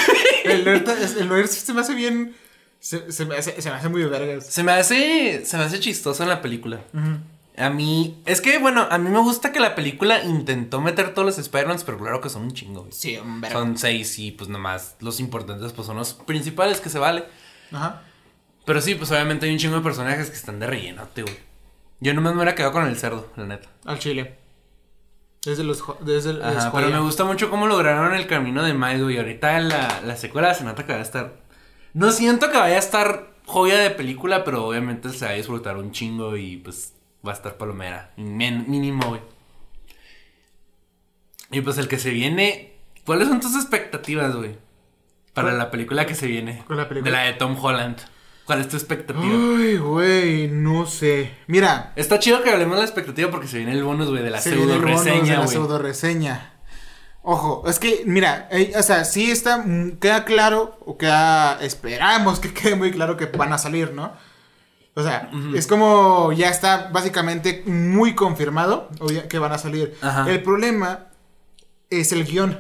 [0.45, 2.35] El nerd, el se me hace bien.
[2.81, 4.47] Se, se me hace, se me hace muy vergas.
[4.47, 5.45] Se me hace.
[5.45, 6.81] Se me hace chistoso en la película.
[6.95, 7.19] Ujú.
[7.59, 8.23] A mí.
[8.25, 11.85] Es que, bueno, a mí me gusta que la película intentó meter todos los Spider-Mans,
[11.85, 12.93] pero claro que son un chingo, güey.
[12.93, 13.59] Sí, un verga.
[13.59, 17.25] Son seis y pues nomás los importantes pues son los principales que se vale.
[17.73, 18.03] Ajá.
[18.65, 21.37] Pero sí, pues obviamente hay un chingo de personajes que están de rellenote, güey.
[22.01, 23.69] Yo nomás me hubiera quedado con el cerdo, la neta.
[23.85, 24.37] Al chile.
[25.45, 25.83] Desde los.
[26.01, 26.43] Desde el.
[26.43, 29.19] Ajá, es pero me gusta mucho cómo lograron el camino de Miles, güey.
[29.19, 31.41] Ahorita la, la secuela se nota que va a estar.
[31.95, 35.79] No siento que vaya a estar joya de película, pero obviamente se va a disfrutar
[35.79, 36.93] un chingo y pues
[37.27, 38.13] va a estar palomera.
[38.17, 39.21] Men- mínimo, güey.
[41.51, 42.73] Y pues el que se viene.
[43.05, 44.59] ¿Cuáles son tus expectativas, güey?
[45.33, 46.63] Para la película que se viene.
[46.67, 47.11] ¿Cuál la película?
[47.11, 47.97] De la de Tom Holland.
[48.45, 49.25] ¿Cuál es tu expectativa?
[49.59, 51.35] Ay, güey, no sé.
[51.47, 51.93] Mira.
[51.97, 54.41] Está chido que hablemos de la expectativa porque se viene el bonus, güey, de la
[54.41, 55.49] se pseudo viene el bonus reseña, de la güey.
[55.49, 56.53] pseudo reseña.
[57.23, 62.41] Ojo, es que, mira, eh, o sea, sí está, mm, queda claro, o queda, esperamos
[62.41, 64.13] que quede muy claro que van a salir, ¿no?
[64.99, 68.89] O sea, es como ya está básicamente muy confirmado
[69.29, 69.97] que van a salir.
[70.03, 70.29] Ajá.
[70.29, 71.07] El problema
[71.89, 72.59] es el guion.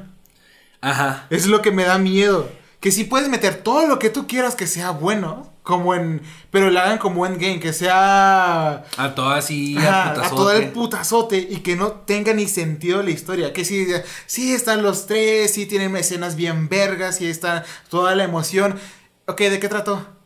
[0.81, 1.27] Ajá.
[1.31, 2.49] Es lo que me da miedo.
[2.79, 6.23] Que si puedes meter todo lo que tú quieras que sea bueno, como en.
[6.53, 8.85] Pero lo hagan como endgame, que sea.
[8.97, 13.11] A todo así, a a todo el putazote y que no tenga ni sentido la
[13.11, 13.53] historia.
[13.53, 13.85] Que sí,
[14.27, 18.79] sí están los tres, sí tienen escenas bien vergas, sí está toda la emoción.
[19.27, 20.18] Ok, ¿de qué trató?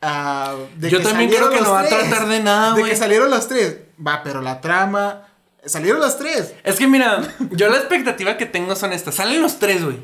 [0.00, 3.30] Ah, de Yo también creo que no va a tratar de nada, De que salieron
[3.30, 3.78] los tres.
[4.04, 5.26] Va, pero la trama.
[5.64, 6.54] Salieron los tres.
[6.62, 7.20] Es que mira,
[7.50, 9.16] yo la expectativa que tengo son estas.
[9.16, 9.98] Salen los tres, güey.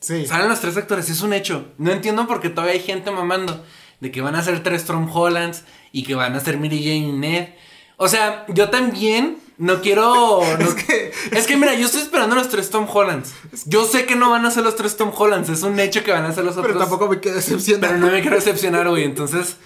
[0.00, 0.26] Sí.
[0.26, 1.72] Salen los tres actores, es un hecho.
[1.78, 3.64] No entiendo por qué todavía hay gente mamando
[4.00, 7.08] de que van a ser tres Tom Hollands y que van a ser Mary Jane
[7.08, 7.48] y Ned.
[7.96, 10.40] O sea, yo también no quiero.
[10.58, 13.32] no- Es que- es que mira, yo estoy esperando los tres Tom Hollands.
[13.66, 16.12] Yo sé que no van a ser los tres Tom Hollands, es un hecho que
[16.12, 16.80] van a ser los Pero otros.
[16.80, 17.92] tampoco me quedé decepcionado.
[17.94, 19.04] Pero no me quiero decepcionar, güey.
[19.04, 19.56] Entonces,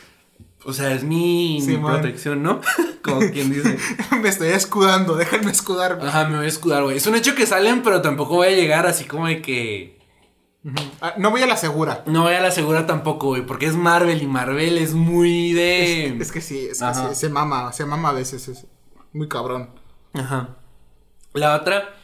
[0.65, 2.61] o sea, es mi, protección, ¿no?
[3.03, 3.79] Como quien dice.
[4.23, 6.07] me estoy escudando, déjenme escudarme.
[6.07, 6.97] Ajá, me voy a escudar, güey.
[6.99, 9.99] Es un hecho que salen, pero tampoco voy a llegar así como de que.
[11.01, 12.03] Ah, no voy a la segura.
[12.07, 16.09] No voy a la segura tampoco, güey, porque es Marvel y Marvel es muy de...
[16.09, 17.09] Es, es que sí, es que Ajá.
[17.09, 18.67] sí, se mama, se mama a veces, es
[19.13, 19.71] muy cabrón.
[20.15, 20.57] Ajá.
[21.35, 21.95] La otra...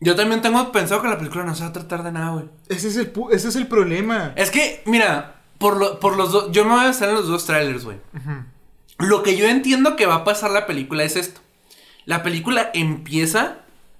[0.00, 2.44] Yo también tengo pensado que la película no se va a tratar de nada, güey.
[2.68, 4.32] Ese es el, pu- ese es el problema.
[4.36, 6.50] Es que, mira, por, lo- por los dos...
[6.52, 7.98] Yo me voy a basar en los dos trailers, güey.
[8.98, 11.40] Lo que yo entiendo que va a pasar la película es esto.
[12.04, 13.58] La película empieza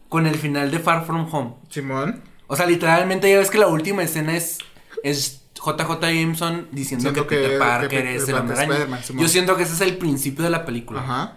[0.08, 1.54] con el final de Far From Home.
[1.70, 2.22] Simón.
[2.48, 4.58] O sea, literalmente ya ves que la última escena es,
[5.02, 8.68] es JJ Jameson diciendo Siento que, Peter que Parker es el hombre.
[9.14, 11.00] Yo siento que ese es el principio de la película.
[11.00, 11.36] Ajá.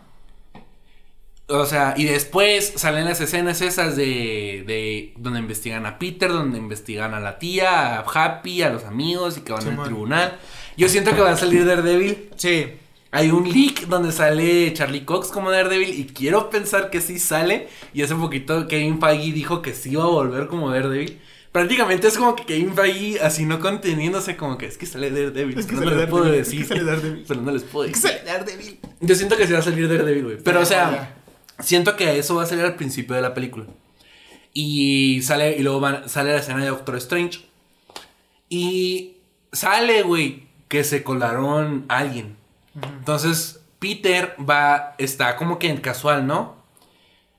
[1.49, 6.57] O sea, y después salen las escenas esas de, de donde investigan a Peter, donde
[6.57, 10.37] investigan a la tía, a Happy, a los amigos y que van al tribunal.
[10.75, 12.29] Yo siento que va a salir Daredevil.
[12.35, 12.65] Sí.
[13.11, 17.69] Hay un leak donde sale Charlie Cox como Daredevil y quiero pensar que sí sale.
[17.93, 21.17] Y hace poquito Kevin Feige dijo que sí iba a volver como Daredevil.
[21.53, 25.57] Prácticamente es como que Kevin Feige así no conteniéndose como que es que sale Daredevil.
[25.57, 26.63] Es que no lo puedo es decir.
[26.63, 27.23] que sale Daredevil.
[27.27, 28.09] Pero no les puedo ¿Qué decir.
[28.11, 28.79] sale Daredevil?
[28.99, 30.37] Yo siento que sí va a salir Daredevil, güey.
[30.43, 31.16] Pero o sea.
[31.59, 33.65] Siento que eso va a salir al principio de la película.
[34.53, 37.41] Y sale, y luego van- sale la escena de Doctor Strange.
[38.49, 39.17] Y
[39.51, 42.37] sale, güey, que se colaron a alguien.
[42.99, 46.57] Entonces, Peter va, está como que en casual, ¿no?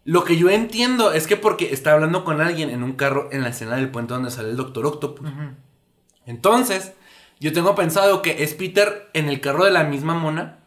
[0.05, 3.43] Lo que yo entiendo es que porque está hablando con alguien en un carro en
[3.43, 5.29] la escena del puente donde sale el Doctor Octopus.
[6.27, 6.93] Entonces,
[7.41, 10.58] yo tengo pensado que es Peter en el carro de la misma mona.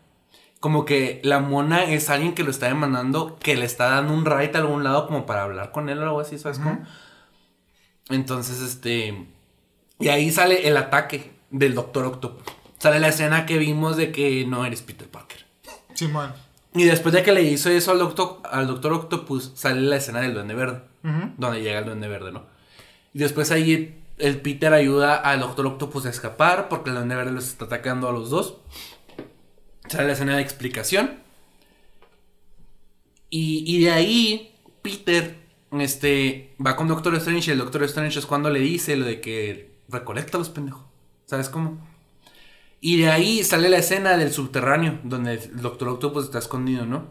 [0.62, 4.24] Como que la mona es alguien que lo está demandando, que le está dando un
[4.24, 6.86] ride a algún lado como para hablar con él o algo así, ¿sabes cómo?
[8.10, 9.28] Entonces, este...
[10.00, 12.46] Y ahí sale el ataque del Doctor Octopus.
[12.78, 15.46] Sale la escena que vimos de que no eres Peter Parker.
[15.94, 16.32] Simón.
[16.74, 20.22] Y después de que le hizo eso al Doctor, al Doctor Octopus, sale la escena
[20.22, 20.82] del Duende Verde.
[21.38, 22.46] Donde llega el Duende Verde, ¿no?
[23.14, 27.32] Y después ahí el Peter ayuda al Doctor Octopus a escapar porque el Duende Verde
[27.32, 28.58] los está atacando a los dos.
[29.92, 31.20] Sale la escena de explicación.
[33.30, 35.38] Y, y de ahí, Peter
[35.80, 39.22] este, va con Doctor Strange y el Doctor Strange es cuando le dice lo de
[39.22, 40.84] que recolecta los pendejos.
[41.26, 41.78] ¿Sabes cómo?
[42.82, 47.10] Y de ahí sale la escena del subterráneo, donde el Doctor Octopus está escondido, ¿no?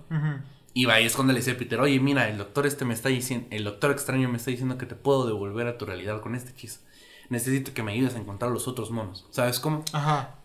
[0.72, 2.94] Y va y es cuando le dice a Peter, oye, mira, el doctor este me
[2.94, 6.20] está diciendo, el doctor extraño me está diciendo que te puedo devolver a tu realidad
[6.20, 6.80] con este hechizo.
[7.28, 9.26] Necesito que me ayudes a encontrar los otros monos.
[9.30, 9.84] ¿Sabes cómo?
[9.92, 10.36] Ajá.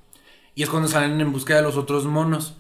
[0.56, 2.56] Y es cuando salen en búsqueda de los otros monos.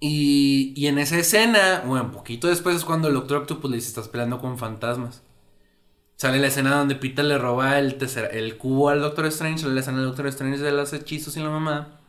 [0.00, 3.88] Y, y en esa escena, bueno, poquito después es cuando el Doctor Octopus le dice,
[3.88, 5.22] estás peleando con fantasmas.
[6.16, 7.98] Sale la escena donde Peter le roba el,
[8.32, 11.40] el cubo al Doctor Strange, sale la escena del Doctor Strange de los hechizos y
[11.40, 12.00] la mamá.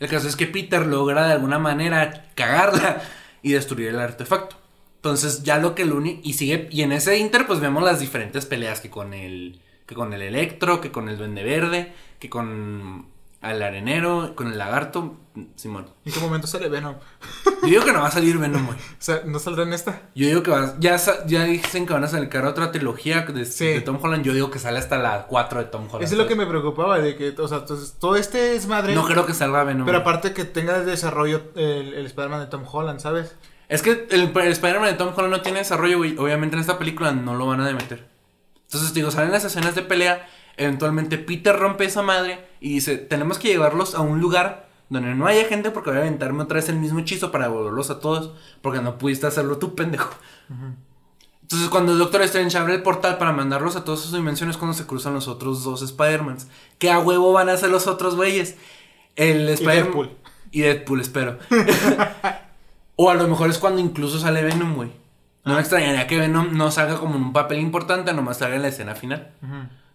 [0.00, 3.02] El caso es que Peter logra de alguna manera cagarla
[3.42, 4.56] y destruir el artefacto.
[4.96, 8.00] Entonces ya lo que lo uni y sigue y en ese inter pues vemos las
[8.00, 12.30] diferentes peleas que con el que con el Electro, que con el Duende Verde, que
[12.30, 13.06] con
[13.52, 15.16] el arenero, con el lagarto,
[15.56, 15.86] Simón.
[16.04, 16.94] ¿En qué momento sale Venom?
[17.62, 18.78] Yo digo que no va a salir Venom, güey.
[18.92, 20.02] O sea, ¿no saldrá en esta?
[20.14, 23.66] Yo digo que va, ya, ya dicen que van a sacar otra trilogía de, Sí.
[23.66, 24.24] de Tom Holland.
[24.24, 26.04] Yo digo que sale hasta la 4 de Tom Holland.
[26.04, 28.94] Eso es lo que me preocupaba, de que, o sea, entonces, todo este es madre.
[28.94, 29.84] No creo que salga Venom.
[29.86, 33.34] Pero aparte que tenga el desarrollo el, el Spider-Man de Tom Holland, ¿sabes?
[33.68, 36.16] Es que el, el Spider-Man de Tom Holland no tiene desarrollo, güey.
[36.18, 38.08] Obviamente en esta película no lo van a meter.
[38.66, 40.28] Entonces, digo, salen las escenas de pelea.
[40.56, 45.26] Eventualmente Peter rompe esa madre Y dice, tenemos que llevarlos a un lugar donde no
[45.26, 48.32] haya gente porque voy a aventarme otra vez el mismo hechizo para devolverlos a todos.
[48.62, 50.08] Porque no pudiste hacerlo tú, pendejo.
[51.42, 54.74] Entonces cuando el Doctor Strange abre el portal para mandarlos a todas sus dimensiones cuando
[54.74, 56.48] se cruzan los otros dos Spider-Mans.
[56.78, 58.56] ¿Qué a huevo van a hacer los otros güeyes?
[59.14, 59.84] El Spider-Man...
[59.84, 60.10] Deadpool.
[60.50, 61.38] Y Deadpool, espero.
[62.96, 64.90] o a lo mejor es cuando incluso sale Venom, güey.
[65.44, 68.62] No me extrañaría que Venom no salga como en un papel importante, nomás salga en
[68.62, 69.32] la escena final.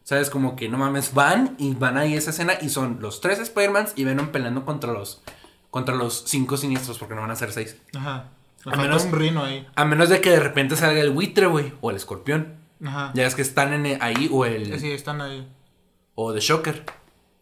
[0.09, 0.31] ¿Sabes?
[0.31, 3.37] Como que no mames, van y van ahí a esa escena y son los tres
[3.37, 5.21] Spider-Mans y Venom peleando contra los
[5.69, 7.77] contra los cinco siniestros porque no van a ser seis.
[7.95, 8.29] Ajá.
[8.65, 9.67] A menos- un rino ahí.
[9.75, 12.55] A menos de que de repente salga el buitre, güey, o el escorpión.
[12.83, 13.11] Ajá.
[13.13, 15.47] Ya es que están en el- ahí o el Sí, están ahí.
[16.15, 16.85] o de Shocker.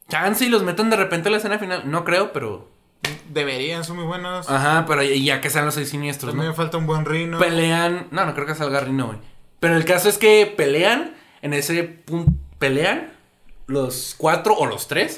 [0.10, 2.70] Chance y los metan de repente a la escena final, no creo, pero
[3.30, 4.50] Deberían, son muy buenos.
[4.50, 6.52] ajá, pero ya- que sean los seis siniestros, También ¿no?
[6.52, 7.40] me falta un buen rino.
[7.40, 9.20] Pelean, no, no creo que salga Rino, güey.
[9.62, 13.12] Pero el caso es que pelean en ese punto pelean
[13.68, 15.16] los cuatro o los tres.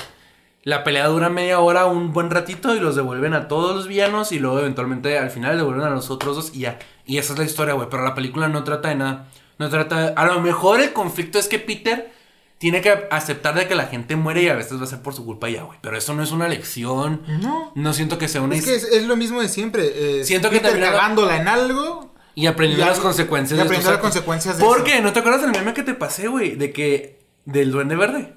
[0.64, 4.32] La pelea dura media hora, un buen ratito, y los devuelven a todos los villanos.
[4.32, 6.52] Y luego, eventualmente, al final, devuelven a los otros dos.
[6.54, 6.80] Y ya.
[7.06, 7.88] Y esa es la historia, güey.
[7.90, 9.28] Pero la película no trata de nada.
[9.58, 10.14] No trata.
[10.16, 12.12] A lo mejor el conflicto es que Peter
[12.58, 15.14] tiene que aceptar de que la gente muere y a veces va a ser por
[15.14, 15.80] su culpa ya, güey.
[15.82, 17.22] Pero eso no es una lección.
[17.42, 17.72] No.
[17.74, 18.56] No siento que sea una.
[18.56, 20.20] Es que es, es lo mismo de siempre.
[20.20, 22.14] eh, Siento que Peter también- cagándola en algo.
[22.36, 24.86] Y aprendiendo las consecuencias y de aprendiendo las consecuencias de ¿Por eso.
[24.86, 25.02] qué?
[25.02, 26.56] ¿No te acuerdas del meme que te pasé, güey?
[26.56, 27.19] De que.
[27.52, 28.34] Del duende verde.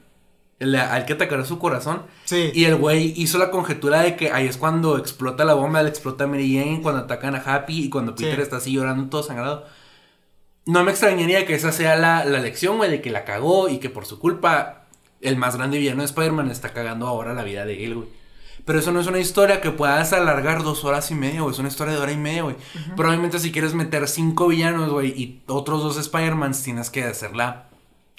[0.58, 2.02] El, al que atacará su corazón.
[2.24, 2.50] Sí.
[2.54, 5.88] Y el güey hizo la conjetura de que ahí es cuando explota la bomba, le
[5.88, 8.42] explota a Mary Jane, cuando atacan a Happy y cuando Peter Sí.
[8.42, 9.66] está así llorando todo sangrado.
[10.64, 13.78] No me extrañaría que esa sea la, la lección, güey, de que la cagó y
[13.78, 14.84] que por su culpa
[15.20, 18.08] el más grande villano de Spider-Man está cagando ahora la vida de él, güey.
[18.64, 21.52] Pero eso no es una historia que puedas alargar dos horas y media, güey.
[21.52, 22.54] Es una historia de hora y media, güey.
[22.96, 27.66] Probablemente si quieres meter cinco villanos, güey, y otros dos Spider-Mans, tienes que hacerla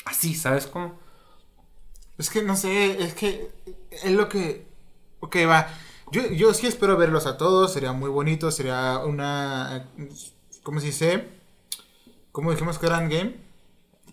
[0.06, 0.98] así, ¿sabes cómo?
[2.18, 3.52] Es que no sé, es que
[3.92, 4.68] es lo que.
[5.20, 5.68] Ok, va.
[6.12, 9.88] Yo, yo sí espero verlos a todos, sería muy bonito, sería una.
[10.62, 11.28] ¿Cómo se dice?
[12.32, 13.36] ¿Cómo dijimos que eran game?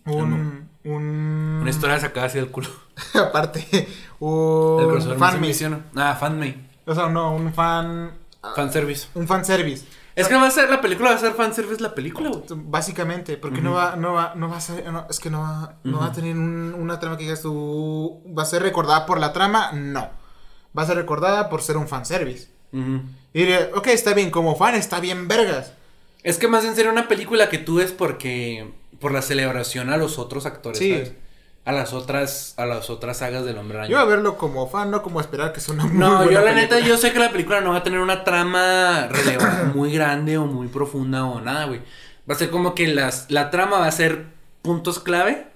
[0.07, 0.69] Un.
[0.85, 1.59] Un.
[1.61, 2.69] Una historia sacada así del culo.
[3.15, 3.87] aparte, El
[4.21, 5.85] un crossover fan fan misión.
[5.95, 6.71] Ah, fanmade.
[6.87, 8.13] O sea, no, un fan.
[8.57, 9.09] Fanservice.
[9.15, 9.87] Un fanservice.
[10.17, 12.43] Es que va a ser, la película va a ser fanservice la película, güey.
[12.49, 15.77] Básicamente, porque no va, no va, no va a ser, no, es que no va,
[15.85, 19.19] no va a tener un- una trama que digas tú, va a ser recordada por
[19.21, 20.09] la trama, no.
[20.77, 22.49] Va a ser recordada por ser un fanservice.
[22.73, 23.03] Ujú.
[23.33, 25.73] Y diré, ok, está bien, como fan está bien vergas.
[26.23, 29.97] Es que más en serio una película que tú ves porque por la celebración a
[29.97, 30.93] los otros actores, Sí.
[30.93, 31.13] ¿sabes?
[31.65, 33.91] A las otras a las otras sagas del Hombre Araña.
[33.93, 36.25] Yo voy a verlo como fan, no como esperar que sea una muy no, buena
[36.25, 36.55] yo la película.
[36.55, 40.39] neta yo sé que la película no va a tener una trama relevante muy grande
[40.39, 41.81] o muy profunda o nada, güey.
[42.29, 44.27] Va a ser como que las la trama va a ser
[44.63, 45.49] puntos clave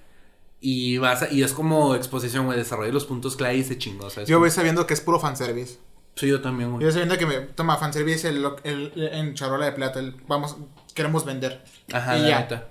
[0.61, 4.09] y vas a- y es como exposición, güey, desarrollar los puntos clave y se chingó,
[4.09, 4.29] ¿sabes?
[4.29, 5.79] Yo voy sabiendo que es puro fanservice.
[6.15, 6.83] Sí, yo también, güey.
[6.83, 10.55] Yo sabiendo que me toma fanservice el, el, en charola de plata, el, vamos,
[10.93, 11.63] queremos vender.
[11.91, 12.39] Ajá, y la ya.
[12.41, 12.67] neta.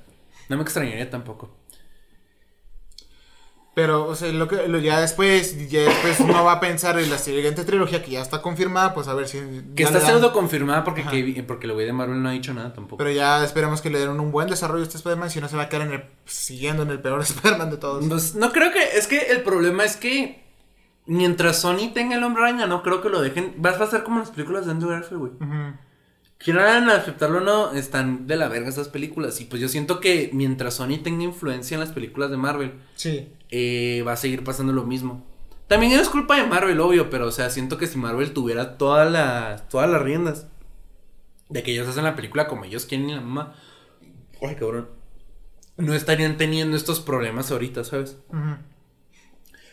[0.49, 1.51] No me extrañaría tampoco.
[3.75, 7.11] Pero, o sea, lo que lo- ya después, ya después uno va a pensar en
[7.11, 9.39] la siguiente trilogía que ya está confirmada, pues a ver si.
[9.75, 11.03] Que está pseudo confirmada porque.
[11.03, 12.99] Kevin- porque el güey de Marvel no ha dicho nada tampoco.
[12.99, 15.57] Pero ya esperemos que le den un buen desarrollo a este Spider-Man, si no se
[15.57, 18.05] va a quedar en el, siguiendo en el peor Spider-Man de todos.
[18.07, 18.97] Pues, no creo que.
[18.97, 20.45] Es que el problema es que.
[21.07, 23.55] Mientras Sony tenga el hombre araña, no creo que lo dejen.
[23.59, 25.33] Vas a ser como las películas de Andrew Garfield, güey.
[25.33, 25.77] Ujú.
[26.45, 29.41] Quieran aceptarlo o no, están de la verga esas películas.
[29.41, 33.33] Y pues yo siento que mientras Sony tenga influencia en las películas de Marvel, Sí.
[33.51, 35.25] eh, va a seguir pasando lo mismo.
[35.69, 39.11] También es culpa de Marvel, obvio, pero o sea, siento que si Marvel tuviera todas
[39.11, 40.47] las, todas las riendas
[41.49, 43.55] de que ellos hacen la película como ellos quieren y la mamá,
[44.43, 44.91] ay cabrón,
[45.79, 48.19] no estarían teniendo estos problemas ahorita, ¿sabes?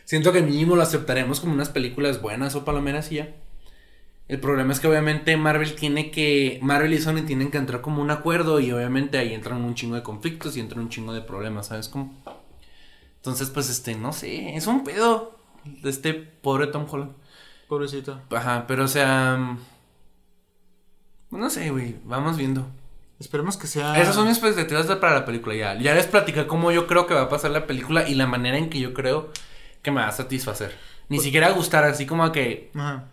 [0.06, 3.34] Siento que mínimo lo aceptaremos como unas películas buenas o palomeras y ya.
[4.28, 6.58] El problema es que obviamente Marvel tiene que.
[6.62, 9.94] Marvel y Sony tienen que entrar como un acuerdo y obviamente ahí entran un chingo
[9.96, 12.14] de conflictos y entran un chingo de problemas, ¿sabes cómo?
[13.16, 17.12] Entonces, pues este, no sé, es un pedo de este pobre Tom Holland.
[17.68, 18.20] Pobrecito.
[18.30, 19.36] Ajá, pero o sea.
[19.36, 19.58] mm,
[21.38, 22.66] No sé, güey, vamos viendo.
[23.18, 24.00] Esperemos que sea.
[24.00, 25.78] Esas son mis expectativas para la película ya.
[25.78, 28.58] Ya les platicé cómo yo creo que va a pasar la película y la manera
[28.58, 29.30] en que yo creo
[29.82, 30.76] que me va a satisfacer.
[31.08, 33.04] Ni siquiera gustar, así como que Ajá.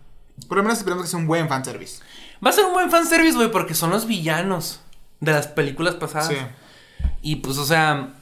[0.48, 2.02] Por lo menos esperemos que sea un buen fanservice.
[2.44, 4.80] Va a ser un buen fanservice, güey, porque son los villanos
[5.20, 6.28] de las películas pasadas.
[6.28, 6.36] Sí.
[7.22, 8.14] Y pues, o sea,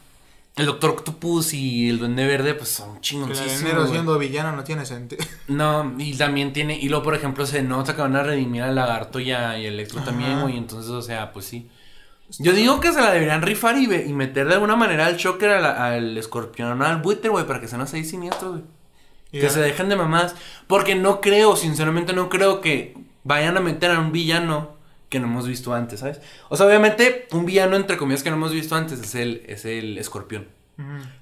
[0.57, 3.53] el Doctor Octopus y el Duende Verde, pues son el chingoncísimos.
[3.55, 3.93] arenero güey.
[3.93, 5.25] siendo villano no tiene sentido.
[5.49, 6.79] No, y también tiene.
[6.79, 9.67] Y luego, por ejemplo, se nota que van a redimir al Lagarto y, a- y
[9.67, 10.11] al Electro Ajá.
[10.11, 10.59] también, güey.
[10.59, 11.71] Entonces, o sea, pues sí.
[12.39, 15.65] Yo digo que se la deberían rifar y meter de alguna manera al Shocker, al,
[15.65, 18.65] al Escorpión, al Buitre, güey, para que sean los seis siniestros, güey.
[19.31, 20.35] Que se dejen de mamás.
[20.67, 24.77] Porque no creo, sinceramente no creo que vayan a meter a un villano
[25.09, 26.21] que no hemos visto antes, ¿sabes?
[26.49, 29.65] O sea, obviamente, un villano entre comillas que no hemos visto antes es el, es
[29.65, 30.49] el escorpión.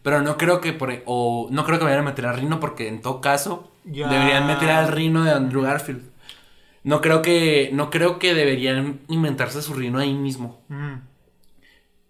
[0.02, 2.88] Pero no creo que por o no creo que vayan a meter a Rino porque
[2.88, 6.02] en todo caso deberían meter al Rino de Andrew Garfield.
[6.84, 10.60] No creo que no creo que deberían inventarse su Rino ahí mismo.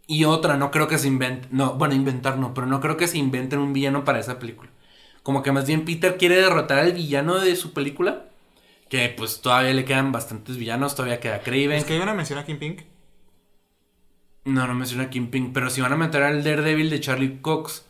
[0.08, 3.06] Y otra, no creo que se inventen, no, bueno, inventar no, pero no creo que
[3.06, 4.70] se inventen un villano para esa película.
[5.26, 8.26] Como que más bien Peter quiere derrotar al villano de su película,
[8.88, 11.72] que pues todavía le quedan bastantes villanos, todavía queda Craven.
[11.72, 12.82] Es que hay una mención en Pink.
[14.44, 17.84] No, no menciona a Kingpin, pero si van a meter al Daredevil de Charlie Cox,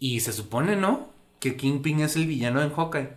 [0.00, 1.08] y se supone, ¿no?
[1.38, 3.10] Que Kingpin es el villano en Hawkeye.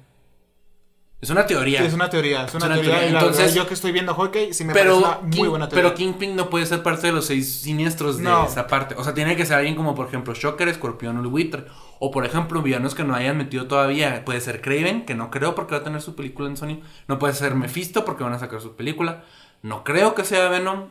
[1.22, 1.80] Es una teoría.
[1.80, 2.92] Sí, es una teoría, es una, Es una teoría.
[2.92, 3.10] teoría.
[3.10, 5.48] y la Entonces- verdad, yo que estoy viendo hockey, sí me pero, parece una muy
[5.48, 5.84] buena teoría.
[5.90, 8.46] pero Kingpin no puede ser parte de los seis siniestros de No.
[8.46, 8.94] esa parte.
[8.96, 11.66] O sea, tiene que ser alguien como, por ejemplo, Shocker, Escorpión o el buitre.
[12.00, 14.24] O, por ejemplo, villanos que no hayan metido todavía.
[14.26, 16.82] Puede ser Craven, que no creo porque va a tener su película en Sony.
[17.08, 19.24] No puede ser Mephisto porque van a sacar su película.
[19.64, 20.90] No creo que sea Venom.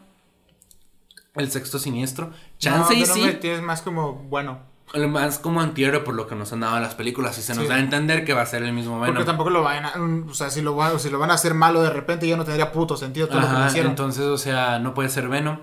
[1.35, 2.31] El sexto siniestro.
[2.59, 3.37] Chance no, y sí.
[3.41, 4.61] tienes más como, bueno.
[5.09, 7.37] Más como antihéroe por lo que nos han dado las películas.
[7.39, 7.69] Y se nos Sí.
[7.69, 9.15] da a entender que va a ser el mismo Venom.
[9.15, 9.93] Porque tampoco lo van a.
[10.31, 12.45] O sea, si lo, van, si lo van a hacer malo de repente, ya no
[12.45, 13.91] tendría puto sentido todo lo que hicieron.
[13.91, 15.59] entonces, o sea, no puede ser Venom.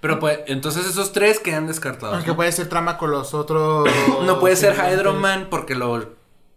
[0.00, 2.14] Pero pues, entonces esos tres quedan descartados.
[2.14, 2.36] Aunque ¿no?
[2.36, 3.88] puede ser trama con los otros.
[4.24, 6.10] No puede ser Hydro Man porque lo,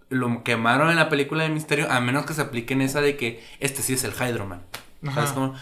[0.09, 3.43] lo quemaron en la película de Misterio, a menos que se apliquen esa de que
[3.59, 4.61] este sí es el Hydro Man.
[5.03, 5.33] ¿Sabes Ajá.
[5.33, 5.55] cómo?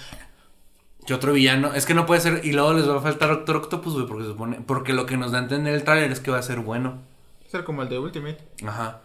[1.07, 3.55] Que otro villano, es que no puede ser, y luego les va a faltar Doctor
[3.55, 6.29] Octopus, güey, porque supone, porque lo que nos da a entender el tráiler es que
[6.31, 6.99] va a ser bueno.
[7.49, 8.37] Ser como el de Ultimate.
[8.67, 8.99] Ajá.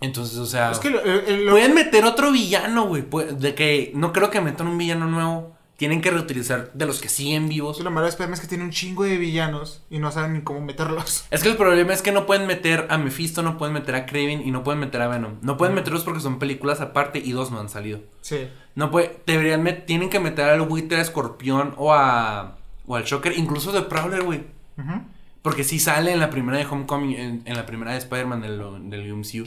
[0.00, 3.54] Entonces, o sea, Es que lo, el- el- lo- pueden meter otro villano, güey, de
[3.54, 5.56] que no creo que metan un villano nuevo.
[5.78, 7.80] Tienen que reutilizar de los que siguen vivos.
[7.80, 10.40] lo malo de Spider-Man es que tiene un chingo de villanos y no saben ni
[10.42, 11.24] cómo meterlos.
[11.30, 14.04] Es que el problema es que no pueden meter a Mephisto, no pueden meter a
[14.04, 15.36] Kraven y no pueden meter a Venom.
[15.40, 18.00] No pueden meterlos porque son películas aparte y dos no han salido.
[18.20, 18.48] Sí.
[18.74, 23.38] No puede, deberían tienen que meter al buitre, a Escorpión o a o al Shocker,
[23.38, 24.40] incluso de Prowler, güey.
[24.78, 25.02] Ujú.
[25.42, 28.90] Porque sí sale en la primera de Homecoming, en, en la primera de Spider-Man del,
[28.90, 29.46] del MCU.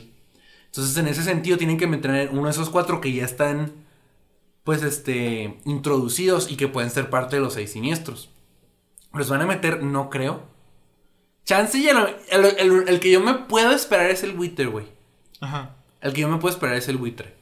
[0.68, 3.74] Entonces, en ese sentido, tienen que meter uno de esos cuatro que ya están,
[4.64, 8.30] pues, este, introducidos y que pueden ser parte de los seis siniestros.
[9.14, 10.44] Los van a meter, no creo.
[11.46, 11.98] Chance y el,
[12.30, 14.88] el, el- el que yo me puedo esperar es el buitre, güey.
[15.42, 15.76] Ajá.
[16.00, 17.36] El que yo me puedo esperar es el buitre.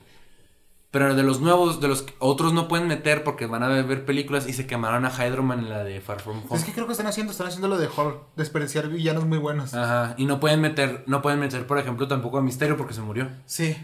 [0.92, 4.06] Pero de los nuevos, de los que otros no pueden meter porque van a ver
[4.06, 6.58] películas y se quemaron a Hydro Man en la de Far From Home.
[6.60, 9.76] Es que creo que están haciendo, están haciendo lo de Hulk, desperdiciar villanos muy buenos.
[9.76, 13.02] Ajá, y no pueden meter, no pueden meter, por ejemplo, tampoco a Misterio porque se
[13.02, 13.30] murió.
[13.46, 13.78] Sí.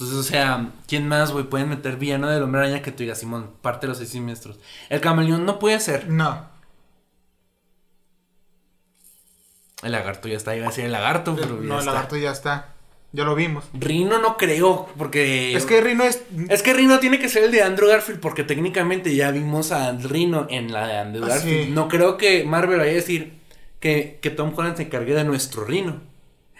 [0.00, 1.44] Entonces, o sea, ¿quién más, güey?
[1.44, 4.56] Pueden meter villano del hombre araña que tú digas, Simón, parte de los seis siniestros.
[4.90, 6.08] El camaleón no puede ser.
[6.08, 6.46] No.
[9.82, 11.92] El lagarto ya está, iba a decir el lagarto, pero ya no, el está.
[11.92, 12.74] lagarto ya está.
[13.12, 13.64] Ya lo vimos.
[13.72, 15.56] Rino no creo, porque...
[15.56, 16.22] Es que Rino es.
[16.50, 19.92] Es que Rino tiene que ser el de Andrew Garfield porque técnicamente ya vimos a
[19.92, 21.66] Rino en la de Andrew Ah, Garfield.
[21.66, 21.70] sí.
[21.72, 23.38] No creo que Marvel vaya a decir
[23.80, 26.02] que, que Tom Holland se encargue de nuestro Rino.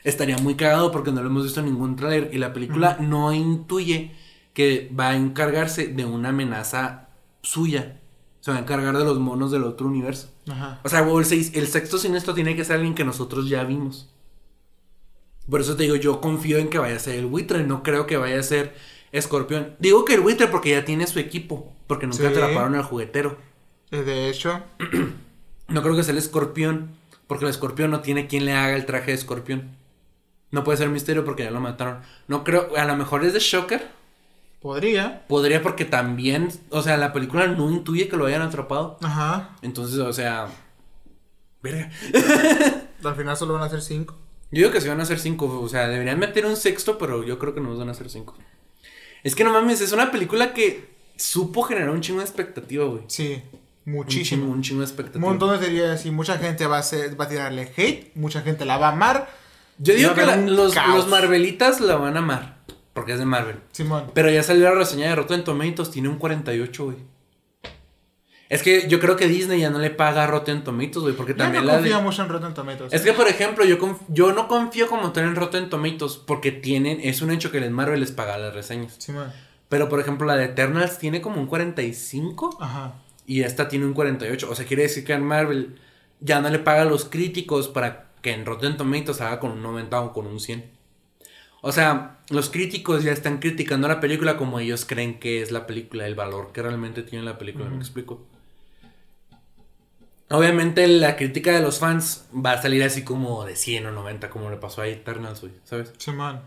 [0.05, 3.33] Estaría muy cagado porque no lo hemos visto en ningún trailer y la película no
[3.33, 4.12] intuye
[4.55, 7.09] que va a encargarse de una amenaza
[7.43, 8.01] suya.
[8.41, 10.31] Se va a encargar de los monos del otro universo.
[10.51, 10.81] Ajá.
[10.85, 13.65] O sea, güey, el, seis- el sexto siniestro tiene que ser alguien que nosotros ya
[13.65, 14.09] vimos.
[15.51, 18.07] Por eso te digo, yo confío en que vaya a ser el buitre, no creo
[18.07, 18.75] que vaya a ser
[19.12, 19.75] escorpión.
[19.79, 22.27] Digo que el buitre porque ya tiene su equipo, porque nunca Sí.
[22.27, 23.39] atraparon al juguetero.
[23.91, 24.62] Eh, De hecho,
[25.69, 26.93] No creo que sea el escorpión,
[27.27, 29.77] porque el escorpión no tiene quien le haga el traje de escorpión.
[30.51, 32.01] No puede ser misterio porque ya lo mataron.
[32.27, 33.87] No creo, a lo mejor es de Shocker.
[34.61, 35.27] podría.
[35.29, 38.99] Podría porque también, o sea, la película no intuye que lo hayan atrapado.
[39.03, 39.51] Ajá.
[39.62, 40.49] Entonces, o sea...
[41.62, 41.91] Verga.
[43.05, 44.15] Al final solo van a ser cinco.
[44.51, 47.23] Yo digo que se van a hacer cinco, o sea, deberían meter un sexto, pero
[47.25, 48.35] yo creo que no van a hacer cinco.
[49.23, 53.03] Es que no mames, es una película que supo generar un chingo de expectativa, güey.
[53.09, 53.35] Sí.
[53.35, 54.51] Un chingo, Muchísimo.
[54.51, 55.29] un chingo de Un expectativa.
[55.29, 58.65] montón de teorías y mucha gente va a, ser, va a tirarle hate, mucha gente
[58.65, 59.29] la va a amar.
[59.79, 62.59] Yo digo que la- los, los Marvelitas la van a amar,
[62.95, 63.57] porque es de Marvel.
[63.73, 64.11] Simón.
[64.15, 66.97] Pero ya salió la reseña de Rotten Tomatoes, tiene un 48, güey.
[68.49, 71.33] Es que yo creo que Disney ya no le paga a Rotten Tomatoes, güey, porque
[71.33, 72.03] Yo también no la confío de...
[72.03, 72.93] mucho en Rotten Tomatoes.
[72.95, 76.51] Es que, por ejemplo, yo, conf- yo no confío como tal en Rotten Tomatoes porque
[76.51, 78.95] tienen, es un hecho que les Marvel les paga las reseñas.
[78.99, 79.31] Simón.
[79.69, 82.95] Pero, por ejemplo, la de Eternals tiene como un 45 Ajá.
[83.27, 84.49] y esta tiene un 48.
[84.51, 85.79] O sea, quiere decir que en Marvel
[86.21, 89.62] ya no le paga a los críticos para que en Rotten Tomatoes haga con un
[89.62, 90.70] 90 o con un 100.
[91.61, 95.66] O sea, los críticos ya están criticando la película como ellos creen que es la
[95.66, 97.81] película, el valor que realmente tiene la película, ¿me Ujú.
[97.81, 98.27] explico?
[100.31, 104.28] Obviamente la crítica de los fans va a salir así como de 100 o 90
[104.28, 105.93] como le pasó a Eternals, güey, ¿sabes?
[105.97, 106.43] Simón.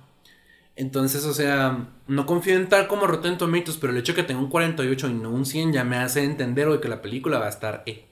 [0.75, 4.27] Entonces, o sea, no confío en tal como Rotten Tomatoes, pero el hecho de que
[4.27, 7.39] tenga un 48 y no un 100 ya me hace entender, güey, que la película
[7.39, 8.05] va a estar eh.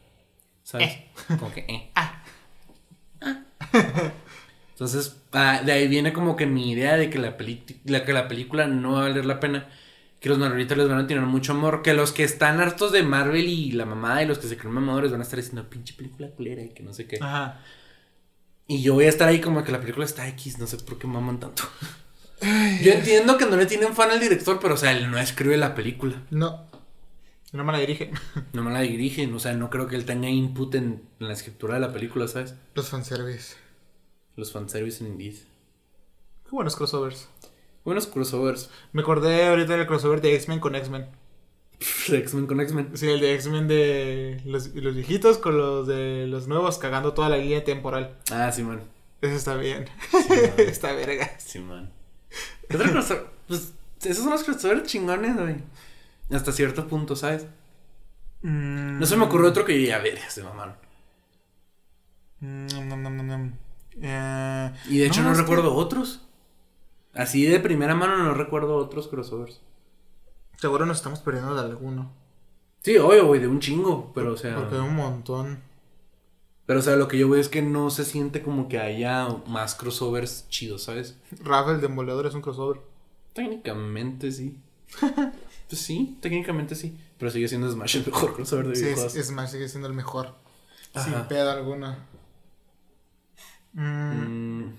[0.64, 0.90] ¿Sabes?
[0.90, 1.10] Eh.
[1.40, 1.92] Como que eh.
[1.96, 2.19] Ah.
[4.80, 8.14] Entonces, ah, de ahí viene como que mi idea de que la, peli la, que
[8.14, 9.68] la película no va a valer la pena.
[10.22, 11.82] Que los marvelitas les van a tener mucho amor.
[11.82, 14.74] Que los que están hartos de Marvel y la mamá y los que se creen
[14.74, 17.18] mamadores van a estar diciendo pinche película culera y que no sé qué.
[17.22, 17.62] Ajá.
[18.68, 20.98] Y yo voy a estar ahí como que la película está X, no sé por
[20.98, 21.64] qué maman tanto.
[22.84, 25.58] yo entiendo que no le tienen fan al director, pero o sea, él no escribe
[25.58, 26.22] la película.
[26.30, 26.68] No.
[27.52, 28.12] No me la dirige.
[28.54, 31.34] No me la dirigen, o sea, no creo que él tenga input en, en la
[31.34, 32.54] escritura de la película, ¿sabes?
[32.76, 33.56] Los fanservice.
[34.40, 35.36] Los fanservice en Indeed.
[36.46, 37.28] Qué buenos crossovers.
[37.84, 38.70] Buenos crossovers.
[38.94, 41.08] Me acordé ahorita del crossover de X-Men con X-Men.
[42.10, 42.98] X-Men con X-Men.
[42.98, 47.30] Sí, el de X-Men de los, los viejitos con los de los nuevos cagando toda
[47.30, 48.18] la línea temporal.
[48.32, 48.82] Ah, sí, man.
[49.22, 49.86] Eso está bien.
[50.12, 51.30] Sí, está verga.
[51.40, 51.92] Sí, man.
[52.70, 53.28] ¿Qué otro crossover?
[53.48, 55.56] Pues esos son los crossovers chingones, güey.
[56.32, 57.46] Hasta cierto punto, ¿sabes?
[58.42, 60.76] Mm, No se me ocurre otro que ya ver, se mamaron.
[62.40, 63.54] mm, nom, nom, nom.
[64.02, 66.22] Eh, Y de hecho no, que- recuerdo otros.
[67.14, 69.62] Así de primera mano no recuerdo otros crossovers.
[70.58, 72.12] Seguro nos estamos perdiendo de alguno.
[72.82, 74.12] Sí, obvio, güey, de un chingo.
[74.14, 74.56] Pero, o sea.
[74.56, 75.60] Porque hay un montón.
[76.66, 79.28] Pero, o sea, lo que yo veo es que no se siente como que haya
[79.48, 81.18] más crossovers chidos, ¿sabes?
[81.44, 82.80] Rafa el Demoledor es un crossover.
[83.34, 84.58] Técnicamente sí.
[85.68, 86.96] pues sí, técnicamente sí.
[87.18, 89.16] Pero sigue siendo Smash el mejor crossover de Sí, videojuegos.
[89.16, 90.36] es más, sigue siendo el mejor.
[91.04, 92.06] Sin pedo alguna.
[93.74, 94.62] Mm.
[94.64, 94.74] Mm,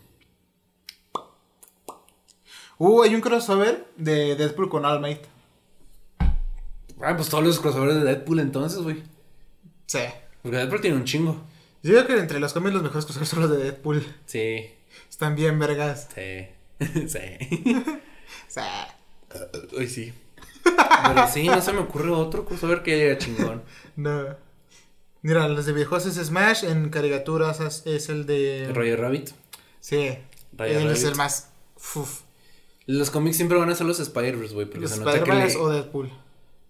[2.78, 5.20] Uh, hay un crossover de Deadpool con All Might.
[7.02, 9.02] Ah, pues todos los crossovers de Deadpool entonces, güey.
[9.86, 10.00] Sí.
[10.42, 11.42] Porque Deadpool tiene un chingo.
[11.82, 14.02] Yo creo que entre los cómics los mejores crossovers son los de Deadpool.
[14.26, 14.70] Sí,
[15.10, 16.08] Están bien vergas.
[16.14, 16.46] sí,
[17.08, 17.74] sí.
[18.48, 18.60] Sí.
[19.76, 20.12] Uy, sí.
[20.64, 23.62] Pero sí, no se me ocurre otro crossover que haya chingón.
[23.96, 24.36] No.
[25.22, 28.70] Mira, los de viejos es Smash, en caricaturas es, es el de...
[28.74, 29.30] Roger Rabbit.
[29.80, 30.16] Sí.
[30.56, 31.06] Roger Él es Rabbit.
[31.12, 31.50] el más...
[31.94, 32.20] Uf.
[32.86, 34.66] Los cómics siempre van a ser los Spider-Verse, güey.
[34.66, 36.10] Porque Los se nota que Spider-Man le- o Deadpool.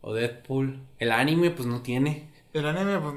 [0.03, 0.81] O Deadpool.
[0.99, 2.29] El anime, pues no tiene.
[2.53, 3.15] El anime, pues,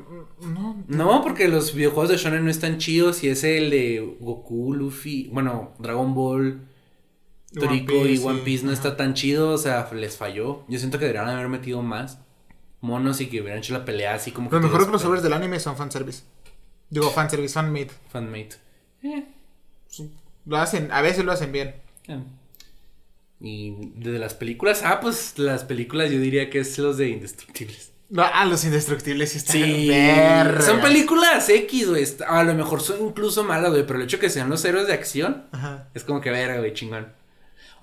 [0.51, 0.83] no.
[0.87, 3.23] No, porque los videojuegos de Shonen no están chidos.
[3.23, 5.29] Y ese el de Goku, Luffy.
[5.33, 6.61] Bueno, Dragon Ball,
[7.53, 8.77] Toriko y One Piece no ajá.
[8.77, 9.49] está tan chido.
[9.49, 10.63] O sea, les falló.
[10.67, 12.19] Yo siento que deberían haber metido más
[12.83, 14.55] monos y que hubieran hecho la pelea así como que.
[14.57, 16.23] Los mejores crossovers del anime son fanservice.
[16.89, 17.89] Digo, fanservice, fanmade.
[18.11, 18.55] Fanmate.
[19.01, 19.25] Eh,
[20.45, 21.75] Lo hacen, a veces lo hacen bien.
[22.07, 22.19] eh.
[23.45, 27.91] Y de las películas, ah, pues las películas yo diría que es los de Indestructibles.
[28.09, 30.65] No, ah, los indestructibles sí están Sí, vergas.
[30.65, 32.05] son películas X, güey.
[32.27, 34.87] A lo mejor son incluso malas, güey, pero el hecho de que sean los héroes
[34.87, 35.89] de acción Ajá.
[35.93, 37.11] es como que verga, güey, chingón.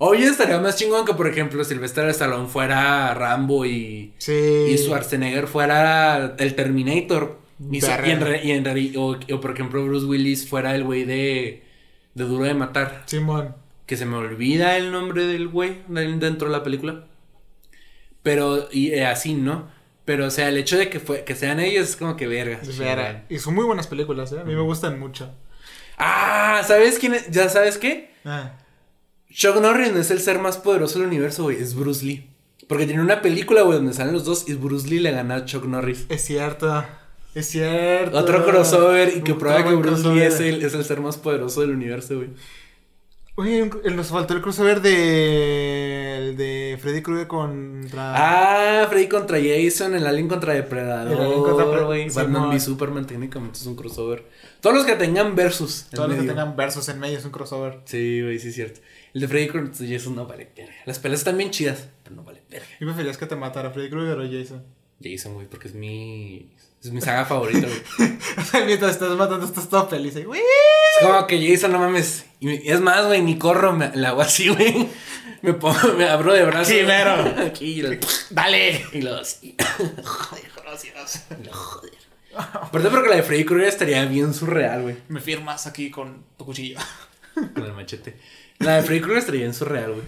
[0.03, 4.31] Oye, estaría más chingón que, por ejemplo, Sylvester Stallone fuera Rambo y, Sí.
[4.69, 7.37] y Schwarzenegger fuera el Terminator.
[7.71, 8.37] Y, Verga.
[8.37, 11.63] en, y en o, o, por ejemplo, Bruce Willis fuera el güey de,
[12.15, 13.03] de Duro de Matar.
[13.05, 13.53] Simón.
[13.85, 17.05] Que se me olvida el nombre del güey de- dentro de la película.
[18.23, 19.69] Pero, y eh, así, ¿no?
[20.05, 22.59] Pero, o sea, el hecho de que, fue, que sean ellos es como que verga.
[22.63, 23.25] Es vera.
[23.29, 24.39] Y son muy buenas películas, ¿eh?
[24.39, 25.31] A mí me gustan mucho.
[25.99, 27.29] Ah, ¿sabes quién es?
[27.29, 28.09] ¿Ya sabes qué?
[28.25, 28.53] Ah.
[29.33, 31.57] Chuck Norris no es el ser más poderoso del universo, güey.
[31.61, 32.27] Es Bruce Lee.
[32.67, 35.45] Porque tiene una película, güey, donde salen los dos y Bruce Lee le gana a
[35.45, 36.05] Chuck Norris.
[36.09, 36.83] Es cierto.
[37.33, 38.17] Es cierto.
[38.17, 41.61] Otro crossover y que prueba que Bruce Lee es el, es el ser más poderoso
[41.61, 42.29] del universo, güey.
[43.35, 46.17] Oye, el- nos faltó el crossover de.
[46.17, 48.81] el de Freddy Krueger contra.
[48.83, 51.65] Ah, Freddy contra Jason, el Alien contra Depredador, El Alien contra.
[52.13, 54.25] Batman v Superman técnicamente es un crossover.
[54.59, 55.87] Todos los que tengan versus.
[55.91, 57.79] Todos los que tengan versos en medio es un crossover.
[57.85, 58.81] Sí, güey, sí es cierto.
[59.13, 60.73] El de Freddy contra Jason no vale verga.
[60.85, 62.67] Las peleas están bien chidas, pero no vale verga.
[62.79, 64.63] ¿Y preferías que te matara Freddy Krueger o Jason?
[65.03, 66.51] Jason, güey, porque es mi.
[66.83, 68.11] Es mi saga favorita, güey.
[68.37, 70.15] O sea, mientras estás matando, estás todo feliz.
[70.15, 70.25] ¿eh?
[70.25, 70.37] ¡Uy!
[70.37, 72.25] Es como que Jason, no mames.
[72.39, 74.87] Y es más, güey, ni corro, me, la hago así, güey.
[75.41, 76.67] Me pongo, me abro de brazos.
[76.67, 77.13] Sí, mero.
[77.45, 77.89] Aquí, y lo-
[78.29, 78.85] ¡Dale!
[78.93, 79.39] y los.
[80.03, 81.25] Joder, gracias.
[81.51, 81.91] Joder.
[82.35, 84.97] Aparte, porque la de Freddy Krueger estaría bien surreal, güey.
[85.09, 86.79] Me firmas aquí con tu cuchillo.
[87.33, 88.17] Con el machete.
[88.63, 90.05] La de Freddy Krueger estaría bien surreal, güey.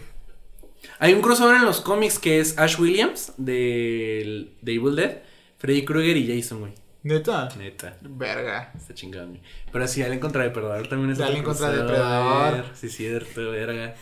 [0.99, 5.17] Hay un crossover en los cómics que es Ash Williams de, de Evil Dead,
[5.57, 6.73] Freddy Krueger y Jason, güey.
[7.03, 7.49] ¿Neta?
[7.57, 7.97] Neta.
[8.01, 8.71] Verga.
[8.77, 9.41] Está chingado, güey.
[9.71, 11.69] Pero sí, Alien contra Depredador también es Alien contra.
[11.71, 12.65] Depredador.
[12.75, 13.95] Sí, cierto, verga.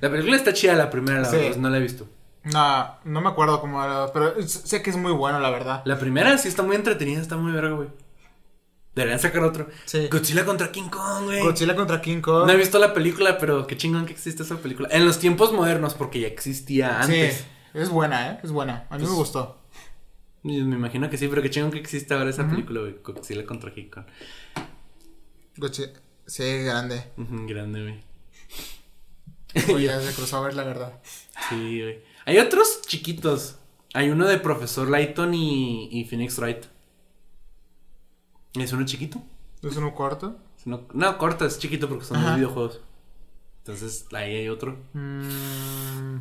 [0.00, 1.36] La película está chida, la primera, la Sí.
[1.36, 2.08] verdad, no la he visto.
[2.44, 5.82] No, no me acuerdo cómo era, pero sé que es muy bueno, la verdad.
[5.84, 7.88] La primera sí está muy entretenida, está muy verga, güey.
[8.98, 9.68] Deberían sacar otro.
[9.84, 10.08] Sí.
[10.10, 11.40] Godzilla contra King Kong, güey.
[11.40, 12.46] Godzilla contra King Kong.
[12.46, 14.88] No he visto la película, pero qué chingón que existe esa película.
[14.90, 17.36] En los tiempos modernos, porque ya existía antes.
[17.36, 17.44] Sí,
[17.74, 18.40] es buena, ¿eh?
[18.42, 18.86] Es buena.
[18.90, 19.58] A mí Pues- me gustó.
[20.44, 22.96] Y Me imagino que sí, pero qué chingón que existe ahora esa película, güey.
[23.04, 24.04] Godzilla contra King Kong.
[25.56, 25.92] Godzilla.
[26.26, 27.04] Sí, grande.
[27.16, 29.74] Ujú, grande, güey.
[29.74, 31.00] Oye, es de crossover, la verdad.
[31.48, 32.00] Sí, güey.
[32.26, 33.56] Hay otros chiquitos.
[33.94, 36.64] Hay uno de Profesor Layton y, y Phoenix Wright.
[38.54, 39.22] Es uno chiquito.
[39.62, 40.36] ¿Es uno corto?
[40.58, 42.28] Es uno- no, corta, es chiquito porque son Ajá.
[42.30, 42.80] dos videojuegos.
[43.58, 44.78] Entonces, ahí hay otro.
[44.94, 46.18] Mm.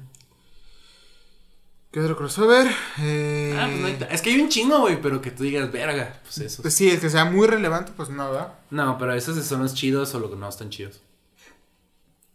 [1.91, 2.67] ¿Qué otro crossover?
[2.99, 3.55] Eh...
[3.57, 6.19] Ah, pues no hay es que hay un chingo, güey, pero que tú digas, verga,
[6.23, 6.61] pues eso.
[6.61, 8.53] Pues sí, es que sea muy relevante, pues no, ¿verdad?
[8.69, 11.01] No, pero esos son los chidos o los que no están chidos.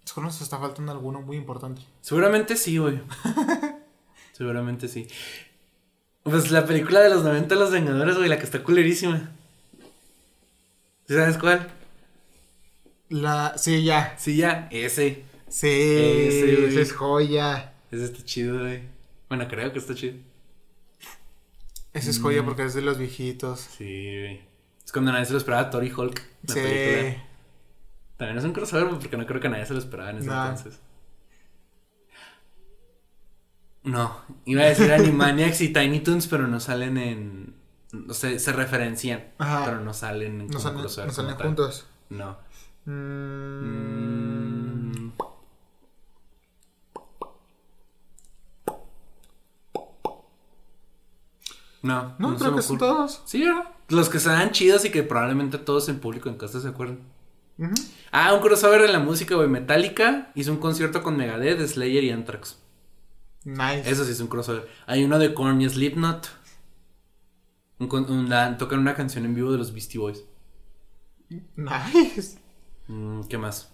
[0.05, 1.83] Solo nos está faltando alguno muy importante.
[2.01, 3.01] Seguramente sí, güey.
[4.33, 5.07] Seguramente sí.
[6.23, 9.31] Pues la película de los 90 Los Vengadores, güey, la que está culerísima.
[11.09, 11.69] ¿Sí ¿Sabes cuál?
[13.09, 13.57] La...
[13.59, 14.15] Sí, ya.
[14.19, 15.25] Sí, ya, ese.
[15.49, 16.65] Sí, Ese, güey.
[16.71, 17.75] esa es joya.
[17.91, 18.83] Ese está chido, güey.
[19.29, 20.15] Bueno, creo que está chido.
[21.93, 22.23] Esa es Mm.
[22.23, 23.61] joya porque es de los viejitos.
[23.61, 24.41] Sí, güey.
[24.85, 26.23] Es cuando nadie se lo esperaba Tori Hulk.
[26.49, 26.61] La sí.
[26.61, 27.25] película.
[28.17, 30.79] También es un crossover porque no creo que nadie se lo esperaba en ese entonces.
[33.85, 37.55] No, iba a decir Animaniacs y Tiny Toons, pero no salen en.
[38.09, 39.65] O sea, se referencian, Ajá.
[39.67, 41.87] pero no salen en No salen, crossover no salen juntos.
[42.09, 42.39] No.
[42.85, 45.13] Mm, Mm.
[51.83, 53.23] No, No, se creo que son todos.
[53.25, 53.65] Sí, ¿verdad?
[53.89, 57.01] Los que sean chidos y que probablemente todos en público en casa se acuerden.
[57.59, 57.73] Ujú.
[58.13, 59.49] Ah, un crossover de la música, güey.
[59.49, 62.59] Metallica hizo un concierto con Megadeth, Slayer y Anthrax.
[63.45, 63.91] Nice.
[63.91, 64.69] Eso sí es un crossover.
[64.87, 66.29] Hay uno de Korn y Slipknot.
[67.79, 70.25] Un una- tocan una canción en vivo de los Beastie Boys.
[71.57, 72.39] Nice.
[72.89, 73.73] Mm, ¿Qué más?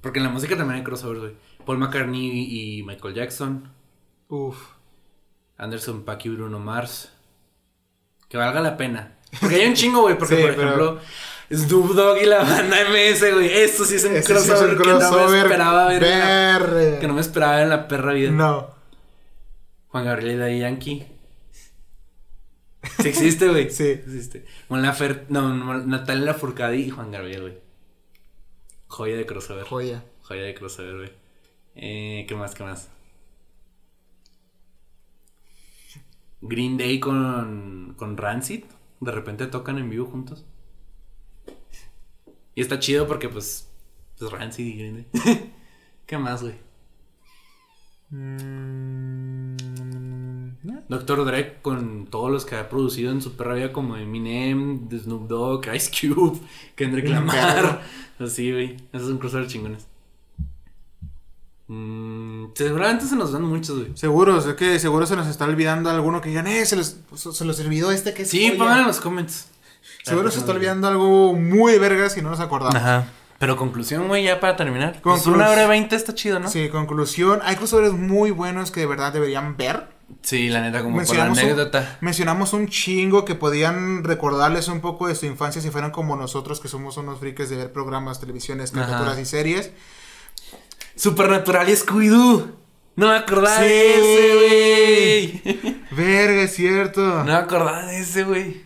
[0.00, 1.32] Porque en la música también hay crossovers, güey.
[1.64, 3.70] Paul McCartney y Michael Jackson.
[4.28, 4.58] Uf.
[5.58, 7.12] Anderson Paak y Bruno Mars.
[8.28, 9.18] Que valga la pena.
[9.40, 10.18] Porque hay un chingo, güey.
[10.18, 11.00] Porque, Sí, por pero- ejemplo,
[11.52, 13.48] Snoop Dogg y la banda MS, güey.
[13.52, 16.02] Esto sí es un Ese sí es crossover, que no me esperaba ver.
[16.02, 18.30] la- que no me esperaba ver en la perra vida.
[18.30, 18.70] No.
[19.88, 21.06] Juan Gabriel y Daddy Yankee.
[23.00, 23.70] Sí existe, güey.
[23.70, 23.88] Sí.
[23.88, 24.44] Existe.
[24.68, 25.54] Mon Lafer- no,
[25.86, 27.58] Natalia Lafourcade y Juan Gabriel, güey.
[28.88, 29.64] Joya de crossover.
[29.64, 30.04] Joya.
[30.22, 31.12] Joya de crossover, güey.
[31.74, 32.54] Eh, ¿Qué más?
[32.54, 32.88] ¿Qué más?
[36.40, 38.64] Green Day con, con Rancid.
[39.00, 40.44] De repente tocan en vivo juntos.
[42.54, 43.68] Y está chido porque, pues,
[44.18, 45.52] pues Rancid y Green Day.
[46.06, 46.54] ¿Qué más, güey?
[48.10, 49.41] Mm,
[50.92, 54.98] Doctor Dre con todos los que ha producido en su perra vida como Eminem, The
[55.00, 56.38] Snoop Dogg, Ice Cube,
[56.76, 57.08] Kendrick.
[57.08, 57.82] Lamar.
[58.18, 58.76] Así, güey.
[58.92, 59.86] Esos son crossover chingones.
[61.68, 63.92] Mm, seguramente se nos dan muchos, güey.
[63.96, 67.44] Seguro, es que seguro se nos está olvidando alguno que digan, eh, se los, se
[67.44, 68.58] los olvidó este que es Sí, joya".
[68.58, 69.48] pongan en los comments.
[70.04, 72.74] Seguro se pues, está olvidando algo muy verga si no nos acordamos.
[72.76, 73.06] Ajá.
[73.38, 75.00] Pero conclusión, güey, ya para terminar.
[75.02, 76.48] Pues Conclus- una hora veinte está chido, ¿no?
[76.48, 77.40] Sí, conclusión.
[77.42, 79.88] Hay crossovers muy buenos que de verdad deberían ver.
[80.22, 81.98] Sí, la neta, como por la Mencionamos un- anécdota.
[82.00, 86.60] Mencionamos un chingo que podían recordarles un poco de su infancia si fueran como nosotros,
[86.60, 89.20] que somos unos frikes de ver programas, televisiones, caricaturas Ajá.
[89.20, 89.70] y series.
[90.96, 92.52] Supernatural y Scooby-Doo.
[92.96, 93.64] No me acordaba Sí.
[93.64, 95.84] de ese, güey.
[95.92, 97.00] Verga, es cierto.
[97.00, 98.62] No me acordaba de ese, güey.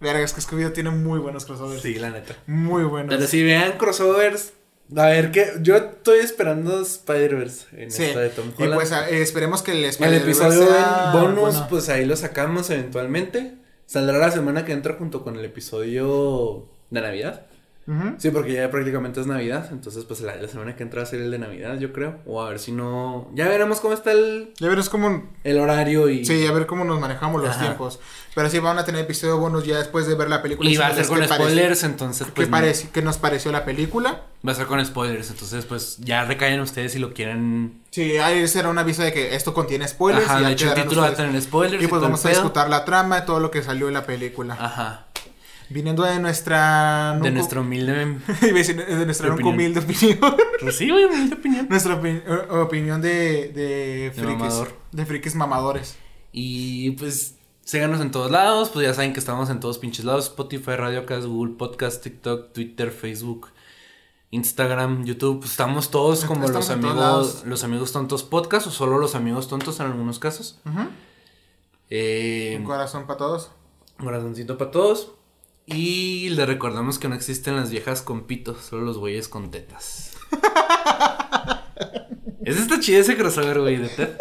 [0.00, 1.82] Verga, es que Scooby-Doo tiene muy buenos crossovers.
[1.82, 2.34] Sí, la neta.
[2.46, 3.14] Muy buenos.
[3.14, 4.52] Pero si vean crossovers,
[4.94, 5.46] a ver qué.
[5.62, 8.04] Yo estoy esperando Spider-Verse en Sí.
[8.04, 8.74] esta de Tom Y Holland.
[8.80, 11.66] pues a- eh, esperemos que el el Spider-Verse episodio sea bonus, bueno.
[11.68, 13.54] pues ahí lo sacamos eventualmente.
[13.86, 17.46] Saldrá la semana que entra junto con el episodio de Navidad.
[18.18, 19.68] Sí, porque ya prácticamente es Navidad.
[19.70, 22.18] Entonces, pues la, la semana que entra va a ser el de Navidad, yo creo.
[22.26, 23.30] O a ver si no.
[23.34, 25.22] Ya veremos cómo está el, Ya veremos cómo.
[25.44, 26.24] el horario y.
[26.24, 27.60] Sí, a ver cómo nos manejamos los Ajá.
[27.60, 28.00] tiempos.
[28.34, 30.68] Pero sí, van a tener episodio bonus ya después de ver la película.
[30.68, 32.48] Y va a ser con qué spoilers, entonces ¿Qué, pues.
[32.48, 32.56] no.
[32.56, 34.22] parece- qué nos pareció la película?
[34.46, 37.80] Va a ser con spoilers, entonces pues ya recaen ustedes si lo quieren.
[37.90, 40.26] Sí, ahí será un aviso de que esto contiene spoilers.
[40.28, 41.28] Ajá, y de hecho el título va a ustedes.
[41.30, 41.82] tener spoilers.
[41.82, 44.54] Y pues vamos a discutir la trama de todo lo que salió en la película.
[44.60, 45.05] Ajá.
[45.68, 47.18] Viniendo de nuestra...
[47.20, 47.92] De nuestro humilde.
[48.40, 50.18] De nuestra nunca humilde opinión.
[50.60, 51.66] Pues sí, güey, humilde opinión.
[51.68, 54.32] nuestra opi- opinión de, de frikis.
[54.38, 54.72] mamador.
[54.92, 55.96] De frikis mamadores.
[56.32, 57.34] Y pues
[57.64, 61.26] síganos en todos lados, pues ya saben que estamos en todos pinches lados, Spotify, Radiocast,
[61.26, 63.48] Google Podcast, TikTok, Twitter, Facebook,
[64.30, 68.98] Instagram, YouTube, pues estamos todos como Estamos los amigos, los amigos tontos podcast o solo
[68.98, 70.60] los amigos tontos en algunos casos.
[71.90, 73.50] Eh, Un corazón para todos.
[73.98, 75.12] Corazoncito para todos.
[75.66, 80.12] Y le recordamos que no existen las viejas con pitos, solo los güeyes con tetas.
[82.44, 84.16] es esta chida ese crossover, güey, de Ted.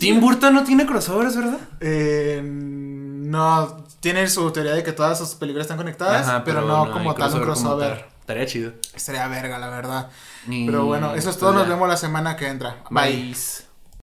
[0.00, 1.60] Tim Burton no tiene crossovers, ¿verdad?
[1.80, 7.14] Eh, no, tiene su teoría de que todas sus películas están conectadas, pero, no, como
[7.14, 8.06] tal un crossover.
[8.20, 8.72] Estaría chido.
[8.94, 10.10] Estaría verga, la verdad.
[10.48, 11.52] Y, Pero bueno, eso es todo.
[11.52, 12.82] Nos vemos la semana que entra.
[12.90, 13.12] Bye.
[13.12, 13.36] Bye.